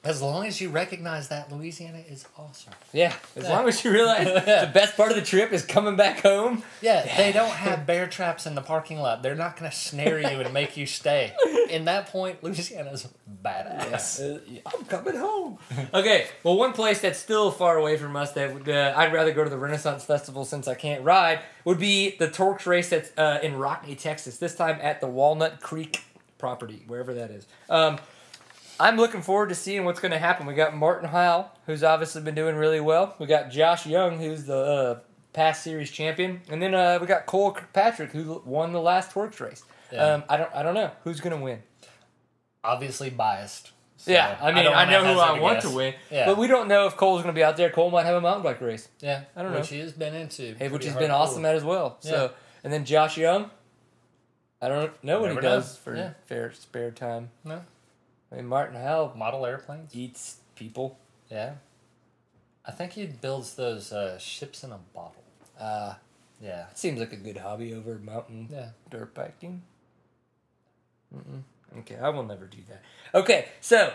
As 0.04 0.22
long 0.22 0.46
as 0.46 0.60
you 0.60 0.68
recognize 0.70 1.28
that 1.28 1.52
Louisiana 1.52 1.98
is 2.08 2.24
awesome. 2.38 2.72
Yeah, 2.92 3.12
as 3.36 3.42
Yeah. 3.44 3.50
long 3.50 3.68
as 3.68 3.84
you 3.84 3.90
realize 3.90 4.24
the 4.44 4.70
best 4.72 4.96
part 4.96 5.10
of 5.10 5.16
the 5.16 5.22
trip 5.22 5.52
is 5.52 5.64
coming 5.64 5.96
back 5.96 6.20
home. 6.20 6.62
Yeah, 6.80 7.04
they 7.16 7.32
don't 7.32 7.50
have 7.50 7.84
bear 7.86 8.06
traps 8.06 8.46
in 8.46 8.54
the 8.54 8.60
parking 8.62 8.98
lot. 9.00 9.22
They're 9.22 9.34
not 9.34 9.58
going 9.58 9.70
to 9.70 9.76
snare 9.76 10.20
you 10.20 10.40
and 10.40 10.54
make 10.54 10.76
you 10.76 10.86
stay. 10.86 11.32
In 11.68 11.84
that 11.86 12.06
point, 12.06 12.42
Louisiana's 12.44 13.08
badass. 13.44 14.20
Uh, 14.20 14.60
I'm 14.74 14.84
coming 14.84 15.16
home. 15.16 15.58
okay, 15.92 16.28
well, 16.44 16.56
one 16.56 16.72
place 16.72 17.00
that's 17.00 17.18
still 17.18 17.50
far 17.50 17.76
away 17.76 17.96
from 17.96 18.14
us 18.16 18.32
that 18.32 18.54
would, 18.54 18.68
uh, 18.68 18.94
I'd 18.96 19.12
rather 19.12 19.32
go 19.32 19.44
to 19.44 19.50
the 19.50 19.58
Renaissance 19.58 20.04
Festival 20.04 20.44
since 20.44 20.68
I 20.68 20.74
can't 20.74 21.02
ride 21.02 21.40
would 21.64 21.78
be 21.78 22.16
the 22.16 22.30
Torques 22.30 22.66
race 22.66 22.90
that's 22.90 23.10
uh, 23.18 23.40
in 23.42 23.54
Rockne, 23.54 23.96
Texas. 23.98 24.38
This 24.38 24.54
time 24.54 24.78
at 24.80 25.00
the 25.00 25.08
Walnut 25.08 25.60
Creek 25.60 26.02
property, 26.38 26.84
wherever 26.86 27.12
that 27.14 27.30
is. 27.30 27.46
Um, 27.68 27.98
I'm 28.80 28.96
looking 28.96 29.22
forward 29.22 29.48
to 29.48 29.54
seeing 29.54 29.84
what's 29.84 30.00
going 30.00 30.12
to 30.12 30.18
happen. 30.18 30.46
We 30.46 30.54
got 30.54 30.76
Martin 30.76 31.08
Heil, 31.08 31.50
who's 31.66 31.82
obviously 31.82 32.22
been 32.22 32.34
doing 32.34 32.56
really 32.56 32.80
well. 32.80 33.14
We 33.18 33.26
got 33.26 33.50
Josh 33.50 33.86
Young, 33.86 34.18
who's 34.18 34.44
the 34.44 34.56
uh, 34.56 34.98
past 35.32 35.62
series 35.64 35.90
champion, 35.90 36.42
and 36.50 36.62
then 36.62 36.74
uh, 36.74 36.98
we 37.00 37.06
got 37.06 37.26
Cole 37.26 37.52
Kirkpatrick, 37.52 38.12
who 38.12 38.40
won 38.44 38.72
the 38.72 38.80
last 38.80 39.10
Torques 39.10 39.40
race. 39.40 39.62
Yeah. 39.92 40.04
Um, 40.14 40.24
I 40.28 40.36
don't, 40.36 40.54
I 40.54 40.62
don't 40.62 40.74
know 40.74 40.90
who's 41.04 41.20
going 41.20 41.36
to 41.36 41.42
win. 41.42 41.62
Obviously 42.62 43.10
biased. 43.10 43.72
So 43.96 44.12
Yeah, 44.12 44.36
I 44.40 44.52
mean, 44.52 44.64
don't 44.64 44.74
I, 44.76 44.88
know 44.88 45.02
who 45.12 45.18
I 45.18 45.40
want 45.40 45.56
guess. 45.62 45.70
to 45.70 45.76
win, 45.76 45.94
Yeah. 46.10 46.26
but 46.26 46.38
we 46.38 46.46
don't 46.46 46.68
know 46.68 46.86
if 46.86 46.96
Cole's 46.96 47.22
going 47.22 47.34
to 47.34 47.38
be 47.38 47.42
out 47.42 47.56
there. 47.56 47.70
Cole 47.70 47.90
might 47.90 48.06
have 48.06 48.14
a 48.14 48.20
mountain 48.20 48.44
bike 48.44 48.60
race, 48.60 48.88
Yeah, 49.00 49.22
I 49.34 49.42
don't 49.42 49.50
which 49.50 49.54
know. 49.54 49.60
Which 49.60 49.68
he 49.70 49.78
has 49.80 49.92
been 49.92 50.14
into. 50.14 50.54
hey, 50.56 50.68
which 50.68 50.84
has 50.84 50.94
been 50.94 51.10
awesome 51.10 51.44
at 51.44 51.56
as 51.56 51.64
well. 51.64 51.96
So, 52.00 52.30
and 52.62 52.72
then 52.72 52.84
Josh 52.84 53.16
Young, 53.16 53.50
I 54.62 54.68
don't 54.68 54.92
know 55.02 55.20
what 55.20 55.30
he 55.30 55.34
Never 55.34 55.40
does 55.40 55.76
for 55.76 55.96
Yeah. 55.96 56.10
fair 56.26 56.52
spare 56.52 56.92
time. 56.92 57.30
No. 57.44 57.62
I 58.32 58.36
mean, 58.36 58.46
Martin 58.46 58.76
Hell 58.80 59.12
Model 59.16 59.46
airplanes. 59.46 59.94
eats 59.94 60.38
people. 60.54 60.98
Yeah. 61.30 61.54
I 62.64 62.70
think 62.72 62.92
he 62.92 63.06
builds 63.06 63.54
those 63.54 63.92
uh, 63.92 64.18
ships 64.18 64.62
in 64.64 64.72
a 64.72 64.78
bottle. 64.94 65.22
Uh, 65.58 65.94
Yeah. 66.40 66.66
seems 66.74 67.00
like 67.00 67.12
a 67.12 67.16
good 67.16 67.38
hobby 67.38 67.72
over 67.74 67.98
mountain 67.98 68.48
Yeah. 68.50 68.70
dirt 68.90 69.14
biking. 69.14 69.62
Mm-mm. 71.14 71.42
Okay, 71.80 71.96
I 71.96 72.08
will 72.10 72.22
never 72.24 72.46
do 72.46 72.58
that. 72.68 72.82
Okay, 73.14 73.48
so 73.60 73.92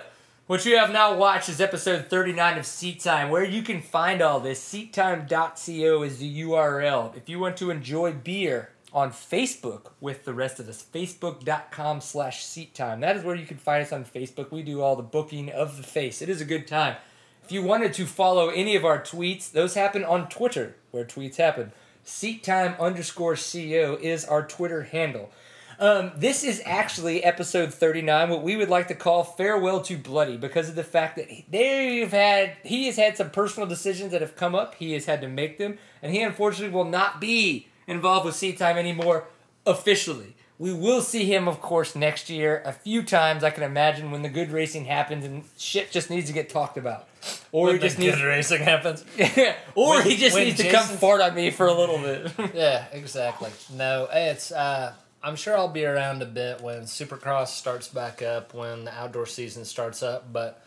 what 0.47 0.65
you 0.65 0.77
have 0.77 0.91
now 0.91 1.15
watched 1.15 1.49
is 1.49 1.61
episode 1.61 2.07
39 2.07 2.57
of 2.57 2.65
Seat 2.65 2.99
Time, 2.99 3.29
where 3.29 3.43
you 3.43 3.61
can 3.63 3.81
find 3.81 4.21
all 4.21 4.39
this. 4.39 4.59
Seattime.co 4.63 6.03
is 6.03 6.17
the 6.19 6.41
URL. 6.41 7.15
If 7.15 7.29
you 7.29 7.39
want 7.39 7.57
to 7.57 7.69
enjoy 7.71 8.13
beer 8.13 8.69
on 8.93 9.11
Facebook 9.11 9.91
with 9.99 10.23
the 10.23 10.33
rest 10.33 10.59
of 10.59 10.69
us, 10.69 10.85
facebook.com 10.93 11.99
slash 11.99 12.43
seat 12.45 12.75
time. 12.75 12.99
That 12.99 13.17
is 13.17 13.23
where 13.23 13.35
you 13.35 13.45
can 13.45 13.57
find 13.57 13.83
us 13.83 13.91
on 13.91 14.05
Facebook. 14.05 14.51
We 14.51 14.61
do 14.61 14.81
all 14.81 14.95
the 14.95 15.03
booking 15.03 15.49
of 15.49 15.77
the 15.77 15.83
face. 15.83 16.21
It 16.21 16.29
is 16.29 16.41
a 16.41 16.45
good 16.45 16.67
time. 16.67 16.97
If 17.43 17.51
you 17.51 17.63
wanted 17.63 17.93
to 17.95 18.05
follow 18.05 18.49
any 18.49 18.75
of 18.75 18.85
our 18.85 19.01
tweets, 19.01 19.51
those 19.51 19.73
happen 19.73 20.03
on 20.03 20.29
Twitter, 20.29 20.75
where 20.91 21.03
tweets 21.03 21.37
happen. 21.37 21.71
Seat 22.03 22.43
time 22.43 22.75
underscore 22.79 23.35
CO 23.35 23.97
is 24.01 24.23
our 24.25 24.45
Twitter 24.45 24.83
handle. 24.83 25.31
Um, 25.79 26.11
this 26.15 26.43
is 26.43 26.61
actually 26.65 27.23
episode 27.23 27.73
39, 27.73 28.29
what 28.29 28.43
we 28.43 28.55
would 28.55 28.69
like 28.69 28.87
to 28.89 28.95
call 28.95 29.23
Farewell 29.23 29.81
to 29.81 29.97
Bloody, 29.97 30.37
because 30.37 30.69
of 30.69 30.75
the 30.75 30.83
fact 30.83 31.15
that 31.15 31.27
they've 31.49 32.11
had, 32.11 32.57
he 32.63 32.85
has 32.85 32.95
had 32.95 33.17
some 33.17 33.31
personal 33.31 33.67
decisions 33.67 34.11
that 34.11 34.21
have 34.21 34.35
come 34.35 34.53
up. 34.53 34.75
He 34.75 34.93
has 34.93 35.05
had 35.05 35.19
to 35.21 35.27
make 35.27 35.57
them, 35.57 35.79
and 36.01 36.13
he 36.13 36.21
unfortunately 36.21 36.73
will 36.73 36.85
not 36.85 37.19
be 37.19 37.67
involved 37.87 38.25
with 38.25 38.35
Seat 38.35 38.57
Time 38.57 38.77
anymore 38.77 39.25
officially. 39.65 40.35
We 40.59 40.71
will 40.71 41.01
see 41.01 41.25
him, 41.25 41.47
of 41.47 41.61
course, 41.61 41.95
next 41.95 42.29
year 42.29 42.61
a 42.63 42.71
few 42.71 43.01
times. 43.03 43.43
I 43.43 43.49
can 43.49 43.63
imagine 43.63 44.11
when 44.11 44.21
the 44.21 44.29
good 44.29 44.51
racing 44.51 44.85
happens 44.85 45.25
and 45.25 45.43
shit 45.57 45.91
just 45.91 46.09
needs 46.09 46.27
to 46.27 46.33
get 46.33 46.49
talked 46.49 46.77
about, 46.77 47.07
or 47.51 47.65
When 47.67 47.75
he 47.75 47.79
just 47.81 47.97
the 47.97 48.03
needs, 48.05 48.17
good 48.17 48.25
racing 48.25 48.61
happens. 48.61 49.03
or 49.75 49.95
When- 49.95 50.05
he 50.05 50.15
just 50.15 50.35
needs 50.37 50.57
to 50.61 50.69
come 50.71 50.85
fart 50.85 51.21
on 51.21 51.33
me 51.35 51.49
for 51.49 51.65
a 51.65 51.73
little 51.73 51.97
bit. 51.97 52.31
yeah, 52.53 52.85
exactly. 52.93 53.49
No, 53.73 54.07
it's. 54.11 54.51
Uh, 54.51 54.93
I'm 55.23 55.35
sure 55.35 55.57
I'll 55.57 55.69
be 55.69 55.85
around 55.85 56.21
a 56.21 56.25
bit 56.25 56.61
when 56.61 56.81
Supercross 56.81 57.47
starts 57.47 57.87
back 57.87 58.21
up, 58.21 58.53
when 58.53 58.83
the 58.85 58.93
outdoor 58.93 59.25
season 59.25 59.65
starts 59.65 60.03
up. 60.03 60.31
But 60.31 60.62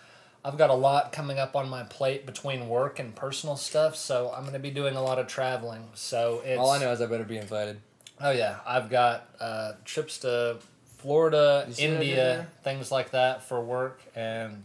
I've 0.47 0.57
got 0.57 0.71
a 0.71 0.75
lot 0.75 1.11
coming 1.11 1.41
up 1.41 1.57
on 1.57 1.69
my 1.69 1.83
plate 1.83 2.25
between 2.25 2.69
work 2.69 3.01
and 3.01 3.13
personal 3.17 3.57
stuff, 3.57 3.97
so 3.97 4.33
I'm 4.33 4.43
going 4.43 4.53
to 4.53 4.61
be 4.61 4.71
doing 4.71 4.95
a 4.95 5.03
lot 5.03 5.19
of 5.19 5.27
traveling. 5.27 5.89
So 5.95 6.41
it's. 6.45 6.61
All 6.61 6.71
I 6.71 6.79
know 6.79 6.93
is 6.93 7.01
I 7.01 7.07
better 7.07 7.25
be 7.25 7.37
invited. 7.37 7.81
Oh 8.21 8.31
yeah, 8.31 8.59
I've 8.65 8.89
got 8.89 9.29
uh, 9.41 9.73
trips 9.85 10.19
to 10.19 10.59
Florida, 10.99 11.65
You 11.67 11.75
see 11.75 11.89
what 11.89 11.97
I 11.97 11.99
did 11.99 12.09
India, 12.09 12.47
things 12.63 12.93
like 12.93 13.11
that 13.11 13.43
for 13.43 13.61
work, 13.61 14.01
and 14.15 14.65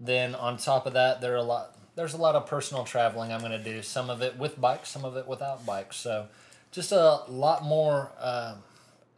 then 0.00 0.34
on 0.34 0.56
top 0.56 0.86
of 0.86 0.94
that, 0.94 1.20
there 1.20 1.34
are 1.34 1.36
a 1.36 1.42
lot. 1.42 1.76
There's 1.96 2.14
a 2.14 2.18
lot 2.18 2.34
of 2.34 2.46
personal 2.46 2.84
traveling 2.84 3.30
I'm 3.30 3.40
going 3.40 3.52
to 3.52 3.62
do. 3.62 3.82
Some 3.82 4.08
of 4.08 4.22
it 4.22 4.38
with 4.38 4.58
bikes, 4.58 4.88
some 4.88 5.04
of 5.04 5.18
it 5.18 5.26
without 5.28 5.66
bikes. 5.66 5.96
So, 5.96 6.28
just 6.72 6.92
a 6.92 7.24
lot 7.28 7.62
more 7.62 8.10
uh, 8.18 8.54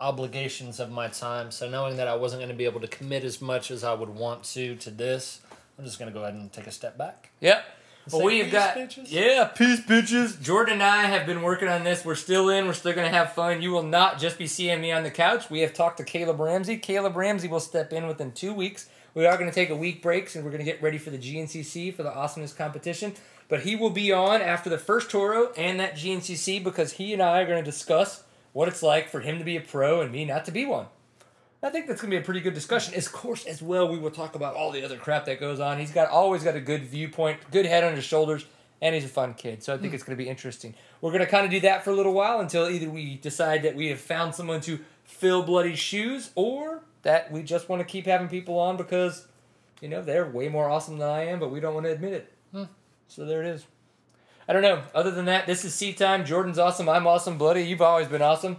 obligations 0.01 0.81
of 0.81 0.91
my 0.91 1.07
time. 1.07 1.53
So, 1.53 1.71
knowing 1.71 1.97
that 1.99 2.09
I 2.09 2.17
wasn't 2.17 2.41
going 2.41 2.51
to 2.51 2.57
be 2.57 2.65
able 2.65 2.81
to 2.81 2.89
commit 2.89 3.23
as 3.23 3.41
much 3.41 3.71
as 3.71 3.85
I 3.85 3.95
would 3.95 4.09
want 4.09 4.43
to 4.55 4.75
to 4.75 4.91
this, 4.91 5.42
I'm 5.83 5.87
just 5.87 5.99
going 5.99 6.13
to 6.13 6.17
go 6.17 6.23
ahead 6.23 6.35
and 6.35 6.53
take 6.53 6.69
a 6.69 6.71
step 6.71 6.97
back. 6.97 7.31
Yep. 7.41 7.65
Well, 8.13 8.23
we've 8.23 8.53
got 8.53 8.77
bitches. 8.77 9.11
yeah, 9.11 9.47
peace, 9.47 9.81
bitches. 9.81 10.41
Jordan 10.41 10.75
and 10.75 10.83
I 10.85 11.07
have 11.07 11.27
been 11.27 11.43
working 11.43 11.67
on 11.67 11.83
this. 11.83 12.05
We're 12.05 12.15
still 12.15 12.51
in. 12.51 12.67
We're 12.67 12.73
still 12.73 12.93
gonna 12.93 13.09
have 13.09 13.33
fun. 13.33 13.63
You 13.63 13.73
will 13.73 13.83
not 13.83 14.21
just 14.21 14.39
be 14.39 14.47
seeing 14.47 14.81
me 14.81 14.93
on 14.93 15.03
the 15.03 15.11
couch. 15.11 15.51
We 15.51 15.61
have 15.61 15.75
talked 15.75 15.97
to 15.97 16.05
Caleb 16.05 16.39
Ramsey. 16.39 16.77
Caleb 16.77 17.17
Ramsey 17.17 17.49
will 17.49 17.61
step 17.61 17.93
in 17.93 18.07
within 18.07 18.31
two 18.31 18.55
weeks. 18.55 18.89
We 19.15 19.27
are 19.27 19.37
gonna 19.37 19.53
take 19.53 19.71
a 19.71 19.77
week 19.77 20.03
break, 20.03 20.33
and 20.37 20.45
we're 20.45 20.53
gonna 20.53 20.63
get 20.63 20.81
ready 20.81 20.99
for 20.99 21.11
the 21.11 21.19
GNCC 21.19 21.93
for 21.93 22.05
the 22.05 22.13
awesomeness 22.13 22.53
competition. 22.53 23.15
But 23.49 23.63
he 23.63 23.75
will 23.75 23.91
be 23.91 24.13
on 24.13 24.41
after 24.41 24.71
the 24.71 24.79
first 24.79 25.11
Toro 25.11 25.53
and 25.57 25.81
that 25.81 25.95
GNCC 25.95 26.63
because 26.63 26.93
he 26.93 27.13
and 27.13 27.23
I 27.23 27.41
are 27.41 27.47
gonna 27.47 27.63
discuss 27.63 28.23
what 28.53 28.69
it's 28.69 28.85
like 28.85 29.09
for 29.09 29.21
him 29.21 29.39
to 29.39 29.45
be 29.45 29.57
a 29.57 29.61
pro 29.61 30.01
and 30.01 30.13
me 30.13 30.25
not 30.25 30.45
to 30.45 30.53
be 30.53 30.65
one. 30.65 30.87
I 31.63 31.71
think 31.71 31.87
that's 31.87 32.01
gonna 32.01 32.11
be 32.11 32.17
a 32.17 32.23
pretty 32.23 32.41
good 32.41 32.55
discussion. 32.55 32.95
Of 32.97 33.13
course, 33.13 33.47
as 33.47 33.63
well, 33.63 33.89
we 33.89 33.99
will 33.99 34.11
talk 34.11 34.35
about 34.35 34.55
all 34.55 34.73
the 34.73 34.85
other 34.85 34.97
crap 34.97 35.27
that 35.27 35.39
goes 35.39 35.61
on. 35.61 35.79
He's 35.79 35.93
got 35.93 36.09
always 36.09 36.43
got 36.43 36.57
a 36.57 36.61
good 36.61 36.85
viewpoint, 36.85 37.39
good 37.53 37.67
head 37.67 37.85
on 37.85 37.95
his 37.95 38.05
shoulders, 38.05 38.45
and 38.81 38.95
he's 38.95 39.05
a 39.05 39.09
fun 39.09 39.35
kid. 39.35 39.63
So 39.63 39.73
I 39.73 39.79
think 39.79 39.93
hmm. 39.93 39.95
it's 39.95 40.05
gonna 40.05 40.17
be 40.17 40.29
interesting. 40.29 40.75
We're 41.01 41.13
gonna 41.13 41.27
kind 41.27 41.45
of 41.45 41.53
do 41.53 41.61
that 41.61 41.85
for 41.85 41.91
a 41.91 41.95
little 41.95 42.15
while 42.15 42.41
until 42.41 42.69
either 42.69 42.91
we 42.91 43.17
decide 43.17 43.63
that 43.63 43.77
we 43.77 43.89
have 43.89 44.01
found 44.01 44.35
someone 44.35 44.61
to 44.63 44.81
fill 45.05 45.43
Bloody's 45.45 45.79
shoes, 45.79 46.31
or 46.35 46.83
that 47.03 47.31
we 47.31 47.43
just 47.43 47.69
want 47.69 47.81
to 47.81 47.85
keep 47.85 48.07
having 48.07 48.29
people 48.29 48.59
on 48.59 48.77
because, 48.77 49.27
you 49.81 49.89
know, 49.89 50.03
they're 50.03 50.29
way 50.29 50.49
more 50.49 50.69
awesome 50.69 50.99
than 50.99 51.09
I 51.09 51.27
am, 51.27 51.39
but 51.39 51.51
we 51.51 51.61
don't 51.61 51.75
want 51.75 51.87
to 51.87 51.93
admit 51.93 52.13
it. 52.13 52.33
Hmm. 52.53 52.65
So 53.09 53.25
there 53.25 53.43
it 53.43 53.49
is. 53.49 53.67
I 54.49 54.53
don't 54.53 54.63
know. 54.63 54.83
Other 54.95 55.11
than 55.11 55.27
that, 55.27 55.47
this 55.47 55.65
is 55.65 55.75
Seat 55.75 55.97
Time. 55.97 56.25
Jordan's 56.25 56.59
awesome. 56.59 56.89
I'm 56.89 57.07
awesome. 57.07 57.39
Bloody, 57.39 57.63
you've 57.63 57.83
always 57.83 58.09
been 58.09 58.23
awesome. 58.23 58.57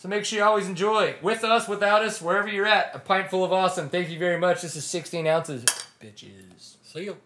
So 0.00 0.08
make 0.08 0.24
sure 0.24 0.38
you 0.38 0.44
always 0.46 0.66
enjoy. 0.66 1.16
With 1.20 1.44
us, 1.44 1.68
without 1.68 2.02
us, 2.02 2.22
wherever 2.22 2.48
you're 2.48 2.64
at, 2.64 2.90
a 2.94 2.98
pint 2.98 3.28
full 3.28 3.44
of 3.44 3.52
awesome. 3.52 3.90
Thank 3.90 4.08
you 4.08 4.18
very 4.18 4.38
much. 4.38 4.62
This 4.62 4.74
is 4.74 4.86
16 4.86 5.26
ounces. 5.26 5.62
Bitches. 6.02 6.76
See 6.82 7.04
you. 7.04 7.18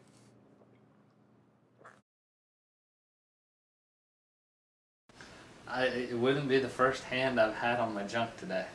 I, 5.68 5.84
it 5.84 6.18
wouldn't 6.18 6.48
be 6.48 6.58
the 6.58 6.68
first 6.68 7.04
hand 7.04 7.40
I've 7.40 7.54
had 7.54 7.78
on 7.78 7.94
my 7.94 8.02
junk 8.02 8.36
today. 8.38 8.66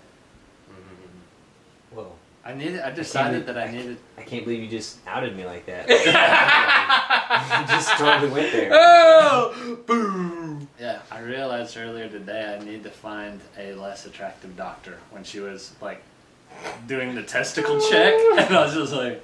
Well, 2.49 2.57
I 2.57 2.63
needed. 2.63 2.81
I 2.81 2.91
decided 2.91 3.45
believe- 3.45 3.55
that 3.55 3.57
I 3.57 3.71
needed. 3.71 3.97
I 4.17 4.21
can't 4.23 4.43
believe 4.43 4.63
you 4.63 4.69
just 4.69 4.97
outed 5.07 5.35
me 5.35 5.45
like 5.45 5.65
that. 5.67 5.87
you 7.61 7.67
just 7.67 7.89
totally 7.97 8.31
went 8.31 8.51
there. 8.51 8.71
Oh! 8.73 9.77
Boom! 9.85 10.67
Yeah, 10.79 10.99
I 11.11 11.19
realized 11.19 11.77
earlier 11.77 12.09
today 12.09 12.57
I 12.59 12.63
need 12.63 12.83
to 12.83 12.89
find 12.89 13.39
a 13.57 13.73
less 13.73 14.05
attractive 14.05 14.57
doctor 14.57 14.97
when 15.11 15.23
she 15.23 15.39
was 15.39 15.73
like 15.81 16.01
doing 16.87 17.15
the 17.15 17.23
testicle 17.23 17.79
check, 17.89 18.13
and 18.13 18.55
I 18.55 18.65
was 18.65 18.73
just 18.73 18.93
like, 18.93 19.21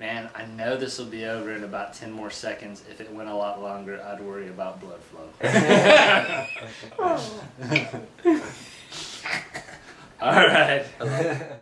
man, 0.00 0.28
I 0.34 0.46
know 0.46 0.76
this 0.76 0.98
will 0.98 1.06
be 1.06 1.24
over 1.24 1.52
in 1.52 1.62
about 1.62 1.94
ten 1.94 2.10
more 2.10 2.30
seconds. 2.30 2.82
If 2.90 3.00
it 3.00 3.12
went 3.12 3.28
a 3.28 3.34
lot 3.34 3.62
longer, 3.62 4.02
I'd 4.02 4.20
worry 4.20 4.48
about 4.48 4.80
blood 4.80 5.00
flow. 5.02 5.28
Oh. 6.98 7.42
All 10.20 10.46
right. 10.46 11.60